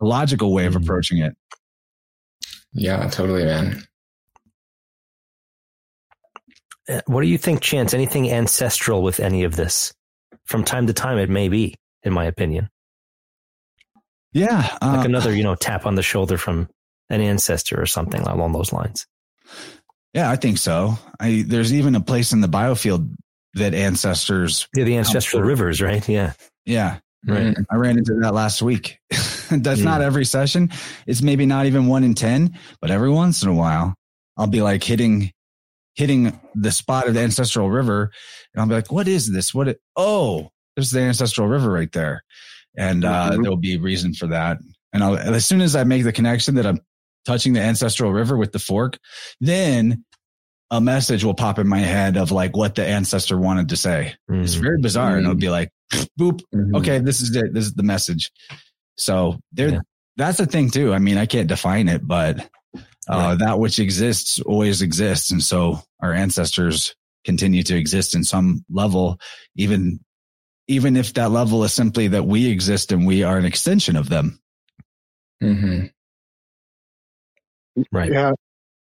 [0.00, 0.84] a logical way of mm-hmm.
[0.84, 1.36] approaching it.
[2.72, 3.87] Yeah, totally, man.
[7.06, 7.94] What do you think, Chance?
[7.94, 9.92] Anything ancestral with any of this?
[10.44, 12.70] From time to time, it may be, in my opinion.
[14.32, 16.68] Yeah, uh, like another, you know, tap on the shoulder from
[17.10, 19.06] an ancestor or something along those lines.
[20.14, 20.98] Yeah, I think so.
[21.20, 23.14] I there's even a place in the biofield
[23.54, 24.68] that ancestors.
[24.74, 26.06] Yeah, the ancestral rivers, right?
[26.08, 26.32] Yeah,
[26.66, 27.54] yeah, right.
[27.54, 27.62] Mm-hmm.
[27.70, 28.98] I ran into that last week.
[29.10, 29.84] That's mm.
[29.84, 30.70] not every session.
[31.06, 33.94] It's maybe not even one in ten, but every once in a while,
[34.36, 35.32] I'll be like hitting
[35.98, 38.12] hitting the spot of the ancestral river.
[38.54, 39.52] And I'll be like, what is this?
[39.52, 39.66] What?
[39.66, 42.22] It, oh, there's the ancestral river right there.
[42.76, 43.42] And, uh, mm-hmm.
[43.42, 44.58] there'll be a reason for that.
[44.92, 46.78] And I'll, as soon as I make the connection that I'm
[47.26, 48.96] touching the ancestral river with the fork,
[49.40, 50.04] then
[50.70, 54.14] a message will pop in my head of like what the ancestor wanted to say.
[54.30, 54.44] Mm-hmm.
[54.44, 55.10] It's very bizarre.
[55.10, 55.18] Mm-hmm.
[55.18, 55.70] And it'll be like,
[56.18, 56.42] boop.
[56.54, 56.76] Mm-hmm.
[56.76, 57.00] Okay.
[57.00, 57.52] This is it.
[57.52, 58.30] This is the message.
[58.96, 59.80] So there, yeah.
[60.16, 60.94] that's the thing too.
[60.94, 62.48] I mean, I can't define it, but
[63.08, 65.30] uh, that which exists always exists.
[65.30, 66.94] And so our ancestors
[67.24, 69.18] continue to exist in some level,
[69.56, 70.00] even,
[70.66, 74.08] even if that level is simply that we exist and we are an extension of
[74.08, 74.38] them.
[75.42, 75.86] Mm-hmm.
[77.92, 78.12] Right.
[78.12, 78.32] Yeah,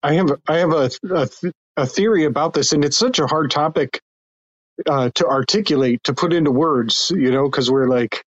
[0.02, 1.28] I have I have a a,
[1.76, 4.00] a theory about this, and it's such a hard topic
[4.88, 7.12] uh, to articulate to put into words.
[7.14, 8.22] You know, because we're like,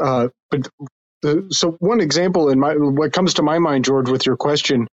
[0.00, 0.68] uh, but
[1.20, 4.88] the, so one example in my what comes to my mind, George, with your question,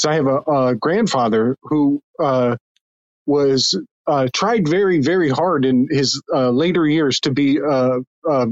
[0.00, 2.56] is I have a, a grandfather who uh,
[3.26, 7.98] was uh, tried very very hard in his uh, later years to be a,
[8.28, 8.46] a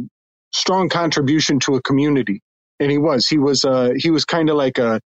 [0.53, 2.41] strong contribution to a community,
[2.81, 5.01] and he was he was uh, he was kind of like a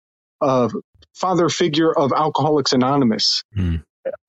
[0.42, 0.68] uh,
[1.14, 3.76] father figure of Alcoholics Anonymous Hmm.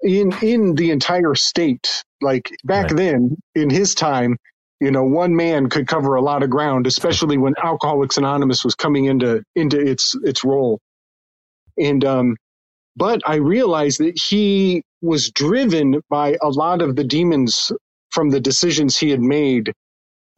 [0.03, 2.03] in in the entire state.
[2.21, 2.97] Like back Right.
[2.97, 4.37] then, in his time,
[4.81, 8.75] you know, one man could cover a lot of ground, especially when Alcoholics Anonymous was
[8.75, 10.79] coming into into its its role.
[11.79, 12.37] And um,
[12.97, 17.71] but I realized that he was driven by a lot of the demons
[18.11, 19.73] from the decisions he had made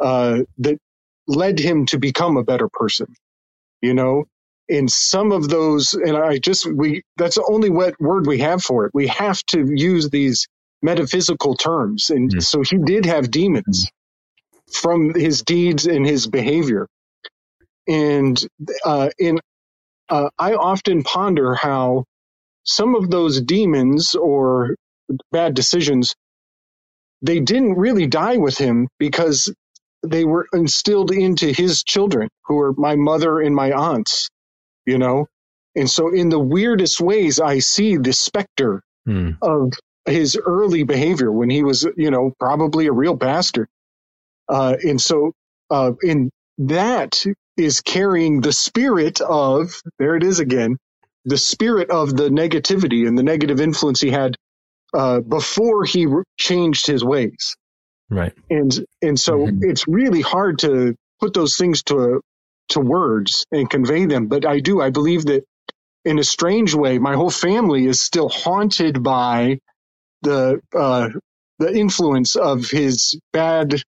[0.02, 0.78] uh, that
[1.28, 3.08] led him to become a better person.
[3.82, 4.26] You know,
[4.70, 8.64] in some of those and i just we that's the only wet word we have
[8.64, 10.48] for it we have to use these
[10.82, 12.44] metaphysical terms and Mm.
[12.44, 13.90] so he did have demons
[14.74, 16.88] from his deeds and his behavior
[17.88, 18.46] and
[18.86, 19.40] uh in
[20.12, 22.06] uh, i often ponder how
[22.66, 24.76] some of those demons or
[25.32, 26.16] bad decisions
[27.24, 29.54] they didn't really die with him because
[30.08, 34.30] they were instilled into his children who are my mother and my aunts
[34.88, 35.28] you know
[35.76, 39.32] and so in the weirdest ways i see the specter Hmm.
[39.42, 39.74] of
[40.06, 43.70] his early behavior when he was you know probably a real bastard
[44.50, 45.34] uh and so
[45.72, 46.30] uh in
[46.60, 47.24] that
[47.58, 50.78] is carrying the spirit of there it is again
[51.26, 54.36] the spirit of the negativity and the negative influence he had
[54.96, 57.56] uh before he re- changed his ways
[58.10, 58.34] Right.
[58.50, 59.62] and and so Mhm.
[59.62, 62.22] it's really hard to put those things to
[62.70, 65.44] to words and convey them but i do i believe that
[66.06, 69.60] in a strange way my whole family is still haunted by
[70.24, 71.10] the uh
[71.60, 73.84] the influence of his bad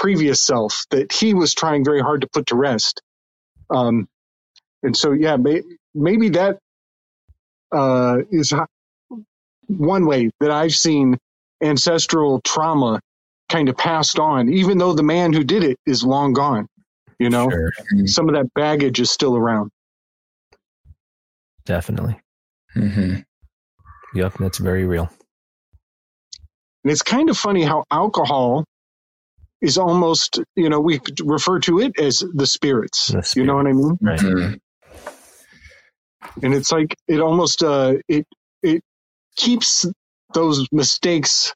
[0.00, 3.02] previous self that he was trying very hard to put to rest
[3.70, 4.08] um
[4.82, 5.62] and so yeah may,
[5.94, 6.58] maybe that
[7.72, 8.52] uh is
[9.68, 11.16] one way that i've seen
[11.62, 13.00] ancestral trauma
[13.50, 16.66] kind of passed on, even though the man who did it is long gone.
[17.18, 17.72] You know, Sure.
[18.06, 19.70] some of that baggage is still around.
[21.66, 22.18] Definitely.
[22.76, 23.16] Mm-hmm.
[24.14, 24.34] Yep.
[24.38, 25.10] That's very real.
[26.84, 28.64] And it's kind of funny how alcohol
[29.60, 33.08] is almost, you know, we could refer to it as the spirits.
[33.08, 33.98] The You know what I mean?
[34.00, 34.18] Right.
[34.18, 34.54] Mm-hmm.
[36.42, 38.26] And it's like it almost uh it
[38.62, 38.82] it
[39.36, 39.86] keeps
[40.34, 41.54] those mistakes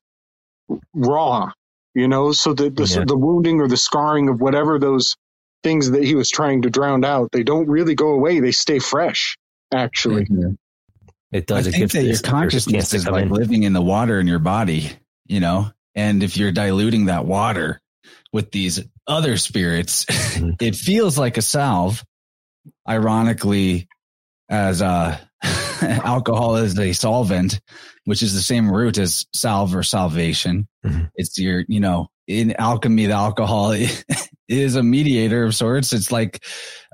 [0.95, 1.53] raw,
[1.95, 3.05] you know, so that the Yeah.
[3.07, 5.17] the wounding or the scarring of whatever those
[5.63, 8.41] things that he was trying to drown out, they don't really go away.
[8.41, 9.37] They stay fresh,
[9.73, 10.25] actually.
[10.27, 10.55] Mm-hmm.
[11.33, 11.67] It I does.
[11.67, 13.29] It think gives that your there's a chance consciousness is like in.
[13.31, 14.91] living in the water in your body,
[15.27, 15.71] you know?
[15.95, 17.81] And if you're diluting that water
[18.35, 20.57] with these other spirits, Mhm.
[20.61, 22.05] it feels like a salve.
[22.89, 23.89] Ironically,
[24.51, 25.17] as uh,
[25.83, 27.61] alcohol is a solvent,
[28.05, 30.67] which is the same root as salve or salvation.
[30.85, 31.11] Mhm.
[31.15, 33.73] It's your, you know, in alchemy, the alcohol
[34.49, 35.93] is a mediator of sorts.
[35.93, 36.45] It's like,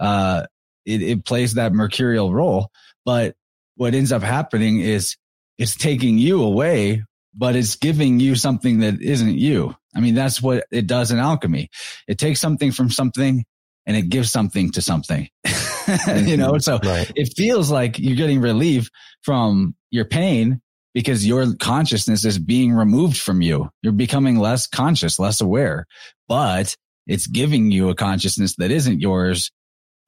[0.00, 0.44] uh,
[0.84, 2.70] it, it plays that mercurial role.
[3.04, 3.34] But
[3.76, 5.16] what ends up happening is
[5.58, 7.02] it's taking you away,
[7.34, 9.74] but it's giving you something that isn't you.
[9.94, 11.68] I mean, that's what it does in alchemy.
[12.06, 13.44] It takes something from something
[13.86, 16.52] and it gives something to something, you know?
[16.52, 16.58] Mm-hmm.
[16.58, 17.10] So Right.
[17.16, 18.88] it feels like you're getting relief
[19.22, 20.60] from your pain
[20.94, 23.68] because your consciousness is being removed from you.
[23.82, 25.86] You're becoming less conscious, less aware,
[26.28, 26.76] but
[27.06, 29.50] it's giving you a consciousness that isn't yours.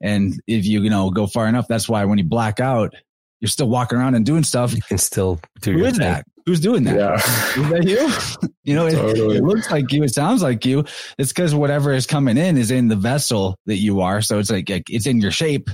[0.01, 2.93] And if you, you know, go far enough, that's why when you black out,
[3.41, 4.73] you're still walking around and doing stuff.
[4.73, 6.07] You can still do Who your is thing.
[6.07, 6.25] that?
[6.45, 6.95] Who's doing that?
[6.95, 7.15] Yeah.
[7.15, 8.49] Is that you?
[8.63, 9.37] you know, it, Totally.
[9.37, 10.03] it looks like you.
[10.03, 10.83] It sounds like you.
[11.17, 14.21] It's because whatever is coming in is in the vessel that you are.
[14.21, 15.69] So it's like, like, it's in your shape.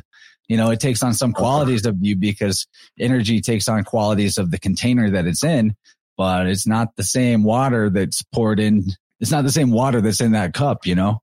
[0.47, 2.67] You know, it takes on some qualities of you because
[2.99, 5.75] energy takes on qualities of the container that it's in,
[6.17, 8.83] but it's not the same water that's poured in.
[9.19, 11.21] It's not the same water that's in that cup, you know?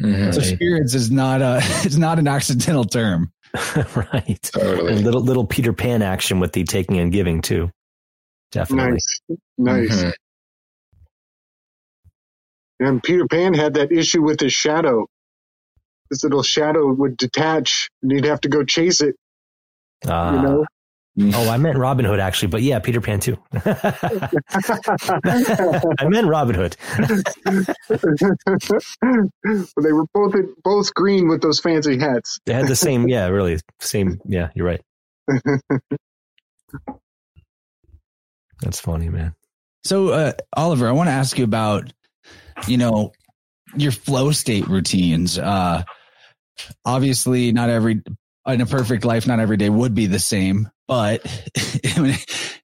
[0.00, 0.32] Mhm.
[0.34, 3.32] So spirits is not a, it's not an accidental term.
[3.94, 4.38] right.
[4.42, 4.92] Totally.
[4.94, 7.70] And little little Peter Pan action with the taking and giving too.
[8.52, 8.92] Definitely.
[8.92, 9.20] Nice.
[9.58, 10.02] Nice.
[10.04, 10.12] Mhm.
[12.80, 15.06] And Peter Pan had that issue with his shadow.
[16.10, 19.16] His little shadow would detach and he'd have to go chase it.
[20.06, 20.64] Uh, you know?
[21.34, 23.36] Oh, I meant Robin Hood actually, but yeah, Peter Pan too.
[23.52, 24.30] I
[26.08, 26.74] meant Robin Hood.
[29.76, 30.34] they were both
[30.64, 32.38] both green with those fancy hats.
[32.46, 34.20] They had the same, yeah, really same.
[34.26, 34.80] Yeah, you're right.
[38.62, 39.34] That's funny, man.
[39.84, 41.92] So, uh, Oliver, I want to ask you about,
[42.66, 43.12] you know,
[43.76, 45.38] your flow state routines.
[45.38, 45.82] Uh,
[46.84, 48.02] obviously, not every
[48.46, 50.68] in a perfect life, not every day would be the same.
[50.88, 51.24] But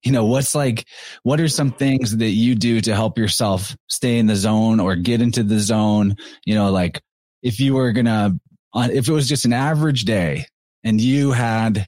[0.02, 0.86] you know, what's like?
[1.22, 4.96] What are some things that you do to help yourself stay in the zone or
[4.96, 6.16] get into the zone?
[6.44, 7.00] You know, like
[7.42, 8.38] if you were gonna,
[8.74, 10.46] if it was just an average day
[10.84, 11.86] and you had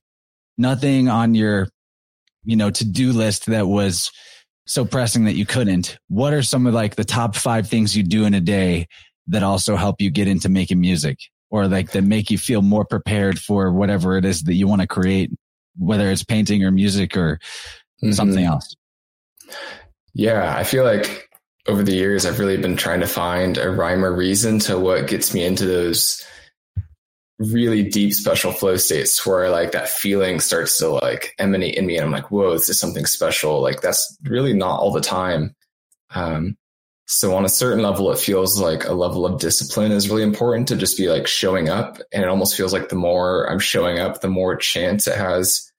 [0.57, 1.69] nothing on your,
[2.45, 4.11] you know, to do list that was
[4.67, 8.03] so pressing that you couldn't, what are some of like the top five things you
[8.03, 8.87] do in a day
[9.29, 11.19] that also help you get into making music
[11.51, 14.81] or like that make you feel more prepared for whatever it is that you want
[14.81, 15.31] to create,
[15.77, 17.37] whether it's painting or music or
[18.03, 18.13] mm-hmm.
[18.13, 18.77] something else?
[20.15, 21.29] Yeah, I feel like
[21.67, 25.09] over the years, I've really been trying to find a rhyme or reason to what
[25.09, 26.25] gets me into those
[27.41, 31.97] really deep special flow states where like that feeling starts to like emanate in me
[31.97, 33.63] and I'm like, whoa, this is something special.
[33.63, 35.57] Like that's really not all the time.
[36.15, 36.59] Um,
[37.07, 40.69] so on a certain level, it feels like a level of discipline is really important
[40.69, 41.99] to just be like showing up.
[42.13, 45.73] And it almost feels like the more I'm showing up, the more chance it has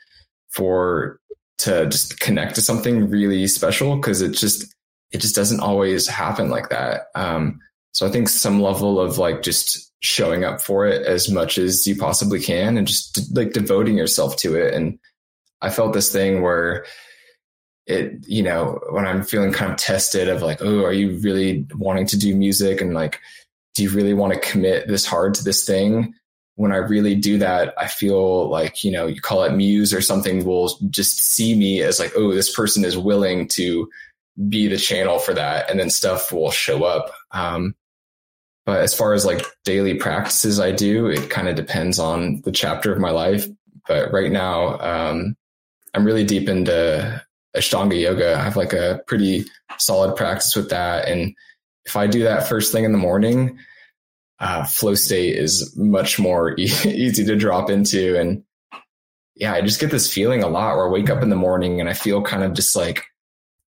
[0.49, 1.19] for
[1.59, 3.99] to just connect to something really special.
[3.99, 4.73] Cause it just,
[5.11, 7.03] it just doesn't always happen like that.
[7.13, 7.59] Um,
[7.91, 11.85] so I think some level of like just showing up for it as much as
[11.87, 14.73] you possibly can and just like devoting yourself to it.
[14.73, 14.99] And
[15.61, 16.85] I felt this thing where
[17.85, 21.65] it, you know, when I'm feeling kind of tested of like, oh, are you really
[21.75, 22.81] wanting to do music?
[22.81, 23.19] And like,
[23.75, 26.13] do you really want to commit this hard to this thing?
[26.55, 30.01] When I really do that, I feel like, you know, you call it muse or
[30.01, 33.87] something will just see me as like, oh, this person is willing to
[34.49, 35.69] be the channel for that.
[35.69, 37.11] And then stuff will show up.
[37.31, 37.75] Um,
[38.71, 42.53] but as far as like daily practices I do, it kind of depends on the
[42.53, 43.45] chapter of my life.
[43.85, 45.35] But right now, um,
[45.93, 47.21] I'm really deep into
[47.53, 48.37] Ashtanga yoga.
[48.37, 49.43] I have like a pretty
[49.77, 51.09] solid practice with that.
[51.09, 51.35] And
[51.85, 53.59] if I do that first thing in the morning,
[54.39, 58.17] uh, flow state is much more e- easy to drop into.
[58.17, 58.41] And
[59.35, 61.81] yeah, I just get this feeling a lot where I wake up in the morning
[61.81, 63.03] and I feel kind of just like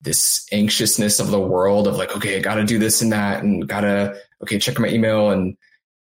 [0.02, 3.44] this anxiousness of the world of like, okay, I got to do this and that
[3.44, 5.30] and got to, okay, check my email.
[5.32, 5.58] And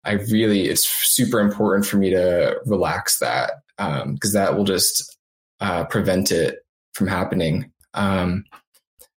[0.03, 5.18] I really, it's super important for me to relax that because um, that will just
[5.60, 6.60] uh, prevent it
[6.94, 7.72] from happening.
[7.94, 8.45] Um,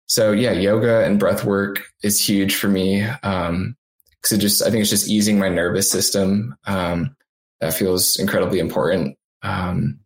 [0.06, 3.02] so yeah, yoga and breath work is huge for me.
[3.02, 3.76] Um,
[4.22, 6.54] cause it just, I think it's just easing my nervous system.
[6.66, 7.16] Um,
[7.60, 9.16] that feels incredibly important.
[9.42, 9.98] Um,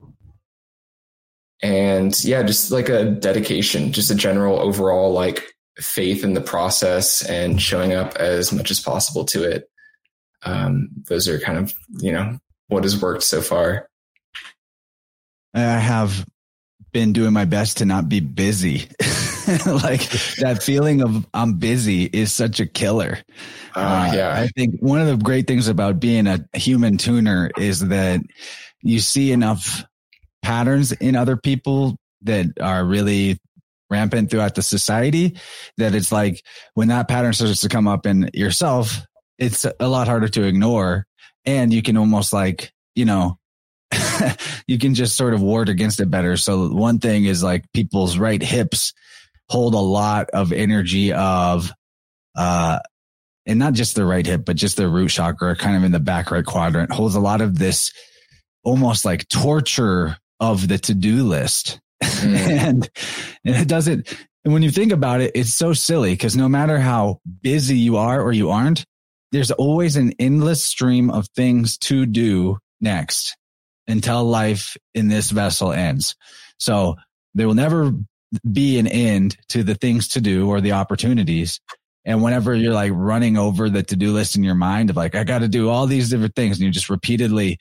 [1.64, 7.24] and yeah, just like a dedication, just a general overall like faith in the process
[7.24, 9.70] and showing up as much as possible to it.
[10.42, 12.38] Um, those are kind of, you know,
[12.68, 13.88] what has worked so far.
[15.54, 16.26] I have
[16.92, 18.80] been doing my best to not be busy.
[19.66, 20.06] like
[20.40, 23.20] that feeling of I'm busy is such a killer.
[23.74, 24.34] Uh, uh, yeah.
[24.34, 28.20] I think one of the great things about being a human tuner is that
[28.82, 29.86] you see enough
[30.44, 33.38] patterns in other people that are really
[33.90, 35.36] rampant throughout the society
[35.78, 36.42] that it's like
[36.74, 39.06] when that pattern starts to come up in yourself,
[39.38, 41.06] it's a lot harder to ignore.
[41.46, 43.38] And you can almost like, you know,
[44.66, 46.36] you can just sort of ward against it better.
[46.36, 48.92] So one thing is like people's right hips
[49.48, 51.72] hold a lot of energy of,
[52.36, 52.80] uh,
[53.46, 56.00] and not just the right hip, but just the root chakra kind of in the
[56.00, 57.92] back right quadrant holds a lot of this
[58.64, 61.80] almost like torture of the to-do list.
[62.02, 62.34] Mm.
[62.34, 62.90] and,
[63.44, 64.12] and it doesn't,
[64.44, 67.96] and when you think about it, it's so silly because no matter how busy you
[67.96, 68.84] are or you aren't,
[69.32, 73.36] there's always an endless stream of things to do next
[73.88, 76.14] until life in this vessel ends.
[76.58, 76.96] So
[77.34, 77.92] there will never
[78.50, 81.60] be an end to the things to do or the opportunities.
[82.04, 85.14] And whenever you're like running over the to do list in your mind of like,
[85.14, 87.58] I got to do all these different things and you just repeatedly,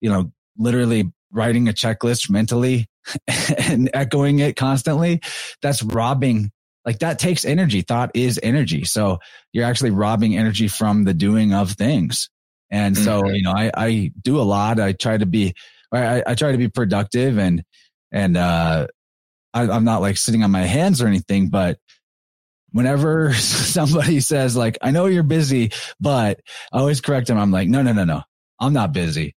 [0.00, 2.86] you know, literally writing a checklist mentally
[3.58, 5.20] and echoing it constantly,
[5.60, 6.50] that's robbing
[6.84, 7.82] like that takes energy.
[7.82, 8.84] Thought is energy.
[8.84, 9.18] So
[9.52, 12.28] you're actually robbing energy from the doing of things.
[12.70, 13.34] And so, mm-hmm.
[13.34, 14.80] you know, I, I do a lot.
[14.80, 15.54] I try to be,
[15.92, 17.62] I, I try to be productive and,
[18.10, 18.86] and, uh,
[19.54, 21.78] I, I'm not like sitting on my hands or anything, but
[22.70, 26.40] whenever somebody says like, I know you're busy, but
[26.72, 27.38] I always correct them.
[27.38, 28.22] I'm like, no, no, no, no,
[28.58, 29.34] I'm not busy.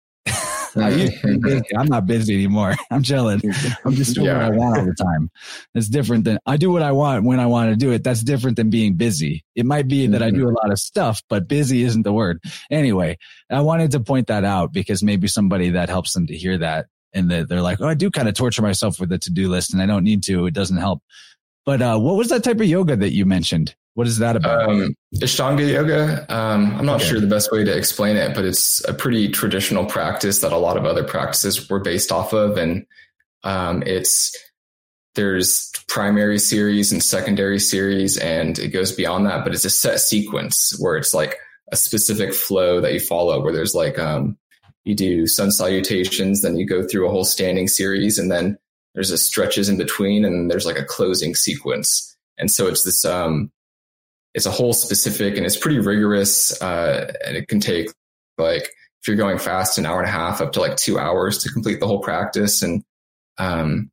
[0.76, 1.64] I used to be busy.
[1.76, 2.74] I'm not busy anymore.
[2.90, 3.40] I'm chilling.
[3.84, 4.36] I'm just doing Yeah.
[4.38, 5.30] what I want all the time.
[5.74, 8.02] It's different than I do what I want when I want to do it.
[8.04, 9.44] That's different than being busy.
[9.54, 12.40] It might be that I do a lot of stuff, but busy isn't the word.
[12.70, 13.18] Anyway,
[13.50, 16.86] I wanted to point that out because maybe somebody that helps them to hear that
[17.12, 19.48] and that they're like, oh, I do kind of torture myself with the to do
[19.48, 20.46] list and I don't need to.
[20.46, 21.02] It doesn't help.
[21.64, 23.74] But uh, what was that type of yoga that you mentioned?
[23.94, 24.68] What is that about?
[24.68, 26.26] Um, Ashtanga yoga.
[26.28, 27.10] Um, I'm not Okay.
[27.10, 30.58] sure the best way to explain it, but it's a pretty traditional practice that a
[30.58, 32.84] lot of other practices were based off of, and
[33.44, 34.36] um, it's
[35.14, 39.44] there's primary series and secondary series, and it goes beyond that.
[39.44, 41.38] But it's a set sequence where it's like
[41.70, 44.36] a specific flow that you follow, where there's like um,
[44.84, 48.58] you do sun salutations, then you go through a whole standing series, and then
[48.96, 52.16] there's a stretches in between, and there's like a closing sequence.
[52.38, 53.52] And so it's this um,
[54.34, 57.88] it's a whole specific and it's pretty rigorous uh, and it can take
[58.38, 61.38] like if you're going fast an hour and a half up to like two hours
[61.38, 62.62] to complete the whole practice.
[62.62, 62.82] And
[63.38, 63.90] um,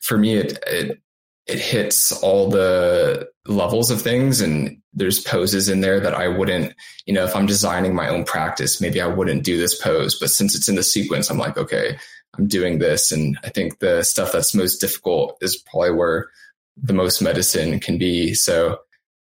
[0.00, 1.00] for me it, it
[1.46, 6.74] it hits all the levels of things and there's poses in there that I wouldn't
[7.06, 10.28] you know if I'm designing my own practice maybe I wouldn't do this pose but
[10.28, 11.96] since it's in the sequence I'm like okay
[12.36, 13.10] I'm doing this.
[13.12, 16.30] And I think the stuff that's most difficult is probably where
[16.76, 18.34] the most medicine can be.
[18.34, 18.78] So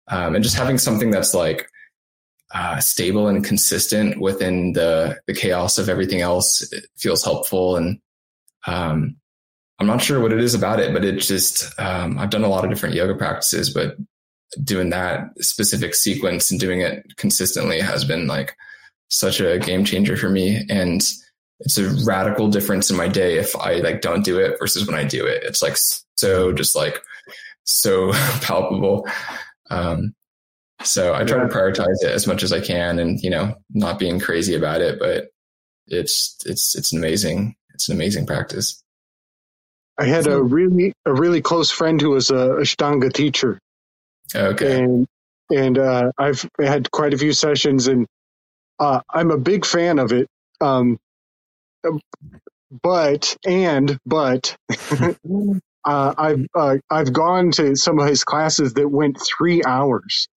[0.09, 1.69] um, and just having something that's like
[2.53, 7.75] uh, stable and consistent within the the chaos of everything else feels helpful.
[7.75, 7.99] And
[8.65, 9.17] um,
[9.79, 12.47] i'm not sure what it is about it but it just um, i've done a
[12.47, 13.95] lot of different yoga practices but
[14.63, 18.55] doing that specific sequence and doing it consistently has been like
[19.09, 20.65] such a game changer for me.
[20.69, 21.01] And
[21.59, 24.95] it's a radical difference in my day if i like don't do it versus when
[24.95, 25.43] i do it.
[25.43, 25.75] It's like
[26.15, 27.01] so just like
[27.63, 28.11] so
[28.41, 29.07] palpable
[29.69, 30.13] um,
[30.83, 33.99] so I try to prioritize it as much as I can, and you know, not
[33.99, 34.99] being crazy about it.
[34.99, 35.29] But
[35.87, 38.81] it's it's it's an amazing it's an amazing practice.
[39.97, 43.59] I had a really a really close friend who was a Ashtanga teacher,
[44.35, 44.83] Okay.
[44.83, 45.07] and
[45.49, 48.05] and uh, I've had quite a few sessions, and
[48.79, 50.27] uh, I'm a big fan of it.
[50.61, 50.99] Um,
[52.83, 54.55] but and but
[55.87, 60.29] uh, I've uh, I've gone to some of his classes that went three hours,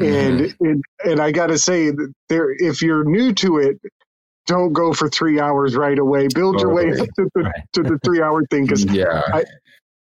[0.00, 3.78] and and, and I got to say that there if you're new to it.
[4.46, 6.28] Don't go for three hours right away.
[6.28, 7.64] Build your way to the, Right.
[7.74, 9.22] to the three hour thing because yeah.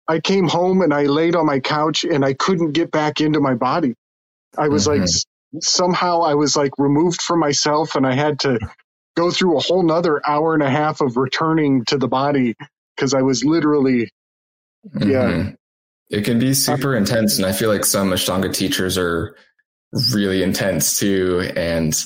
[0.07, 3.41] I came home and I laid on my couch and I couldn't get back into
[3.41, 3.95] my body.
[4.57, 5.03] I was like, Mhm.
[5.03, 5.26] s-
[5.61, 8.60] somehow I was like removed from myself and I had to
[9.18, 12.56] go through a whole nother hour and a half of returning to the body
[12.95, 14.11] because I was literally,
[14.99, 15.32] yeah.
[15.32, 15.58] Mhm.
[16.10, 19.36] It can be super intense, and I feel like some Ashtanga teachers are
[20.14, 21.49] really intense too.
[21.56, 21.98] And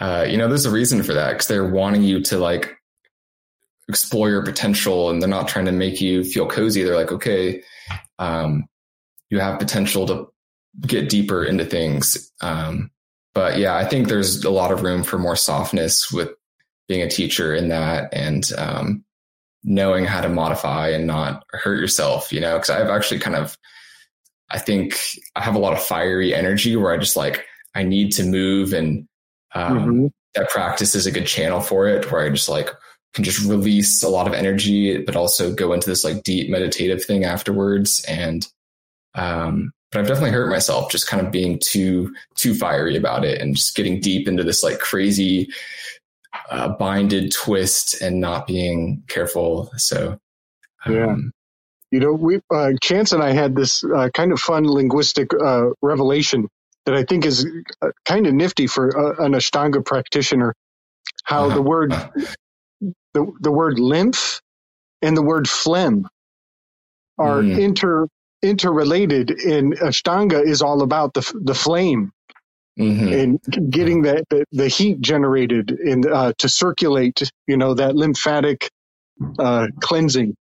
[0.00, 2.74] uh, you know, there's a reason for that because they're wanting you to like
[3.88, 6.82] explore your potential, and they're not trying to make you feel cozy.
[6.82, 7.62] They're like, okay,
[8.18, 8.66] um,
[9.28, 10.28] you have potential to
[10.86, 12.32] get deeper into things.
[12.40, 12.90] Um,
[13.34, 16.30] but yeah, I think there's a lot of room for more softness with
[16.88, 19.04] being a teacher in that, and um,
[19.64, 23.56] knowing how to modify and not hurt yourself, you know, because I've actually kind of,
[24.50, 24.98] I think
[25.36, 28.72] I have a lot of fiery energy where I just like, I need to move
[28.72, 29.06] and
[29.54, 30.10] um, Mhm.
[30.34, 32.70] that practice is a good channel for it where I just like
[33.14, 37.04] can just release a lot of energy, but also go into this like deep meditative
[37.04, 38.04] thing afterwards.
[38.08, 38.46] And,
[39.14, 43.40] um, but I've definitely hurt myself just kind of being too, too fiery about it
[43.40, 45.48] and just getting deep into this like crazy,
[46.50, 49.70] uh, binded twist and not being careful.
[49.76, 50.18] So,
[50.86, 51.16] Yeah.
[51.92, 55.68] You know, we uh, Chance and I had this uh, kind of fun linguistic uh,
[55.82, 56.48] revelation
[56.86, 57.46] that I think is
[57.82, 60.54] uh, kind of nifty for uh, an Ashtanga practitioner.
[61.24, 61.52] How Uh-huh.
[61.52, 62.10] the word Uh-huh.
[63.14, 64.40] the the word lymph
[65.02, 66.08] and the word phlegm
[67.18, 67.56] are Mm.
[67.56, 68.08] inter
[68.42, 72.12] interrelated, and Ashtanga is all about the the flame
[72.80, 73.22] Mhm.
[73.52, 77.30] and getting that the, the heat generated and uh, to circulate.
[77.46, 78.70] You know that lymphatic
[79.38, 80.34] uh, cleansing.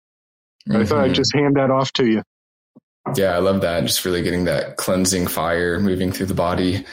[0.71, 1.15] I thought I'd Mhm.
[1.15, 2.23] just hand that off to you.
[3.17, 3.81] Yeah, I love that.
[3.87, 6.85] Just really getting that cleansing fire moving through the body.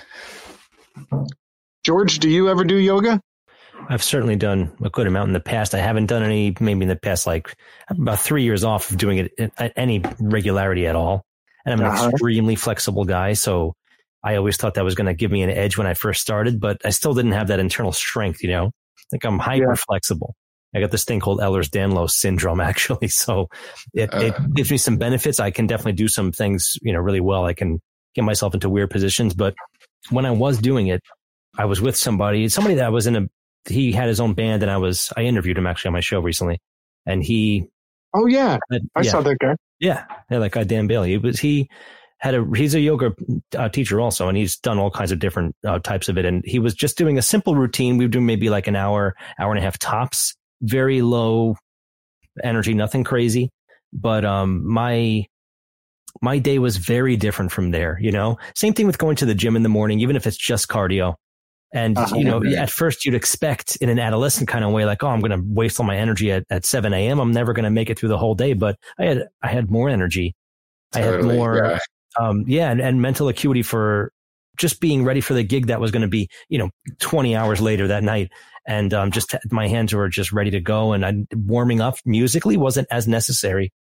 [1.84, 3.22] George, do you ever do yoga?
[3.90, 5.76] I've certainly done a good amount in the past.
[5.76, 7.54] I haven't done any, maybe in the past, like
[7.90, 11.24] about three years off of doing it at any regularity at all.
[11.66, 12.10] And I'm an Uh-huh.
[12.10, 13.34] extremely flexible guy.
[13.34, 13.74] So
[14.26, 16.60] I always thought that was going to give me an edge when I first started,
[16.60, 18.72] but I still didn't have that internal strength, you know,
[19.12, 19.76] like I'm hyper Yeah.
[19.88, 20.36] flexible.
[20.76, 23.08] I got this thing called Ehlers-Danlos syndrome, actually.
[23.08, 23.48] So
[23.94, 24.40] it, it Uh.
[24.56, 25.40] gives me some benefits.
[25.40, 27.46] I can definitely do some things, you know, really well.
[27.46, 27.80] I can
[28.16, 29.34] get myself into weird positions.
[29.36, 29.54] But
[30.10, 31.02] when I was doing it,
[31.58, 33.22] I was with somebody, somebody that was in a
[33.70, 36.20] he had his own band, and I was I interviewed him actually on my show
[36.20, 36.60] recently,
[37.06, 37.66] and he.
[38.14, 39.56] Oh yeah, had, I yeah, saw that guy.
[39.80, 41.12] Yeah, yeah, that guy Dan Bailey.
[41.12, 41.70] He was he
[42.26, 43.14] had a he's a yoga
[43.56, 46.26] uh, teacher also, and he's done all kinds of different uh, types of it.
[46.26, 47.98] And he was just doing a simple routine.
[47.98, 51.56] We were doing maybe like an hour, hour and a half tops, very low
[52.44, 53.52] energy, nothing crazy.
[53.94, 55.28] But um, my
[56.20, 58.00] my day was very different from there.
[58.02, 60.38] You know, same thing with going to the gym in the morning, even if it's
[60.38, 61.14] just cardio.
[61.74, 62.16] And uh-huh.
[62.16, 65.20] you know, at first you'd expect in an adolescent kind of way, like, oh, I'm
[65.20, 67.20] going to waste all my energy at, at 7 a.m.
[67.20, 68.54] I'm never going to make it through the whole day.
[68.54, 70.34] But I had I had more energy.
[70.92, 71.80] Totally, I had more, yeah,
[72.20, 74.12] um, yeah and, and mental acuity for
[74.58, 76.70] just being ready for the gig that was going to be, you know,
[77.00, 78.32] 20 hours later that night.
[78.68, 80.94] And um, just my hands were just ready to go.
[80.94, 83.72] And I, warming up musically wasn't as necessary.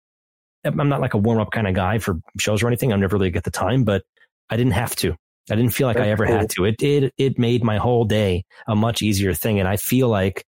[0.64, 2.92] I'm not like a warm up kind of guy for shows or anything.
[2.92, 4.02] I never really get the time, but
[4.50, 5.14] I didn't have to.
[5.50, 6.36] I didn't feel like That's I ever cool.
[6.36, 6.64] had to.
[6.64, 7.12] It did.
[7.18, 9.60] It made my whole day a much easier thing.
[9.60, 10.44] And I feel like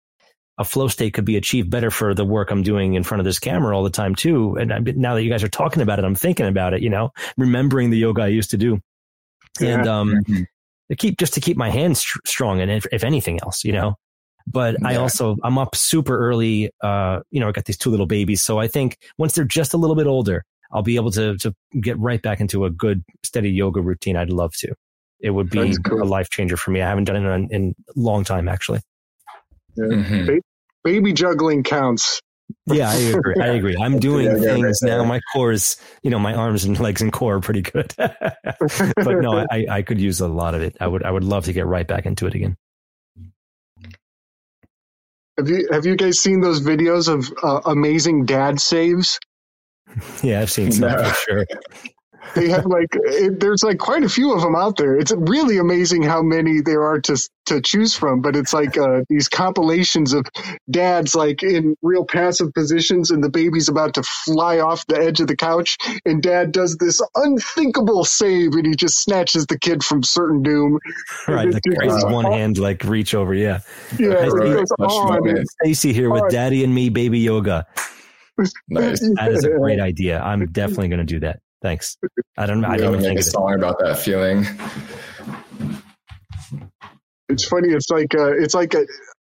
[0.61, 3.24] a flow state could be achieved better for the work I'm doing in front of
[3.24, 4.57] this camera all the time too.
[4.57, 6.91] And I, now that you guys are talking about it, I'm thinking about it, you
[6.91, 8.78] know, remembering the yoga I used to do.
[9.59, 9.78] Yeah.
[9.78, 10.43] And, um, mm-hmm.
[10.91, 13.95] to keep, just to keep my hands strong and if, if, anything else, you know,
[14.47, 14.89] but yeah.
[14.89, 16.70] I also, I'm up super early.
[16.82, 18.43] Uh, you know, I got these two little babies.
[18.43, 21.55] So I think once they're just a little bit older, I'll be able to, to
[21.81, 24.15] get right back into a good, steady yoga routine.
[24.15, 24.74] I'd love to.
[25.20, 26.03] It would be cool.
[26.03, 26.82] a life changer for me.
[26.82, 28.81] I haven't done it in, in a long time, actually.
[29.77, 29.87] Yeah.
[29.87, 30.39] Mm-hmm.
[30.85, 32.20] Ba- baby juggling counts.
[32.66, 33.35] Yeah, I agree.
[33.40, 33.77] I agree.
[33.77, 35.05] I'm doing yeah, things now.
[35.05, 37.93] My core is, you know, my arms and legs and core are pretty good.
[37.97, 40.77] but no, I, I could use a lot of it.
[40.81, 42.57] I would, I would love to get right back into it again.
[45.39, 49.19] Have you have you guys seen those videos of uh, amazing dad saves?
[50.23, 51.02] Yeah, I've seen some no.
[51.02, 51.47] for sure.
[52.34, 54.97] They have like it, there's like quite a few of them out there.
[54.97, 57.16] It's really amazing how many there are to
[57.47, 58.20] to choose from.
[58.20, 60.26] But it's like uh, these compilations of
[60.70, 65.20] dads like in real passive positions, and the baby's about to fly off the edge
[65.20, 69.82] of the couch, and dad does this unthinkable save, and he just snatches the kid
[69.82, 70.78] from certain doom.
[71.26, 73.34] Right, the crazy uh, one hand like reach over.
[73.34, 73.60] Yeah,
[73.98, 74.26] yeah.
[74.28, 75.47] Right.
[75.62, 77.66] Stacy here with Daddy and Me Baby Yoga.
[78.68, 79.01] Nice.
[79.16, 80.20] That is a great idea.
[80.20, 81.40] I'm definitely going to do that.
[81.62, 81.97] Thanks.
[82.37, 82.65] I don't.
[82.65, 84.47] I don't make a song about that feeling.
[87.28, 87.69] It's funny.
[87.69, 88.87] It's like a, uh, it's like a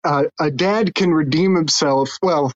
[0.03, 2.17] a, a dad can redeem himself.
[2.21, 2.51] Well,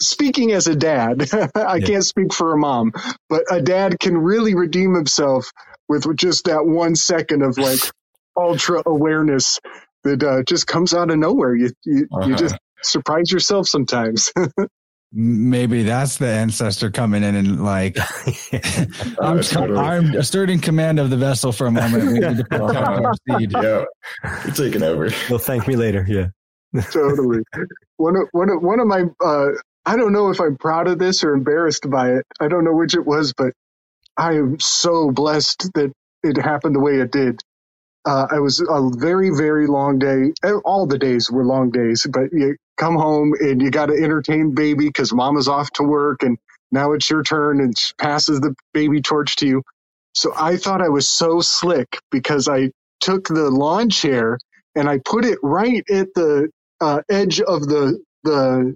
[0.00, 1.22] speaking as a dad,
[1.54, 1.86] I yeah.
[1.86, 2.92] can't speak for a mom,
[3.28, 5.50] but a dad can really redeem himself
[5.88, 7.80] with just that one second of like
[8.36, 9.60] ultra awareness
[10.04, 11.54] that uh, just comes out of nowhere.
[11.54, 12.28] You you, uh-huh.
[12.28, 14.32] you just surprise yourself sometimes.
[15.12, 17.96] Maybe that's the ancestor coming in and like
[19.20, 19.78] I'm, totally.
[19.78, 22.16] I'm asserting command of the vessel for a moment.
[23.26, 23.84] yeah,
[24.44, 25.10] you're taking over.
[25.28, 26.04] Well, thank me later.
[26.08, 26.28] Yeah,
[26.90, 27.40] totally.
[27.96, 29.48] One of one of one of my uh,
[29.86, 32.26] I don't know if I'm proud of this or embarrassed by it.
[32.40, 33.52] I don't know which it was, but
[34.16, 35.92] I am so blessed that
[36.22, 37.40] it happened the way it did.
[38.04, 40.32] Uh, it was a very, very long day.
[40.64, 44.54] All the days were long days, but you come home and you got to entertain
[44.54, 46.38] baby because mama's off to work and
[46.72, 49.62] now it's your turn and she passes the baby torch to you.
[50.14, 52.70] So I thought I was so slick because I
[53.00, 54.38] took the lawn chair
[54.74, 56.48] and I put it right at the
[56.80, 58.74] uh, edge of the the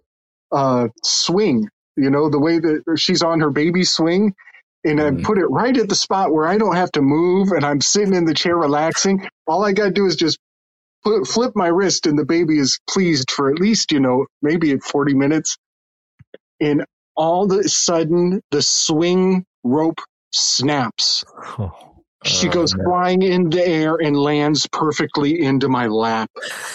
[0.52, 1.68] uh, swing.
[1.96, 4.34] You know the way that she's on her baby swing,
[4.84, 5.20] and mm.
[5.20, 7.80] I put it right at the spot where I don't have to move and I'm
[7.80, 9.26] sitting in the chair relaxing.
[9.46, 10.38] All I got to do is just
[11.26, 14.82] flip my wrist and the baby is pleased for at least, you know, maybe at
[14.82, 15.56] 40 minutes.
[16.60, 16.84] And
[17.16, 20.00] all of a sudden the swing rope
[20.32, 21.24] snaps.
[21.58, 21.72] Oh.
[22.24, 26.30] She goes oh, flying in the air and lands perfectly into my lap.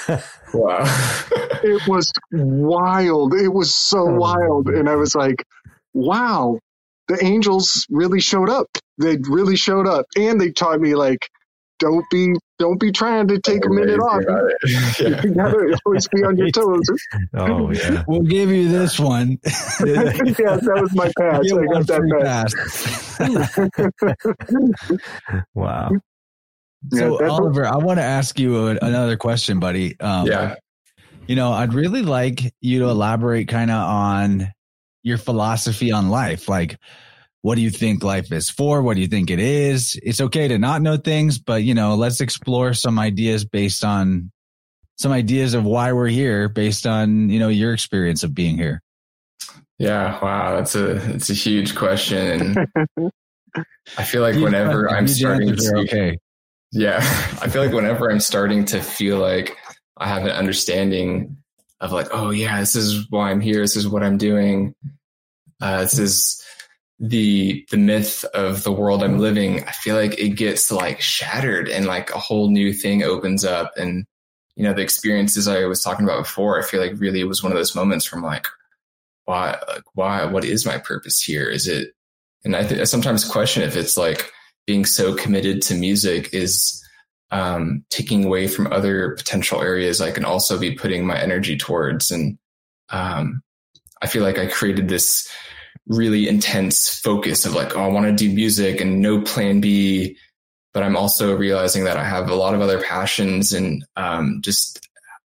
[0.53, 0.84] wow.
[1.64, 3.34] it was wild.
[3.34, 4.14] It was so oh.
[4.14, 4.69] wild.
[4.69, 5.43] And I was like,
[5.93, 6.60] wow,
[7.07, 8.68] the angels really showed up.
[8.99, 11.30] They really showed up, and they taught me like,
[11.80, 14.19] don't be don't be trying to take a minute off.
[14.99, 15.22] Yeah.
[15.23, 16.86] you gotta always be on your toes.
[17.34, 19.40] oh yeah, we'll give you this one.
[19.45, 21.52] yeah, that was my pass.
[21.52, 22.53] I got that pass.
[25.53, 25.91] wow.
[26.91, 29.99] So yeah, Oliver, I want to ask you another question, buddy.
[29.99, 30.56] Um, yeah.
[31.27, 34.52] You know, I'd really like you to elaborate kind of on
[35.03, 36.49] your philosophy on life.
[36.49, 36.77] Like,
[37.41, 38.81] what do you think life is for?
[38.81, 39.99] What do you think it is?
[40.03, 44.31] It's okay to not know things, but you know, let's explore some ideas based on
[44.97, 48.81] some ideas of why we're here based on, you know, your experience of being here.
[49.77, 52.57] Yeah, wow, that's a it's a huge question.
[53.97, 56.17] I feel like whenever I'm starting to okay.
[56.71, 56.97] Yeah.
[57.41, 59.55] I feel like whenever I'm starting to feel like
[59.97, 61.37] I have an understanding
[61.79, 63.61] of like, oh yeah, this is why I'm here.
[63.61, 64.75] This is what I'm doing.
[65.61, 66.38] Uh, this is
[66.99, 69.63] the the myth of the world I'm living.
[69.63, 73.71] I feel like it gets like shattered and like a whole new thing opens up.
[73.77, 74.05] And
[74.55, 77.41] you know, the experiences I was talking about before, I feel like really it was
[77.41, 78.45] one of those moments from like,
[79.23, 81.45] why, like, why, what is my purpose here?
[81.45, 81.93] Is it?
[82.43, 84.30] And I, th- I sometimes question if it's like
[84.67, 86.84] being so committed to music is
[87.31, 92.11] um, taking away from other potential areas I can also be putting my energy towards.
[92.11, 92.38] And
[92.89, 93.41] um,
[94.01, 95.30] I feel like I created this
[95.87, 100.17] really intense focus of like, oh, I want to do music and no plan B.
[100.73, 104.87] But I'm also realizing that I have a lot of other passions and um, just,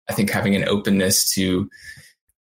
[0.08, 1.68] I think having an openness to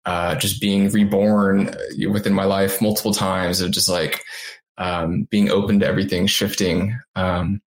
[0.06, 1.76] uh, just being reborn
[2.12, 4.22] within my life multiple times of just like
[4.78, 7.00] um, being open to everything shifting.
[7.16, 7.62] Um,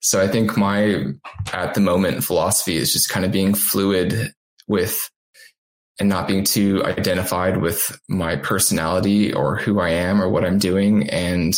[0.00, 1.04] so I think my
[1.52, 4.32] at the moment philosophy is just kind of being fluid
[4.68, 5.10] with
[5.98, 10.58] and not being too identified with my personality or who I am or what I'm
[10.58, 11.52] doing and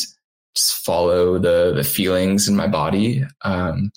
[0.55, 3.25] just follow the the feelings in my body.
[3.43, 3.91] Um,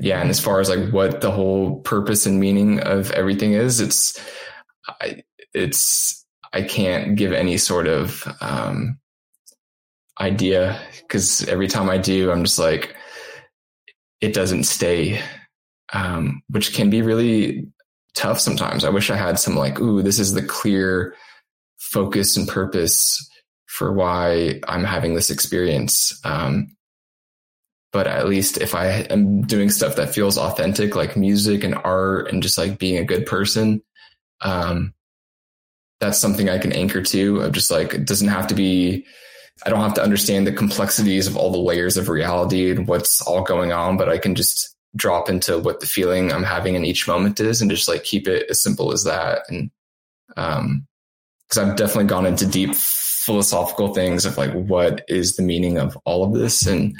[0.00, 3.80] yeah, and as far as like what the whole purpose and meaning of everything is,
[3.80, 4.18] it's
[5.00, 5.22] I,
[5.52, 8.98] it's I can't give any sort of um,
[10.20, 12.94] idea because every time I do, I'm just like,
[14.20, 15.20] it doesn't stay,
[15.94, 17.66] um, which can be really
[18.14, 18.84] tough sometimes.
[18.84, 21.14] I wish I had some like, ooh, this is the clear
[21.78, 23.26] focus and purpose
[23.66, 26.20] for why I'm having this experience.
[26.24, 26.76] Um,
[27.92, 32.30] but at least if I am doing stuff that feels authentic, like music and art
[32.32, 33.82] and just like being a good person,
[34.40, 34.94] um,
[36.00, 39.06] that's something I can anchor to of just like, it doesn't have to be
[39.64, 43.20] I don't have to understand the complexities of all the layers of reality and what's
[43.22, 46.84] all going on, but I can just drop into what the feeling I'm having in
[46.84, 49.42] each moment is and just like keep it as simple as that.
[49.48, 49.70] And,
[50.36, 50.86] um,
[51.50, 55.98] cause I've definitely gone into deep philosophical things of like, what is the meaning of
[56.04, 56.66] all of this?
[56.66, 56.96] And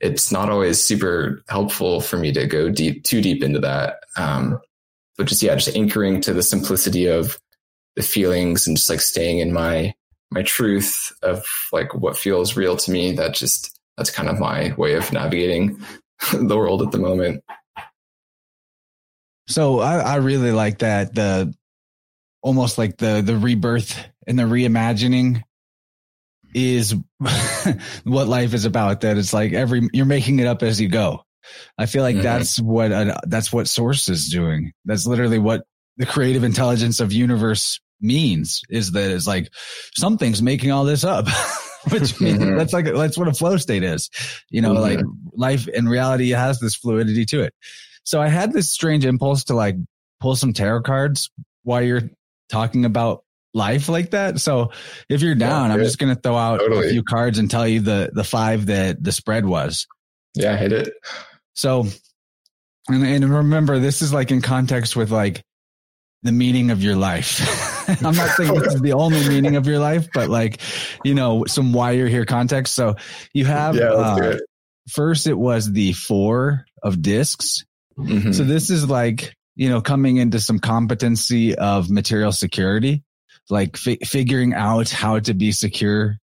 [0.00, 4.00] it's not always super helpful for me to go deep, too deep into that.
[4.16, 4.60] Um,
[5.16, 7.38] but just, yeah, just anchoring to the simplicity of
[7.96, 9.94] the feelings and just like staying in my,
[10.30, 13.12] my truth of like what feels real to me.
[13.12, 15.80] That just that's kind of my way of navigating
[16.32, 17.42] the world at the moment.
[19.48, 21.54] So I, I really like that the
[22.42, 25.42] almost like the the rebirth and the reimagining
[26.54, 26.94] is
[28.04, 29.00] what life is about.
[29.02, 31.24] That it's like every you're making it up as you go.
[31.78, 32.24] I feel like mm-hmm.
[32.24, 34.72] that's what uh, that's what Source is doing.
[34.84, 35.64] That's literally what
[35.96, 39.50] the creative intelligence of universe means is that it's like
[39.96, 41.26] something's making all this up.
[41.92, 42.56] Which means mm-hmm.
[42.58, 44.10] that's like that's what a flow state is.
[44.50, 44.82] You know, mm-hmm.
[44.82, 45.00] like
[45.32, 47.54] life in reality has this fluidity to it.
[48.04, 49.76] So I had this strange impulse to like
[50.20, 51.30] pull some tarot cards
[51.62, 52.10] while you're
[52.48, 53.22] talking about
[53.54, 54.40] life like that.
[54.40, 54.72] So
[55.08, 56.86] if you're down, yeah, I'm just going to throw out totally.
[56.86, 59.86] a few cards and tell you the the five that the spread was.
[60.34, 60.94] Yeah, hit it.
[61.54, 61.86] So
[62.88, 65.42] and, and remember this is like in context with like
[66.22, 67.40] the meaning of your life.
[68.04, 70.60] I'm not saying this is the only meaning of your life, but like,
[71.04, 72.74] you know, some why you're here context.
[72.74, 72.96] So
[73.32, 74.38] you have, yeah, uh,
[74.90, 77.64] first it was the four of discs.
[77.98, 78.32] Mm-hmm.
[78.32, 83.02] So this is like, you know, coming into some competency of material security,
[83.48, 86.18] like fi- figuring out how to be secure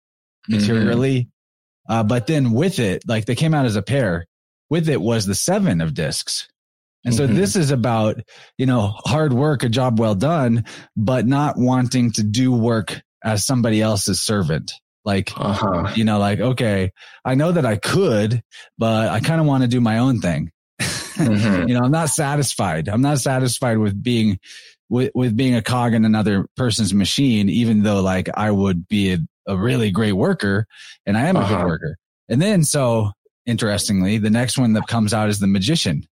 [0.49, 0.55] mm-hmm.
[0.55, 1.19] materially.
[1.19, 1.93] Mm-hmm.
[1.93, 4.25] Uh, but then with it, like they came out as a pair
[4.69, 6.47] with it was the seven of discs.
[7.03, 7.35] And so mm-hmm.
[7.35, 8.19] this is about,
[8.57, 10.65] you know, hard work, a job well done,
[10.95, 14.73] but not wanting to do work as somebody else's servant.
[15.03, 15.93] Like, uh-huh.
[15.95, 16.91] you know, like, okay,
[17.25, 18.43] I know that I could,
[18.77, 20.51] but I kind of want to do my own thing.
[20.79, 21.67] Mm-hmm.
[21.67, 22.87] you know, I'm not satisfied.
[22.87, 24.39] I'm not satisfied with being,
[24.89, 29.13] with, with being a cog in another person's machine, even though like I would be
[29.13, 29.17] a,
[29.47, 30.67] a really great worker
[31.07, 31.45] and I am uh-huh.
[31.45, 31.67] a good uh-huh.
[31.67, 31.97] worker.
[32.29, 33.11] And then so
[33.47, 36.05] interestingly, the next one that comes out is the magician.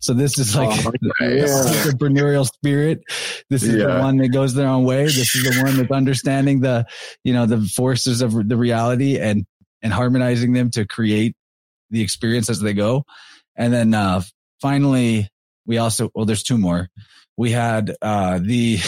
[0.00, 1.46] So this is like oh, yeah.
[1.46, 3.02] entrepreneurial spirit.
[3.48, 3.86] This is yeah.
[3.86, 5.04] the one that goes their own way.
[5.04, 6.86] This is the one that's understanding the,
[7.22, 9.46] you know, the forces of the reality and,
[9.82, 11.36] and harmonizing them to create
[11.90, 13.04] the experience as they go.
[13.56, 14.22] And then, uh,
[14.60, 15.28] finally,
[15.66, 16.88] we also, well, there's two more.
[17.36, 18.78] We had, uh, the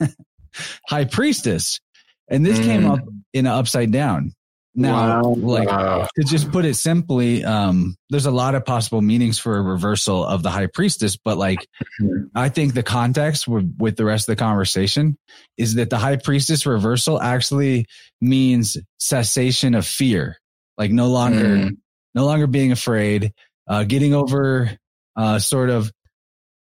[0.86, 1.80] high priestess
[2.28, 2.64] and this mm.
[2.64, 3.00] came up
[3.32, 4.32] in an upside down.
[4.74, 5.34] Now, wow.
[5.36, 6.08] like wow.
[6.16, 10.24] to just put it simply, um, there's a lot of possible meanings for a reversal
[10.24, 11.66] of the high priestess, but like.
[12.34, 15.18] I think the context with, with the rest of the conversation
[15.58, 17.86] is that the high priestess reversal actually
[18.20, 20.38] means cessation of fear,
[20.78, 21.76] like no longer mm.
[22.14, 23.32] no longer being afraid,
[23.68, 24.70] uh, getting over,
[25.16, 25.92] uh, sort of,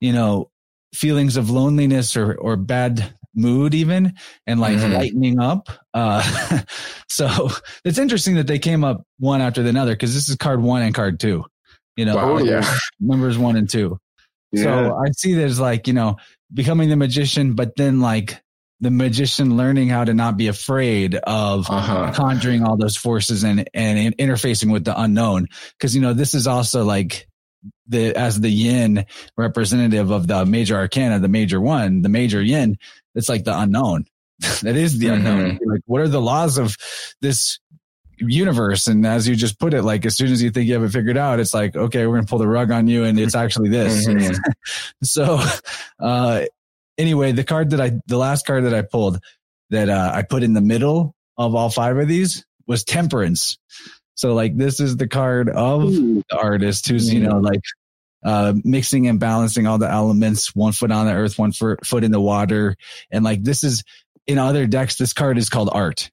[0.01, 0.49] you know,
[0.93, 4.13] feelings of loneliness or, or bad mood even
[4.45, 4.93] and like mm-hmm.
[4.93, 5.69] lightening up.
[5.93, 6.61] Uh,
[7.09, 7.49] so
[7.83, 10.81] it's interesting that they came up one after the other because this is card one
[10.81, 11.45] and card two,
[11.95, 12.77] you know, wow, yeah.
[12.99, 13.97] numbers one and two.
[14.51, 14.63] Yeah.
[14.63, 16.17] So I see there's like, you know,
[16.53, 18.41] becoming the magician, but then like
[18.81, 22.11] the magician learning how to not be afraid of uh-huh.
[22.13, 25.47] conjuring all those forces and, and interfacing with the unknown.
[25.79, 27.27] Cause, you know, this is also like
[27.91, 29.05] the, as the yin
[29.37, 32.77] representative of the major arcana, the major one, the major yin,
[33.15, 34.05] it's like the unknown.
[34.63, 35.25] that is the mm-hmm.
[35.27, 35.59] unknown.
[35.65, 36.75] Like, what are the laws of
[37.21, 37.59] this
[38.17, 38.87] universe?
[38.87, 40.91] And as you just put it, like, as soon as you think you have it
[40.91, 43.35] figured out, it's like, okay, we're going to pull the rug on you and it's
[43.35, 44.07] actually this.
[44.07, 44.35] Mm-hmm.
[45.03, 45.39] so,
[45.99, 46.45] uh,
[46.97, 49.19] anyway, the card that I, the last card that I pulled
[49.69, 53.57] that, uh, I put in the middle of all five of these was temperance.
[54.15, 57.61] So like this is the card of the artist who's, you know, like
[58.23, 62.11] uh, mixing and balancing all the elements, one foot on the earth, one foot in
[62.11, 62.75] the water.
[63.11, 63.83] And like this is
[64.27, 66.09] in other decks, this card is called art.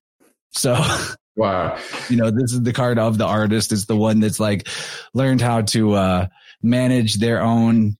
[0.52, 0.74] So
[1.36, 1.78] wow,
[2.08, 3.72] you know, this is the card of the artist.
[3.72, 4.68] It's the one that's like
[5.14, 6.26] learned how to uh,
[6.62, 7.96] manage their own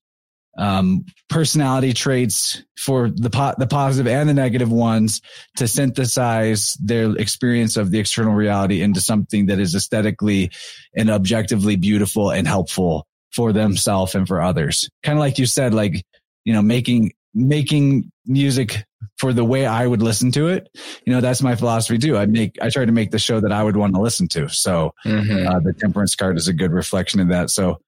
[0.56, 5.20] um, personality traits for the po- the positive and the negative ones
[5.56, 10.51] to synthesize their experience of the external reality into something that is aesthetically
[10.97, 14.89] and objectively beautiful and helpful for themselves and for others.
[15.03, 16.05] Kind of like you said, like,
[16.45, 18.85] you know, making, making music
[19.17, 20.69] for the way I would listen to it.
[21.05, 22.17] You know, that's my philosophy too.
[22.17, 24.49] I make, I try to make the show that I would want to listen to.
[24.49, 25.47] So, mm-hmm.
[25.47, 27.51] uh, the temperance card is a good reflection of that.
[27.51, 27.81] So,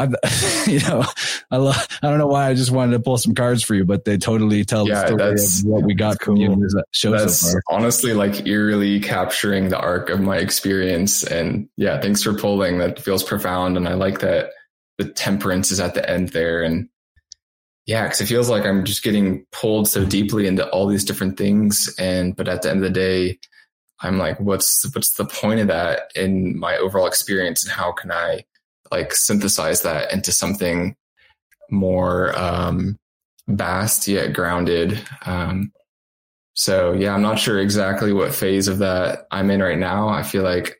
[0.00, 0.08] I,
[0.66, 1.04] you know,
[1.50, 3.84] I love, I don't know why I just wanted to pull some cards for you,
[3.84, 6.36] but they totally tell yeah, the story of what we got cool.
[6.36, 7.62] from you in this show that's so far.
[7.78, 11.22] honestly like eerily capturing the arc of my experience.
[11.22, 12.78] And yeah, thanks for pulling.
[12.78, 13.76] That feels profound.
[13.76, 14.52] And I like that
[15.00, 16.62] the temperance is at the end there.
[16.62, 16.88] And
[17.86, 21.38] yeah, because it feels like I'm just getting pulled so deeply into all these different
[21.38, 21.92] things.
[21.98, 23.38] And but at the end of the day,
[24.02, 28.12] I'm like, what's what's the point of that in my overall experience, and how can
[28.12, 28.44] I
[28.92, 30.96] like synthesize that into something
[31.70, 32.98] more um,
[33.48, 35.00] vast yet grounded?
[35.24, 35.72] Um,
[36.52, 40.08] so yeah, I'm not sure exactly what phase of that I'm in right now.
[40.08, 40.76] I feel like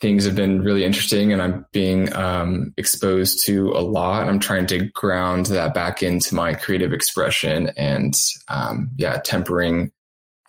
[0.00, 4.26] things have been really interesting and I'm being um, exposed to a lot.
[4.26, 8.14] I'm trying to ground that back into my creative expression and,
[8.48, 9.92] um, yeah, tempering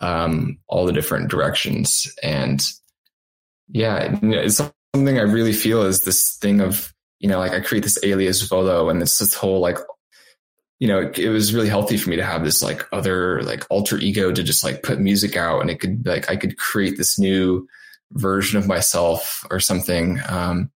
[0.00, 2.10] um, all the different directions.
[2.22, 2.62] And
[3.68, 4.56] yeah, it's
[4.94, 8.42] something I really feel is this thing of, you know, like I create this alias
[8.42, 9.78] Volo and it's this whole like,
[10.80, 13.64] you know, it, it was really healthy for me to have this like other like
[13.70, 16.96] alter ego to just like put music out and it could like, I could create
[16.96, 17.68] this new,
[18.12, 20.20] version of myself or something.
[20.28, 20.70] Um,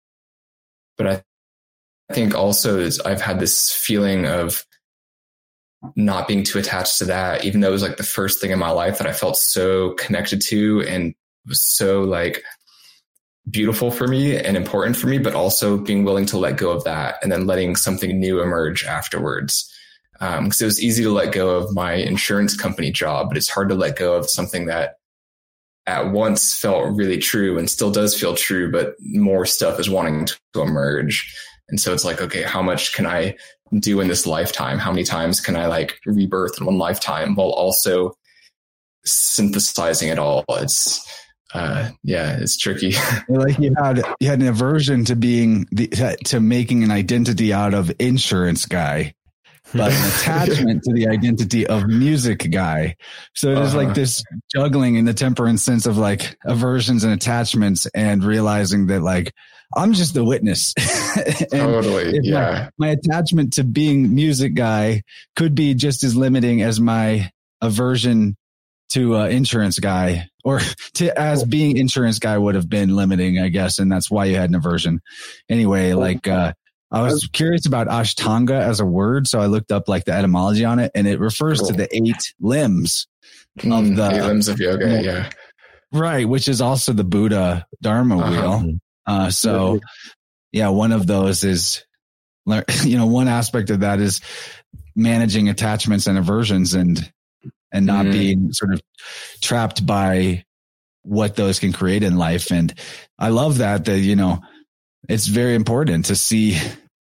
[0.98, 1.24] but I,
[2.10, 4.66] I think also is I've had this feeling of
[5.95, 8.60] not being too attached to that, even though it was like the first thing in
[8.60, 11.14] my life that I felt so connected to and
[11.48, 12.44] was so like
[13.49, 16.84] beautiful for me and important for me, but also being willing to let go of
[16.84, 19.72] that and then letting something new emerge afterwards.
[20.22, 23.49] Um, cause it was easy to let go of my insurance company job, but it's
[23.49, 24.95] hard to let go of something that
[25.88, 30.26] at once felt really true and still does feel true, but more stuff is wanting
[30.26, 31.36] to emerge.
[31.70, 33.36] And so it's like, okay, how much can I
[33.80, 34.80] do in this lifetime?
[34.80, 38.14] How many times can I like rebirth in one lifetime while also
[39.06, 40.44] synthesizing it all?
[40.49, 41.03] It's,
[41.53, 42.95] uh, yeah, it's tricky.
[43.30, 45.88] like you had, you had an aversion to being the,
[46.26, 49.14] to making an identity out of insurance guy
[49.74, 52.96] but an attachment to the identity of music guy.
[53.36, 53.86] So it is uh-huh.
[53.86, 54.24] like this
[54.54, 59.34] juggling in the temperance sense of like aversions and attachments and realizing that like
[59.76, 60.74] I'm just the witness.
[61.52, 62.20] totally.
[62.22, 62.70] Yeah.
[62.78, 65.04] My, my attachment to being music guy
[65.36, 67.32] could be just as limiting as my
[67.62, 68.38] aversion
[68.90, 70.62] to uh, insurance guy or
[70.94, 73.80] to as being insurance guy would have been limiting, I guess.
[73.80, 75.02] And that's why you had an aversion.
[75.50, 76.54] Anyway, like, uh,
[76.91, 80.66] I was curious about Ashtanga as a word, so I looked up like the etymology
[80.66, 81.70] on it, and it refers cool.
[81.70, 83.07] to the eight limbs
[83.57, 85.02] of mm, the eight limbs of yoga.
[85.03, 85.30] Yeah,
[85.91, 88.32] right, which is also the Buddha Dharma uh-huh.
[88.32, 88.78] wheel.
[89.07, 89.80] Uh, so,
[90.52, 91.84] yeah, one of those is,
[92.84, 94.22] you know, one aspect of that is
[94.95, 97.12] managing attachments and aversions, and
[97.72, 98.12] and not mm.
[98.12, 98.82] being sort of
[99.41, 100.45] trapped by
[101.02, 102.52] what those can create in life.
[102.52, 102.74] And
[103.18, 104.41] I love that that you know
[105.10, 106.57] it's very important to see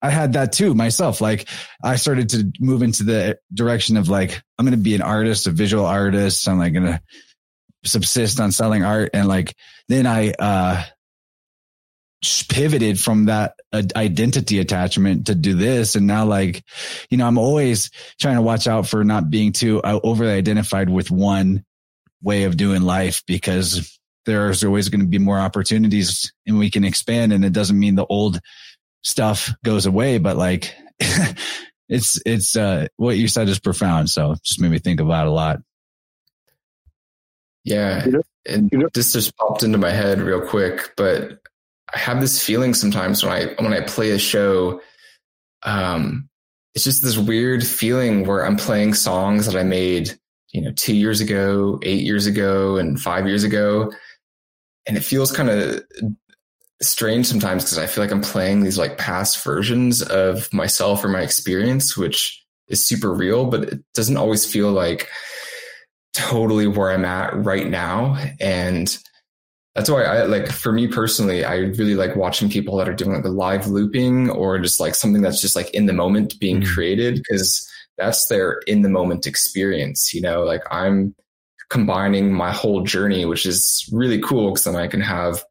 [0.02, 1.22] I had that too myself.
[1.22, 1.48] Like
[1.84, 5.48] I started to move into the direction of like, I'm going to be an artist,
[5.48, 6.48] a visual artist.
[6.48, 7.02] I'm like going to
[7.84, 9.10] subsist on selling art.
[9.14, 9.56] And like,
[9.90, 10.84] then I, uh,
[12.50, 15.96] pivoted from that identity attachment to do this.
[15.96, 16.64] And now like,
[17.10, 20.90] you know, I'm always trying to watch out for not being too uh, overly identified
[20.90, 21.64] with one
[22.22, 26.84] way of doing life because there's always going to be more opportunities and we can
[26.84, 27.34] expand.
[27.34, 28.40] And it doesn't mean the old
[29.04, 30.76] stuff goes away, but like
[31.90, 34.10] it's, it's, uh, what you said is profound.
[34.10, 35.60] So just made me think about it a lot.
[37.64, 38.06] Yeah.
[38.46, 41.40] And this just popped into my head real quick, but
[41.94, 44.82] I have this feeling sometimes when I when I play a show,
[45.64, 46.30] um,
[46.74, 50.18] it's just this weird feeling where I'm playing songs that I made,
[50.52, 53.92] you know, two years ago, eight years ago, and five years ago,
[54.90, 55.84] and it feels kind of
[56.82, 61.10] strange sometimes because I feel like I'm playing these like past versions of myself or
[61.10, 65.08] my experience, which is super real, but it doesn't always feel like
[66.14, 68.18] totally where I'm at right now.
[68.40, 68.98] And
[69.76, 73.14] that's why I like for me personally, I really like watching people that are doing
[73.14, 76.62] like the live looping or just like something that's just like in the moment being
[76.62, 76.74] mm-hmm.
[76.74, 80.16] created because that's their in the moment experience.
[80.16, 81.14] You know, like I'm
[81.70, 85.44] combining my whole journey, which is really cool because then I can have,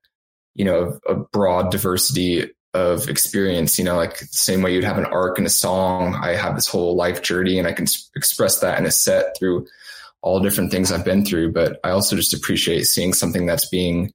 [0.55, 4.99] you know, a, broad diversity of experience, you know, like the same way you'd have
[4.99, 6.15] an arc in a song.
[6.15, 9.67] I have this whole life journey and I can express that in a set through
[10.21, 11.53] all different things I've been through.
[11.53, 14.13] But I also just appreciate seeing something that's being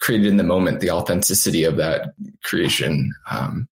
[0.00, 2.12] created in the moment, the authenticity of that
[2.44, 3.12] creation.
[3.30, 3.68] Um,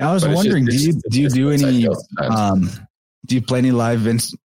[0.00, 1.86] I was wondering, just, do you do you do any
[2.18, 2.68] um,
[3.26, 4.06] do you play any live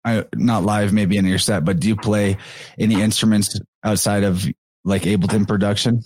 [0.07, 2.37] uh, not live maybe in your set, but do you play
[2.79, 4.47] any instruments outside of
[4.85, 6.03] like Ableton production?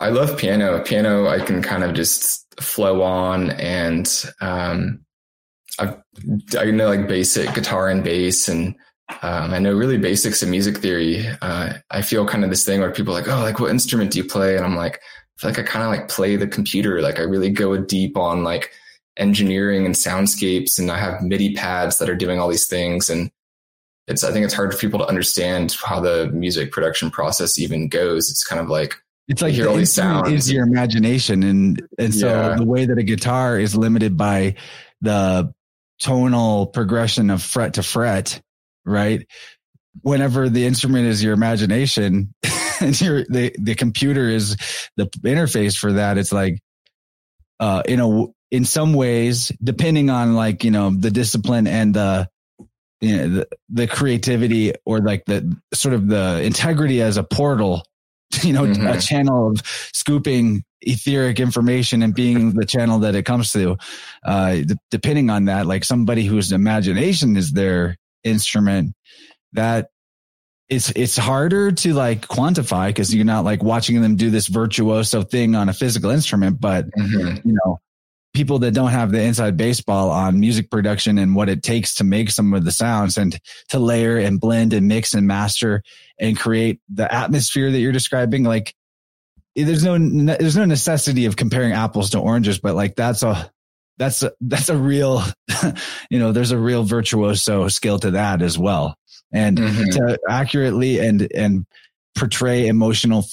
[0.00, 0.82] I love piano.
[0.82, 4.10] Piano I can kind of just flow on and
[4.40, 5.04] um,
[5.78, 5.96] I
[6.58, 8.74] I know like basic guitar and bass and
[9.22, 11.26] um, I know really basics of music theory.
[11.42, 14.12] Uh, I feel kind of this thing where people are like, oh, like what instrument
[14.12, 14.56] do you play?
[14.56, 15.00] And I'm like, I
[15.38, 17.00] feel like I kind of like play the computer.
[17.02, 18.72] Like I really go deep on like
[19.20, 23.08] engineering and soundscapes, and I have MIDI pads that are doing all these things.
[23.08, 23.30] And
[24.08, 27.88] it's I think it's hard for people to understand how the music production process even
[27.88, 28.30] goes.
[28.30, 28.94] It's kind of like
[29.28, 32.56] it's like hear all these sounds is your imagination, and and so yeah.
[32.56, 34.56] the way that a guitar is limited by
[35.00, 35.52] the
[36.00, 38.40] tonal progression of fret to fret
[38.84, 39.26] right?
[40.02, 42.34] Whenever the instrument is your imagination
[42.80, 44.56] and your, the, the computer is
[44.96, 46.58] the interface for that, it's like,
[47.58, 52.28] uh, in a, in some ways, depending on like, you know, the discipline and the,
[53.00, 57.82] you know, the, the creativity or like the sort of the integrity as a portal,
[58.42, 58.86] you know, mm-hmm.
[58.86, 59.62] a channel of
[59.92, 63.76] scooping etheric information and being the channel that it comes to.
[64.24, 68.94] Uh, d- depending on that, like somebody whose imagination is their instrument
[69.52, 69.88] that
[70.68, 75.22] it's it's harder to like quantify because you're not like watching them do this virtuoso
[75.22, 77.48] thing on a physical instrument but mm-hmm.
[77.48, 77.80] you know
[78.32, 82.04] people that don't have the inside baseball on music production and what it takes to
[82.04, 83.38] make some of the sounds and
[83.68, 85.82] to layer and blend and mix and master
[86.18, 88.74] and create the atmosphere that you're describing like
[89.56, 93.50] there's no there's no necessity of comparing apples to oranges but like that's a
[94.00, 95.22] that's a, that's a real,
[96.10, 98.96] you know, there's a real virtuoso skill to that as well.
[99.32, 99.90] And mm-hmm.
[99.90, 101.66] to accurately and, and
[102.16, 103.24] portray emotional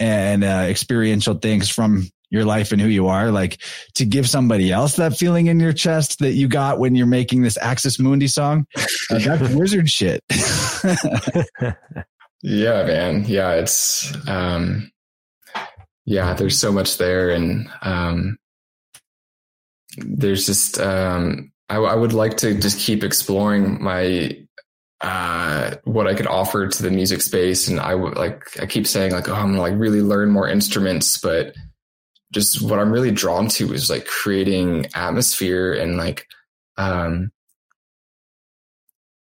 [0.00, 3.62] and uh, experiential things from your life and who you are, like
[3.94, 7.42] to give somebody else that feeling in your chest that you got when you're making
[7.42, 8.66] this Axis Mundi song,
[9.10, 10.22] uh, that's wizard shit.
[12.42, 13.24] yeah, man.
[13.26, 14.90] Yeah, it's um
[16.04, 18.36] yeah, there's so much there and um
[19.98, 24.38] there's just um, I, I, would like to just keep exploring my
[25.00, 28.86] uh, what I could offer to the music space, and I would like I keep
[28.86, 31.54] saying like oh I'm gonna like really learn more instruments, but
[32.34, 36.26] just what I'm really drawn to is like creating atmosphere and like
[36.76, 37.30] um,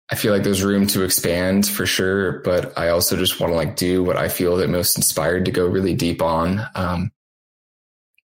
[0.09, 3.57] I feel like there's room to expand for sure, but I also just want to
[3.57, 6.61] like do what I feel that most inspired to go really deep on.
[6.75, 7.11] Um,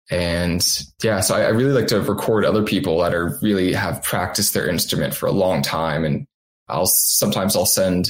[0.09, 0.65] and
[1.03, 4.53] yeah, so I, I, really like to record other people that are really have practiced
[4.53, 6.05] their instrument for a long time.
[6.05, 6.25] And
[6.69, 8.09] I'll sometimes I'll send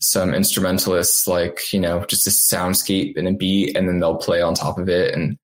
[0.00, 4.42] some instrumentalists like, you know, just a soundscape and a beat and then they'll play
[4.42, 5.14] on top of it.
[5.14, 5.38] And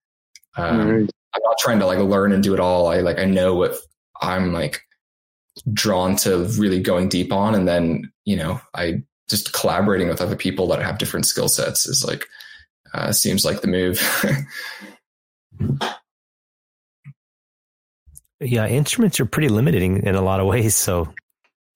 [0.59, 1.11] um, right.
[1.35, 2.89] I'm not trying to like learn and do it all.
[2.89, 3.77] I like, I know what
[4.21, 4.81] I'm like
[5.73, 7.55] drawn to really going deep on.
[7.55, 11.87] And then, you know, I just collaborating with other people that have different skill sets
[11.87, 12.27] is like,
[12.95, 14.01] uh, seems like the move.
[18.41, 20.77] Yeah, instruments are pretty limiting in a lot of ways.
[20.77, 21.13] So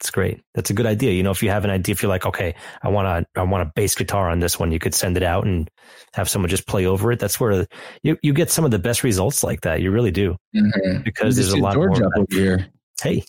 [0.02, 0.40] It's great.
[0.56, 1.12] That's a good idea.
[1.12, 3.44] You know, if you have an idea, if you're like, okay, I want to, I
[3.44, 5.70] want a bass guitar on this one, you could send it out and
[6.12, 7.20] have someone just play over it.
[7.20, 7.68] That's where
[8.02, 9.80] you, you get some of the best results like that.
[9.80, 10.34] You really do.
[10.56, 11.02] Mm-hmm.
[11.04, 12.18] Because there's a lot George more.
[12.18, 12.66] Up here.
[13.00, 13.22] Hey,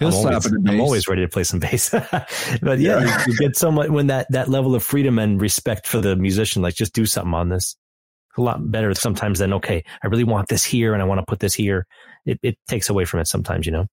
[0.00, 1.90] I'm always, I'm always, ready to play some bass.
[1.90, 3.24] but yeah, yeah.
[3.24, 6.16] You, you, get so much when that, that level of freedom and respect for the
[6.16, 7.76] musician, like just do something on this.
[8.38, 11.26] A lot better sometimes than, okay, I really want this here and I want to
[11.26, 11.86] put this here.
[12.24, 13.86] It, it takes away from it sometimes, you know?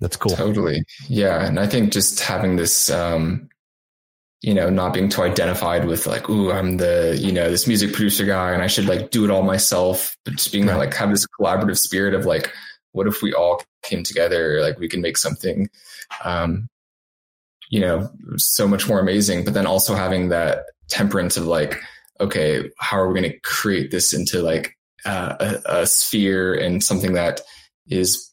[0.00, 0.34] That's cool.
[0.34, 0.84] Totally.
[1.08, 1.44] Yeah.
[1.44, 3.48] And I think just having this, um,
[4.42, 7.92] you know, not being too identified with like, ooh, I'm the, you know, this music
[7.92, 10.76] producer guy and I should like do it all myself, but just being right.
[10.76, 12.52] like, have this collaborative spirit of like,
[12.92, 14.60] what if we all came together?
[14.60, 15.70] Like we can make something,
[16.24, 16.68] um,
[17.70, 21.80] you know, so much more amazing, but then also having that temperance of like,
[22.20, 26.84] okay, how are we going to create this into like uh, a, a sphere and
[26.84, 27.40] something that
[27.88, 28.30] is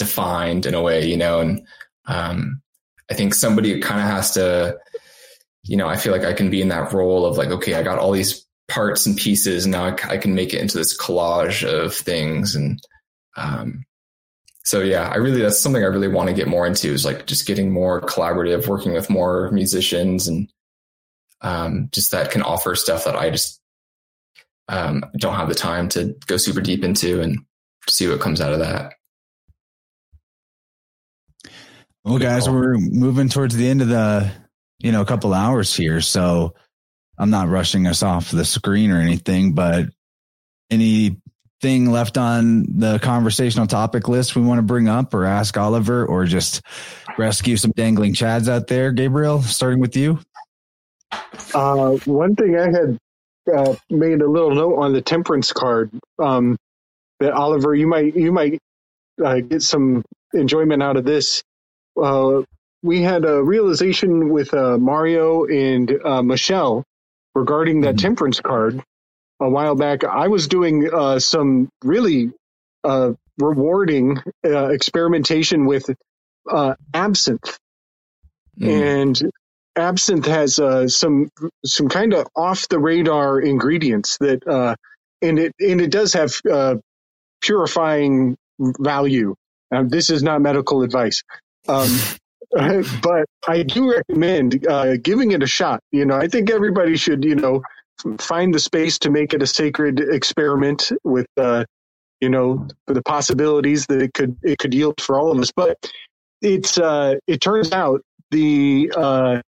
[0.00, 1.64] defined in a way, you know, and
[2.06, 2.60] um,
[3.08, 4.76] I think somebody kind of has to,
[5.62, 7.84] you know, I feel like I can be in that role of like, okay, I
[7.84, 10.98] got all these parts and pieces, and now I, I can make it into this
[10.98, 12.80] collage of things, and
[13.36, 13.84] um,
[14.64, 17.26] so yeah, I really that's something I really want to get more into is like
[17.26, 20.50] just getting more collaborative, working with more musicians, and
[21.42, 23.60] um, just that can offer stuff that I just
[24.68, 27.40] um, don't have the time to go super deep into and
[27.88, 28.92] see what comes out of that.
[32.04, 34.30] Well, guys, we're moving towards the end of the,
[34.78, 36.00] you know, a couple hours here.
[36.00, 36.54] So
[37.18, 39.90] I'm not rushing us off the screen or anything, but
[40.70, 46.06] anything left on the conversational topic list we want to bring up or ask Oliver
[46.06, 46.62] or just
[47.18, 48.92] rescue some dangling chads out there?
[48.92, 50.18] Gabriel, starting with you.
[51.52, 52.98] Uh, one thing I had
[53.54, 56.56] uh, made a little note on the temperance card um,
[57.18, 58.58] that Oliver, you might you might
[59.22, 60.02] uh, get some
[60.32, 61.42] enjoyment out of this
[62.02, 62.42] uh,
[62.82, 66.84] we had a realization with uh, Mario and uh, Michelle
[67.34, 68.06] regarding that mm-hmm.
[68.06, 68.82] temperance card
[69.40, 70.04] a while back.
[70.04, 72.32] I was doing uh, some really
[72.84, 75.90] uh, rewarding uh, experimentation with
[76.94, 77.58] absinthe,
[78.58, 78.68] mm.
[78.68, 79.30] and
[79.76, 80.56] absinthe has
[80.94, 81.28] some
[81.64, 84.42] some kind of off the radar ingredients that,
[85.22, 86.32] and it and it does have
[87.40, 89.34] purifying value.
[89.84, 91.22] this is not medical advice,
[91.70, 91.90] um,
[93.02, 95.80] but I do recommend uh, giving it a shot.
[95.92, 97.62] You know, I think everybody should, you know,
[98.18, 101.64] find the space to make it a sacred experiment with, uh,
[102.20, 105.52] you know, the possibilities that it could it could yield for all of us.
[105.54, 105.78] But
[106.42, 109.42] it's uh, it turns out the uh,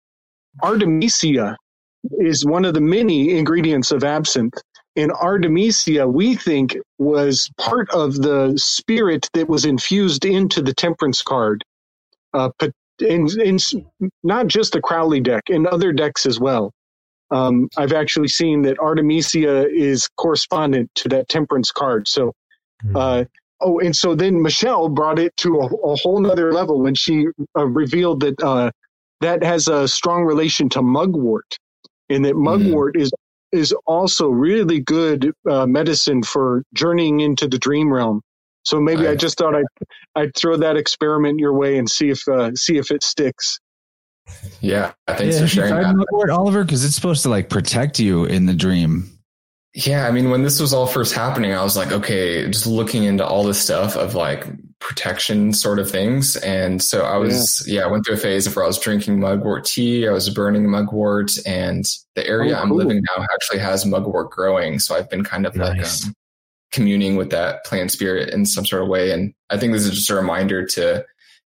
[0.64, 1.58] artemisia
[2.20, 4.56] is one of the many ingredients of absinthe.
[4.98, 11.22] And artemisia, we think, was part of the spirit that was infused into the temperance
[11.22, 11.64] card
[12.34, 12.50] uh,
[13.00, 13.58] in, in
[14.24, 16.74] not just the Crowley deck, in other decks as well.
[17.32, 22.08] Um, I've actually seen that Artemisia is correspondent to that Temperance card.
[22.08, 22.34] So,
[22.82, 22.96] hmm.
[22.96, 23.24] uh,
[23.62, 27.28] oh, and so then Michelle brought it to a, a whole nother level when she
[27.58, 28.72] uh, revealed that uh,
[29.22, 31.58] that has a strong relation to mugwort,
[32.10, 32.44] and that hmm.
[32.44, 33.02] mugwort mm.
[33.02, 33.12] is
[33.52, 38.22] is also really good uh, medicine for journeying into the dream realm.
[38.64, 39.86] So maybe I, I just thought I'd
[40.16, 43.60] I'd throw that experiment your way and see if uh, see if it sticks.
[44.62, 48.26] Yeah, thanks yeah, for sharing that, Mugwort, Oliver, because it's supposed to like protect you
[48.26, 49.10] in the dream.
[49.74, 53.06] Yeah, I mean, when this was all first happening, I was like, okay, just looking
[53.06, 54.46] into all this stuff of like
[54.80, 56.36] protection sort of things.
[56.38, 58.78] And so I was, yeah, yeah I went through a phase of where I was
[58.78, 61.86] drinking mugwort tea, I was burning mugwort, and
[62.16, 62.64] the area oh, cool.
[62.64, 64.80] I'm living now actually has mugwort growing.
[64.80, 66.04] So I've been kind of nice.
[66.04, 66.16] like um,
[66.72, 69.12] communing with that plant spirit in some sort of way.
[69.12, 71.06] And I think this is just a reminder to,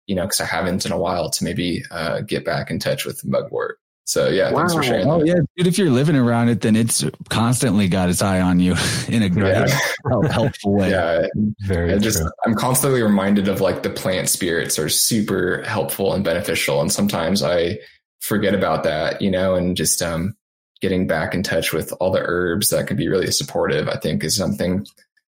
[0.06, 3.04] you know, because I haven't in a while to maybe uh, get back in touch
[3.04, 3.78] with mugwort.
[4.08, 4.60] So yeah, wow.
[4.60, 5.06] thanks for sharing.
[5.06, 5.26] Oh that.
[5.26, 5.66] yeah, dude.
[5.66, 8.74] If you're living around it, then it's constantly got its eye on you
[9.08, 10.28] in a great yeah.
[10.30, 10.90] helpful way.
[10.90, 11.26] Yeah,
[11.66, 11.92] very.
[11.92, 16.80] I just I'm constantly reminded of like the plant spirits are super helpful and beneficial,
[16.80, 17.80] and sometimes I
[18.20, 20.34] forget about that, you know, and just um
[20.80, 23.88] getting back in touch with all the herbs that can be really supportive.
[23.88, 24.86] I think is something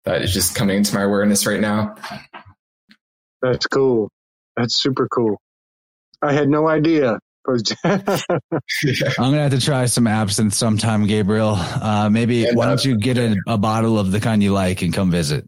[0.06, 1.95] that is just coming into my awareness right now.
[3.41, 4.10] That's cool.
[4.56, 5.40] That's super cool.
[6.22, 7.19] I had no idea.
[7.48, 11.53] I'm gonna have to try some absinthe sometime, Gabriel.
[11.56, 14.91] Uh, maybe why don't you get a, a, bottle of the kind you like and
[14.91, 15.48] come visit?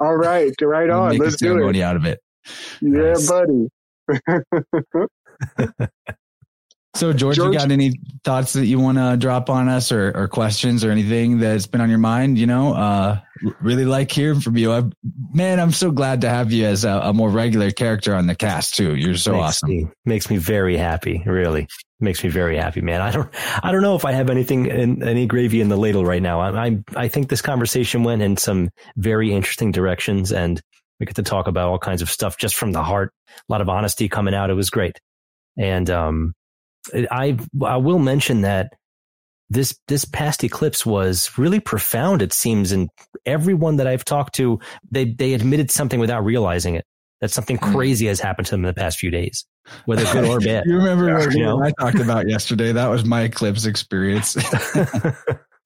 [0.00, 1.10] All right, right on.
[1.10, 2.20] Make Let's a ceremony out of it.
[2.80, 3.28] Yeah, nice.
[3.28, 3.68] buddy.
[6.96, 10.12] So, George, George, you got any thoughts that you want to drop on us or,
[10.16, 12.38] or, questions or anything that's been on your mind?
[12.38, 13.20] You know, uh,
[13.60, 14.72] really like hearing from you.
[14.72, 14.82] I,
[15.34, 18.34] man, I'm so glad to have you as a, a, more regular character on the
[18.34, 18.96] cast too.
[18.96, 19.68] You're so makes awesome.
[19.68, 21.22] Me, makes me very happy.
[21.26, 21.68] Really
[22.00, 23.02] makes me very happy, man.
[23.02, 23.30] I don't,
[23.62, 26.40] I don't know if I have anything, in, any gravy in the ladle right now.
[26.40, 30.60] I, I, I think this conversation went in some very interesting directions and
[30.98, 33.12] we get to talk about all kinds of stuff just from the heart.
[33.28, 34.48] A lot of honesty coming out.
[34.48, 34.98] It was great.
[35.58, 36.34] And, um,
[36.94, 38.72] I I will mention that
[39.48, 42.22] this this past eclipse was really profound.
[42.22, 42.88] It seems, and
[43.24, 44.58] everyone that I've talked to,
[44.90, 46.84] they they admitted something without realizing it.
[47.20, 47.72] That something hmm.
[47.72, 49.46] crazy has happened to them in the past few days,
[49.86, 50.64] whether good or bad.
[50.66, 51.62] you remember what you know?
[51.62, 52.72] I talked about yesterday?
[52.72, 54.36] That was my eclipse experience.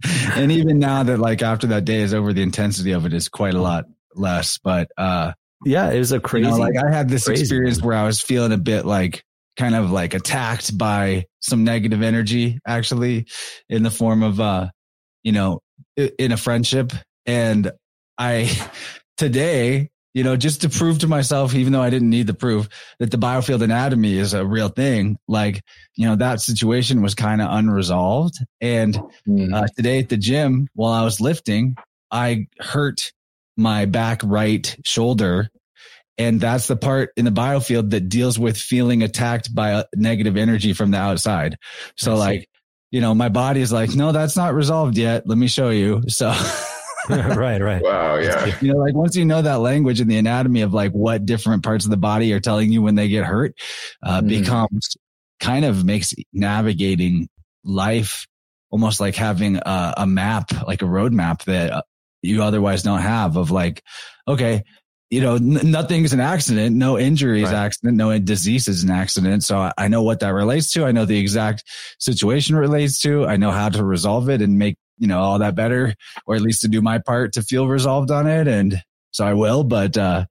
[0.34, 3.28] and even now that like after that day is over, the intensity of it is
[3.28, 4.58] quite a lot less.
[4.58, 5.32] But uh
[5.64, 6.46] yeah, it was a crazy.
[6.46, 7.42] You know, like I had this crazy.
[7.42, 9.24] experience where I was feeling a bit like
[9.60, 13.26] kind of like attacked by some negative energy actually
[13.68, 14.66] in the form of uh
[15.22, 15.60] you know
[15.96, 16.94] in a friendship
[17.26, 17.70] and
[18.16, 18.50] i
[19.18, 22.70] today you know just to prove to myself even though i didn't need the proof
[23.00, 25.62] that the biofield anatomy is a real thing like
[25.94, 29.52] you know that situation was kind of unresolved and mm.
[29.52, 31.76] uh, today at the gym while i was lifting
[32.10, 33.12] i hurt
[33.58, 35.50] my back right shoulder
[36.20, 40.74] and that's the part in the biofield that deals with feeling attacked by negative energy
[40.74, 41.56] from the outside.
[41.96, 42.46] So like,
[42.90, 45.26] you know, my body is like, no, that's not resolved yet.
[45.26, 46.02] Let me show you.
[46.08, 46.30] So
[47.08, 47.82] right, right.
[47.82, 48.54] Wow, yeah.
[48.60, 51.64] You know, like once you know that language and the anatomy of like what different
[51.64, 53.54] parts of the body are telling you when they get hurt,
[54.02, 54.28] uh, mm.
[54.28, 54.98] becomes
[55.40, 57.30] kind of makes navigating
[57.64, 58.26] life
[58.68, 61.82] almost like having a, a map, like a roadmap that uh,
[62.20, 63.82] you otherwise don't have of like,
[64.28, 64.62] okay,
[65.10, 66.76] you know, n- nothing's an accident.
[66.76, 67.64] No injury is right.
[67.64, 67.96] accident.
[67.96, 69.42] No disease is an accident.
[69.42, 70.84] So I, I know what that relates to.
[70.84, 71.64] I know the exact
[71.98, 73.26] situation relates to.
[73.26, 75.94] I know how to resolve it and make, you know, all that better,
[76.26, 78.46] or at least to do my part to feel resolved on it.
[78.46, 80.26] And so I will, but, uh,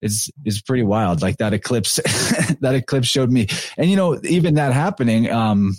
[0.00, 1.20] it's, it's pretty wild.
[1.20, 1.96] Like that eclipse,
[2.60, 3.48] that eclipse showed me.
[3.76, 5.74] And, you know, even that happening, um,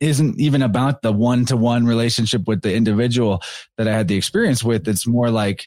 [0.00, 3.42] isn't even about the one to one relationship with the individual
[3.76, 4.86] that I had the experience with.
[4.86, 5.66] It's more like,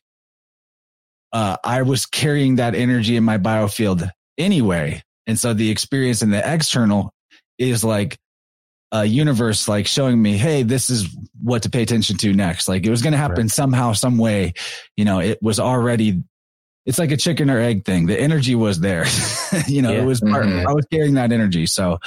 [1.33, 5.03] uh, I was carrying that energy in my biofield anyway.
[5.27, 7.13] And so the experience in the external
[7.57, 8.17] is like
[8.91, 11.07] a universe, like showing me, Hey, this is
[11.41, 12.67] what to pay attention to next.
[12.67, 13.51] Like it was going to happen right.
[13.51, 14.53] somehow, some way,
[14.97, 16.23] you know, it was already,
[16.85, 18.07] it's like a chicken or egg thing.
[18.07, 19.05] The energy was there,
[19.67, 20.01] you know, yeah.
[20.01, 20.67] it was part, mm-hmm.
[20.67, 21.67] I was carrying that energy.
[21.67, 21.99] So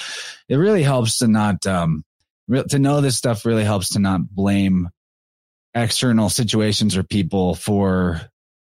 [0.49, 2.05] it really helps to not, um,
[2.69, 4.91] to know this stuff really helps to not blame
[5.75, 8.21] external situations or people for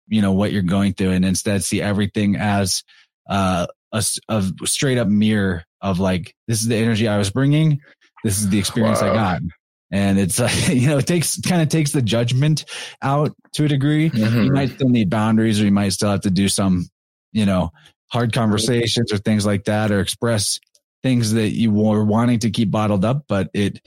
[0.09, 2.82] you know what you're going through and instead see everything as
[3.28, 7.80] uh, a, a straight up mirror of like this is the energy I was bringing,
[8.24, 9.12] this is the experience wow.
[9.12, 9.43] I got,
[9.90, 12.64] and it's like you know it takes kind of takes the judgment
[13.02, 14.10] out to a degree.
[14.10, 14.44] Mm-hmm.
[14.44, 16.89] You might still need boundaries, or you might still have to do some
[17.32, 17.70] you know
[18.10, 20.59] hard conversations or things like that, or express
[21.02, 23.80] things that you were wanting to keep bottled up, but it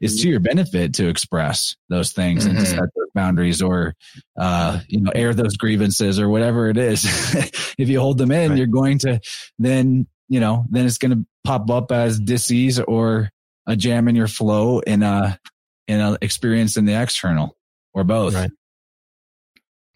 [0.00, 2.56] is to your benefit to express those things mm-hmm.
[2.56, 2.80] and to mm-hmm.
[2.80, 3.94] set those boundaries or,
[4.38, 7.04] uh, you know, air those grievances or whatever it is.
[7.78, 8.58] if you hold them in, right.
[8.58, 9.20] you're going to
[9.58, 13.30] then, you know, then it's going to pop up as disease or
[13.66, 15.38] a jam in your flow in a,
[15.86, 17.56] in an experience in the external
[17.94, 18.34] or both.
[18.34, 18.50] Right.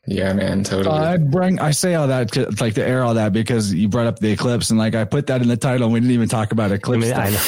[0.06, 0.96] Yeah, man, totally.
[0.96, 4.06] Uh, I bring, I say all that like to air all that because you brought
[4.06, 5.84] up the eclipse and like I put that in the title.
[5.84, 7.10] and We didn't even talk about eclipse.
[7.12, 7.38] I mean,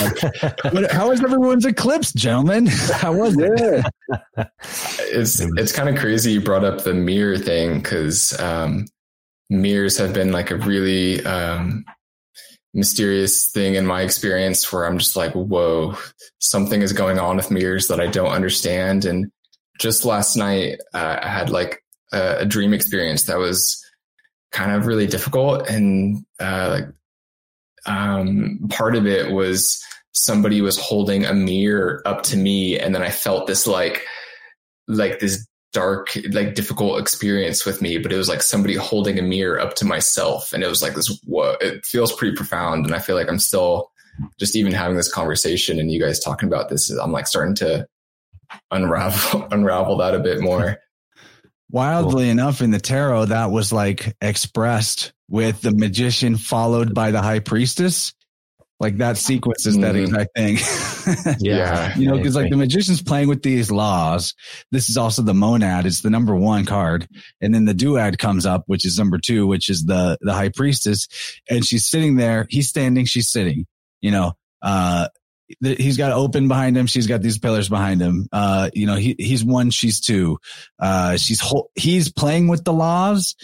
[0.43, 2.67] I what, how was everyone's eclipse, gentlemen?
[2.93, 3.85] How was it?
[5.01, 8.87] it's it's kind of crazy you brought up the mirror thing because um,
[9.49, 11.85] mirrors have been like a really um,
[12.75, 15.97] mysterious thing in my experience where I'm just like, whoa,
[16.39, 19.05] something is going on with mirrors that I don't understand.
[19.05, 19.31] And
[19.79, 21.82] just last night, uh, I had like
[22.13, 23.83] a, a dream experience that was
[24.53, 25.69] kind of really difficult.
[25.69, 26.89] And uh, like
[27.87, 29.83] um, part of it was
[30.13, 32.79] somebody was holding a mirror up to me.
[32.79, 34.05] And then i felt this like
[34.89, 39.23] like this dark like difficult experience with me but it was like somebody holding a
[39.23, 40.53] mirror up to myself.
[40.53, 42.85] And it was like this what it feels pretty profound.
[42.85, 43.91] And i feel like i'm still
[44.39, 47.87] just even having this conversation and you guys talking about this i'm like starting to
[48.71, 50.77] unravel unravel that a bit more
[51.73, 52.31] Wildly cool.
[52.31, 57.41] enough, in the tarot, that was like expressed with the magician followed by the high
[57.41, 58.13] priestess.
[58.79, 60.03] Like that sequence is that mm.
[60.03, 61.37] exact thing.
[61.41, 61.97] yeah.
[61.97, 64.35] You know, because like the magician's playing with these laws.
[64.71, 65.87] This is also the monad.
[65.87, 67.09] It's the number one card.
[67.41, 70.51] And then the duad comes up, which is number two, which is the, the high
[70.51, 71.07] priestess.
[71.49, 72.47] And she's sitting there.
[72.51, 73.07] He's standing.
[73.07, 73.67] She's sitting,
[74.01, 75.09] you know, uh,
[75.61, 76.87] he's got open behind him.
[76.87, 78.29] She's got these pillars behind him.
[78.33, 80.39] Uh, you know, he, he's one, she's two.
[80.79, 83.37] Uh, she's, ho- he's playing with the laws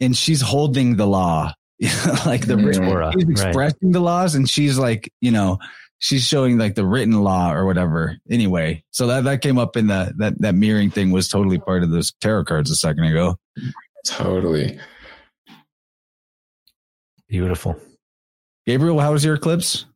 [0.00, 1.52] and she's holding the law.
[2.26, 3.92] like the he's expressing right.
[3.92, 5.58] the laws and she's like, you know,
[5.98, 8.18] she's showing like the written law or whatever.
[8.30, 11.82] Anyway, so that, that came up in the, that, that mirroring thing was totally part
[11.82, 13.36] of those tarot cards a second ago.
[14.04, 14.78] Totally.
[17.28, 17.80] Beautiful.
[18.66, 19.86] Gabriel, how was your eclipse?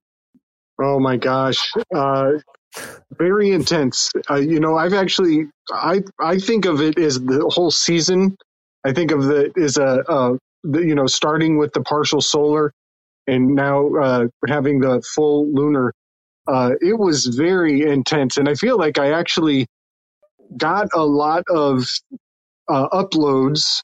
[0.81, 1.73] Oh my gosh.
[1.95, 2.33] Uh,
[3.17, 4.11] very intense.
[4.29, 8.37] Uh, you know, I've actually, I, I think of it as the whole season.
[8.85, 12.73] I think of it as a, uh, the, you know, starting with the partial solar
[13.27, 15.93] and now uh, having the full lunar.
[16.47, 18.37] Uh, it was very intense.
[18.37, 19.67] And I feel like I actually
[20.57, 21.87] got a lot of
[22.69, 23.83] uh, uploads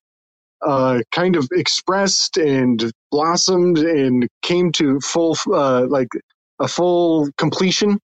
[0.67, 6.09] uh, kind of expressed and blossomed and came to full uh, like
[6.61, 7.99] a full completion.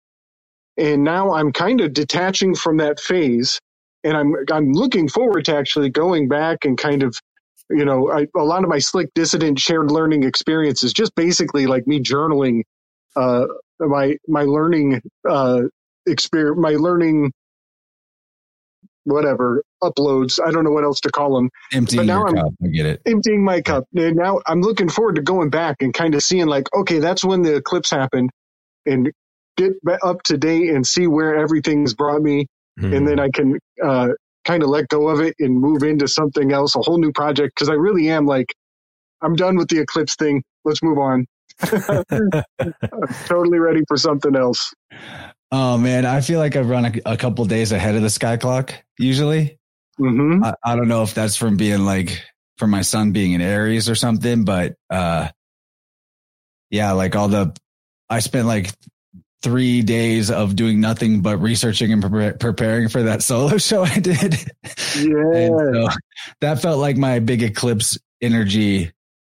[0.77, 3.59] And now I'm kind of detaching from that phase,
[4.03, 7.15] and I'm I'm looking forward to actually going back and kind of,
[7.69, 11.87] you know, I, a lot of my slick dissident shared learning experiences, just basically like
[11.87, 12.63] me journaling,
[13.15, 13.45] uh,
[13.79, 15.63] my my learning uh,
[16.07, 17.31] experience, my learning
[19.05, 20.39] whatever uploads.
[20.45, 21.49] I don't know what else to call them.
[21.73, 22.53] Emptying your I'm cup.
[22.63, 23.01] I get it.
[23.07, 23.85] Emptying my cup.
[23.95, 27.23] And now I'm looking forward to going back and kind of seeing like, okay, that's
[27.23, 28.31] when the eclipse happened
[28.85, 29.11] and
[29.57, 29.73] get
[30.03, 32.47] up to date and see where everything's brought me.
[32.79, 32.93] Mm-hmm.
[32.93, 34.09] And then I can, uh,
[34.45, 37.55] kind of let go of it and move into something else, a whole new project.
[37.55, 38.53] Cause I really am like,
[39.21, 40.43] I'm done with the eclipse thing.
[40.65, 41.27] Let's move on.
[43.25, 44.73] totally ready for something else.
[45.51, 48.37] Oh man, I feel like I run a, a couple days ahead of the sky
[48.37, 49.59] clock usually.
[49.99, 50.43] Mm-hmm.
[50.43, 52.23] I, I, don't know if that's from being like
[52.57, 55.29] from my sun being in Aries or something, but uh,
[56.71, 57.55] yeah, like all the
[58.09, 58.71] I spent like
[59.41, 63.99] three days of doing nothing but researching and pre- preparing for that solo show I
[63.99, 64.35] did.
[64.97, 65.87] Yeah, so
[66.41, 68.91] that felt like my big eclipse energy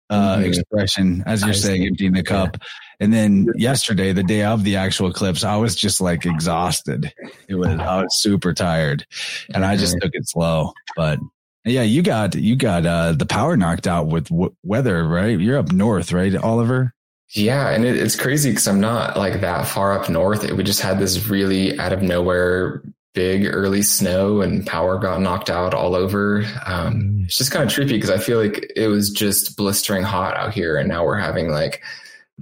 [0.10, 0.44] uh, mm-hmm.
[0.44, 1.88] expression, as you're I saying, see.
[1.88, 2.58] emptying the cup.
[2.60, 2.68] Yeah.
[3.00, 7.12] And then yesterday, the day of the actual eclipse, I was just like exhausted.
[7.48, 9.08] It was, I was super tired
[9.54, 10.74] and I just took it slow.
[10.96, 11.18] But
[11.66, 15.40] yeah, you got, you got, uh, the power knocked out with w- weather, right?
[15.40, 16.94] You're up north, right, Oliver?
[17.34, 17.70] Yeah.
[17.70, 20.44] And it, it's crazy because I'm not like that far up north.
[20.44, 22.84] It, we just had this really out of nowhere
[23.14, 26.46] big early snow and power got knocked out all over.
[26.66, 27.26] Um, mm.
[27.26, 30.54] it's just kind of trippy because I feel like it was just blistering hot out
[30.54, 31.82] here and now we're having like,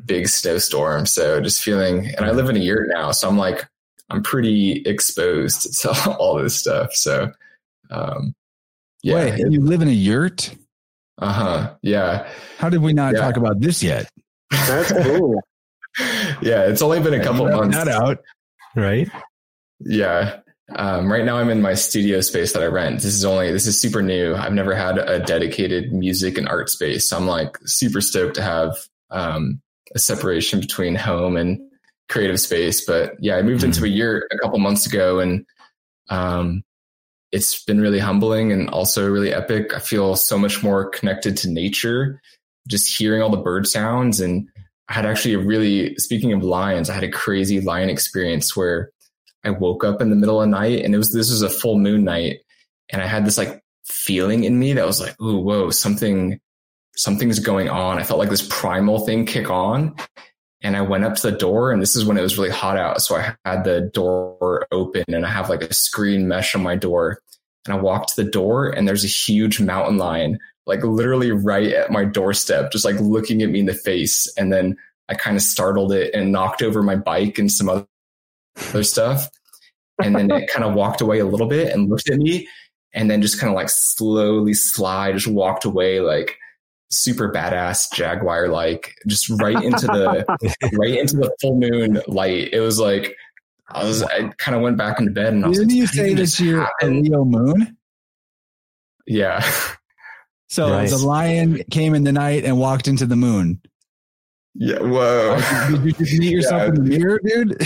[0.06, 1.06] big snowstorm.
[1.06, 3.68] So just feeling, and I live in a yurt now, so I'm like,
[4.10, 6.94] I'm pretty exposed to all this stuff.
[6.94, 7.32] So,
[7.92, 8.34] um,
[9.02, 9.16] yeah.
[9.16, 10.54] Wait, you live in a yurt?
[11.18, 11.74] Uh huh.
[11.82, 12.28] Yeah.
[12.58, 13.22] How did we not yeah.
[13.22, 14.10] talk about this yet?
[14.52, 15.42] That's cool.
[16.42, 17.76] yeah, it's only been a couple months.
[17.76, 18.20] Not out,
[18.76, 19.10] right?
[19.80, 20.40] Yeah.
[20.76, 22.98] Um, right now, I'm in my studio space that I rent.
[22.98, 24.36] This is only this is super new.
[24.36, 28.44] I've never had a dedicated music and art space, so I'm like super stoked to
[28.44, 28.78] have
[29.10, 29.62] um,
[29.96, 31.60] a separation between home and
[32.10, 32.86] creative space.
[32.86, 35.46] But yeah, I moved into a year a couple months ago and
[36.10, 36.64] um,
[37.32, 39.74] it's been really humbling and also really epic.
[39.76, 42.22] I feel so much more connected to nature,
[42.68, 44.20] just hearing all the bird sounds.
[44.20, 44.48] And
[44.88, 48.92] I had actually a really, speaking of lions, I had a crazy lion experience where
[49.44, 51.50] I woke up in the middle of the night and it was, this was a
[51.50, 52.40] full moon night.
[52.90, 56.40] And I had this like feeling in me that was like, oh, whoa, something
[57.00, 57.98] something's going on.
[57.98, 59.96] I felt like this primal thing kick on.
[60.62, 62.78] And I went up to the door and this is when it was really hot
[62.78, 63.02] out.
[63.02, 66.76] So I had the door open and I have like a screen mesh on my
[66.76, 67.22] door.
[67.66, 70.38] And I walked to the door and there's a huge mountain lion,
[70.70, 74.32] like literally right at my doorstep, just like looking at me in the face.
[74.38, 74.78] And then
[75.10, 77.88] I kind of startled it and knocked over my bike and some other
[78.70, 79.30] other stuff.
[80.02, 82.48] And then it kind of walked away a little bit and looked at me
[82.94, 86.38] and then just kind of like slowly slide, just walked away like
[86.92, 90.26] super badass jaguar like just right into the
[90.74, 92.54] right into the full moon light.
[92.54, 93.16] It was like
[93.72, 95.88] i was i kind of went back into bed and I was didn't like, you
[95.88, 97.78] say that you're a leo moon?
[99.06, 99.44] Yeah
[100.50, 100.92] so nice.
[100.92, 103.62] the lion came in the night and walked into the moon
[104.56, 106.68] yeah whoa did you just meet yourself yeah.
[106.68, 107.62] in the mirror dude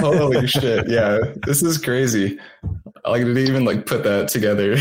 [0.00, 2.38] holy shit yeah this is crazy
[3.04, 4.76] I like didn't even like put that together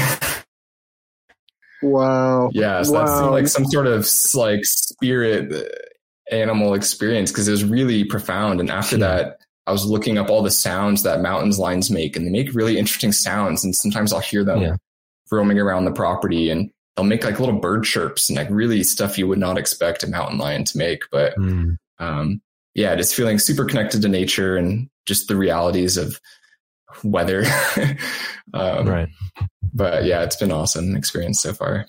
[1.82, 2.50] Wow.
[2.54, 2.82] Yeah.
[2.84, 3.06] So wow.
[3.06, 8.04] that seemed like some sort of like spirit uh, animal experience because it was really
[8.04, 8.60] profound.
[8.60, 9.38] And after that,
[9.68, 12.78] I was looking up all the sounds that mountains lions make, and they make really
[12.78, 13.64] interesting sounds.
[13.64, 14.76] And sometimes I'll hear them yeah.
[15.32, 19.18] roaming around the property, and they'll make like little bird chirps and like really stuff
[19.18, 21.04] you would not expect a mountain lion to make.
[21.10, 21.78] But mm.
[21.98, 22.42] um,
[22.76, 26.20] yeah, just feeling super connected to nature and just the realities of
[27.02, 27.46] weather.
[28.54, 29.08] um, right.
[29.74, 31.86] But yeah, it's been awesome experience so far.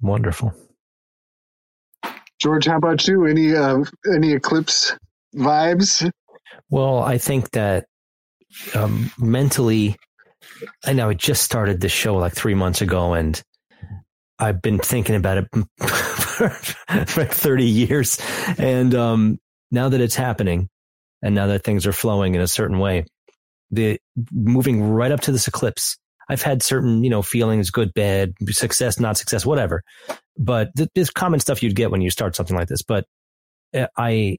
[0.00, 0.54] Wonderful.
[2.40, 3.26] George, how about you?
[3.26, 3.84] Any uh,
[4.14, 4.96] any eclipse
[5.36, 6.10] vibes?
[6.70, 7.86] Well, I think that
[8.74, 9.96] um, mentally,
[10.84, 13.40] I know I just started this show like three months ago, and
[14.38, 15.48] I've been thinking about it
[17.06, 18.20] for like 30 years.
[18.58, 19.38] And um,
[19.70, 20.68] now that it's happening,
[21.22, 23.06] and now that things are flowing in a certain way,
[23.70, 23.98] the
[24.32, 25.96] moving right up to this eclipse,
[26.28, 29.82] I've had certain, you know, feelings, good, bad, success, not success, whatever.
[30.38, 32.82] But th- there's common stuff you'd get when you start something like this.
[32.82, 33.04] But
[33.74, 34.38] uh, I,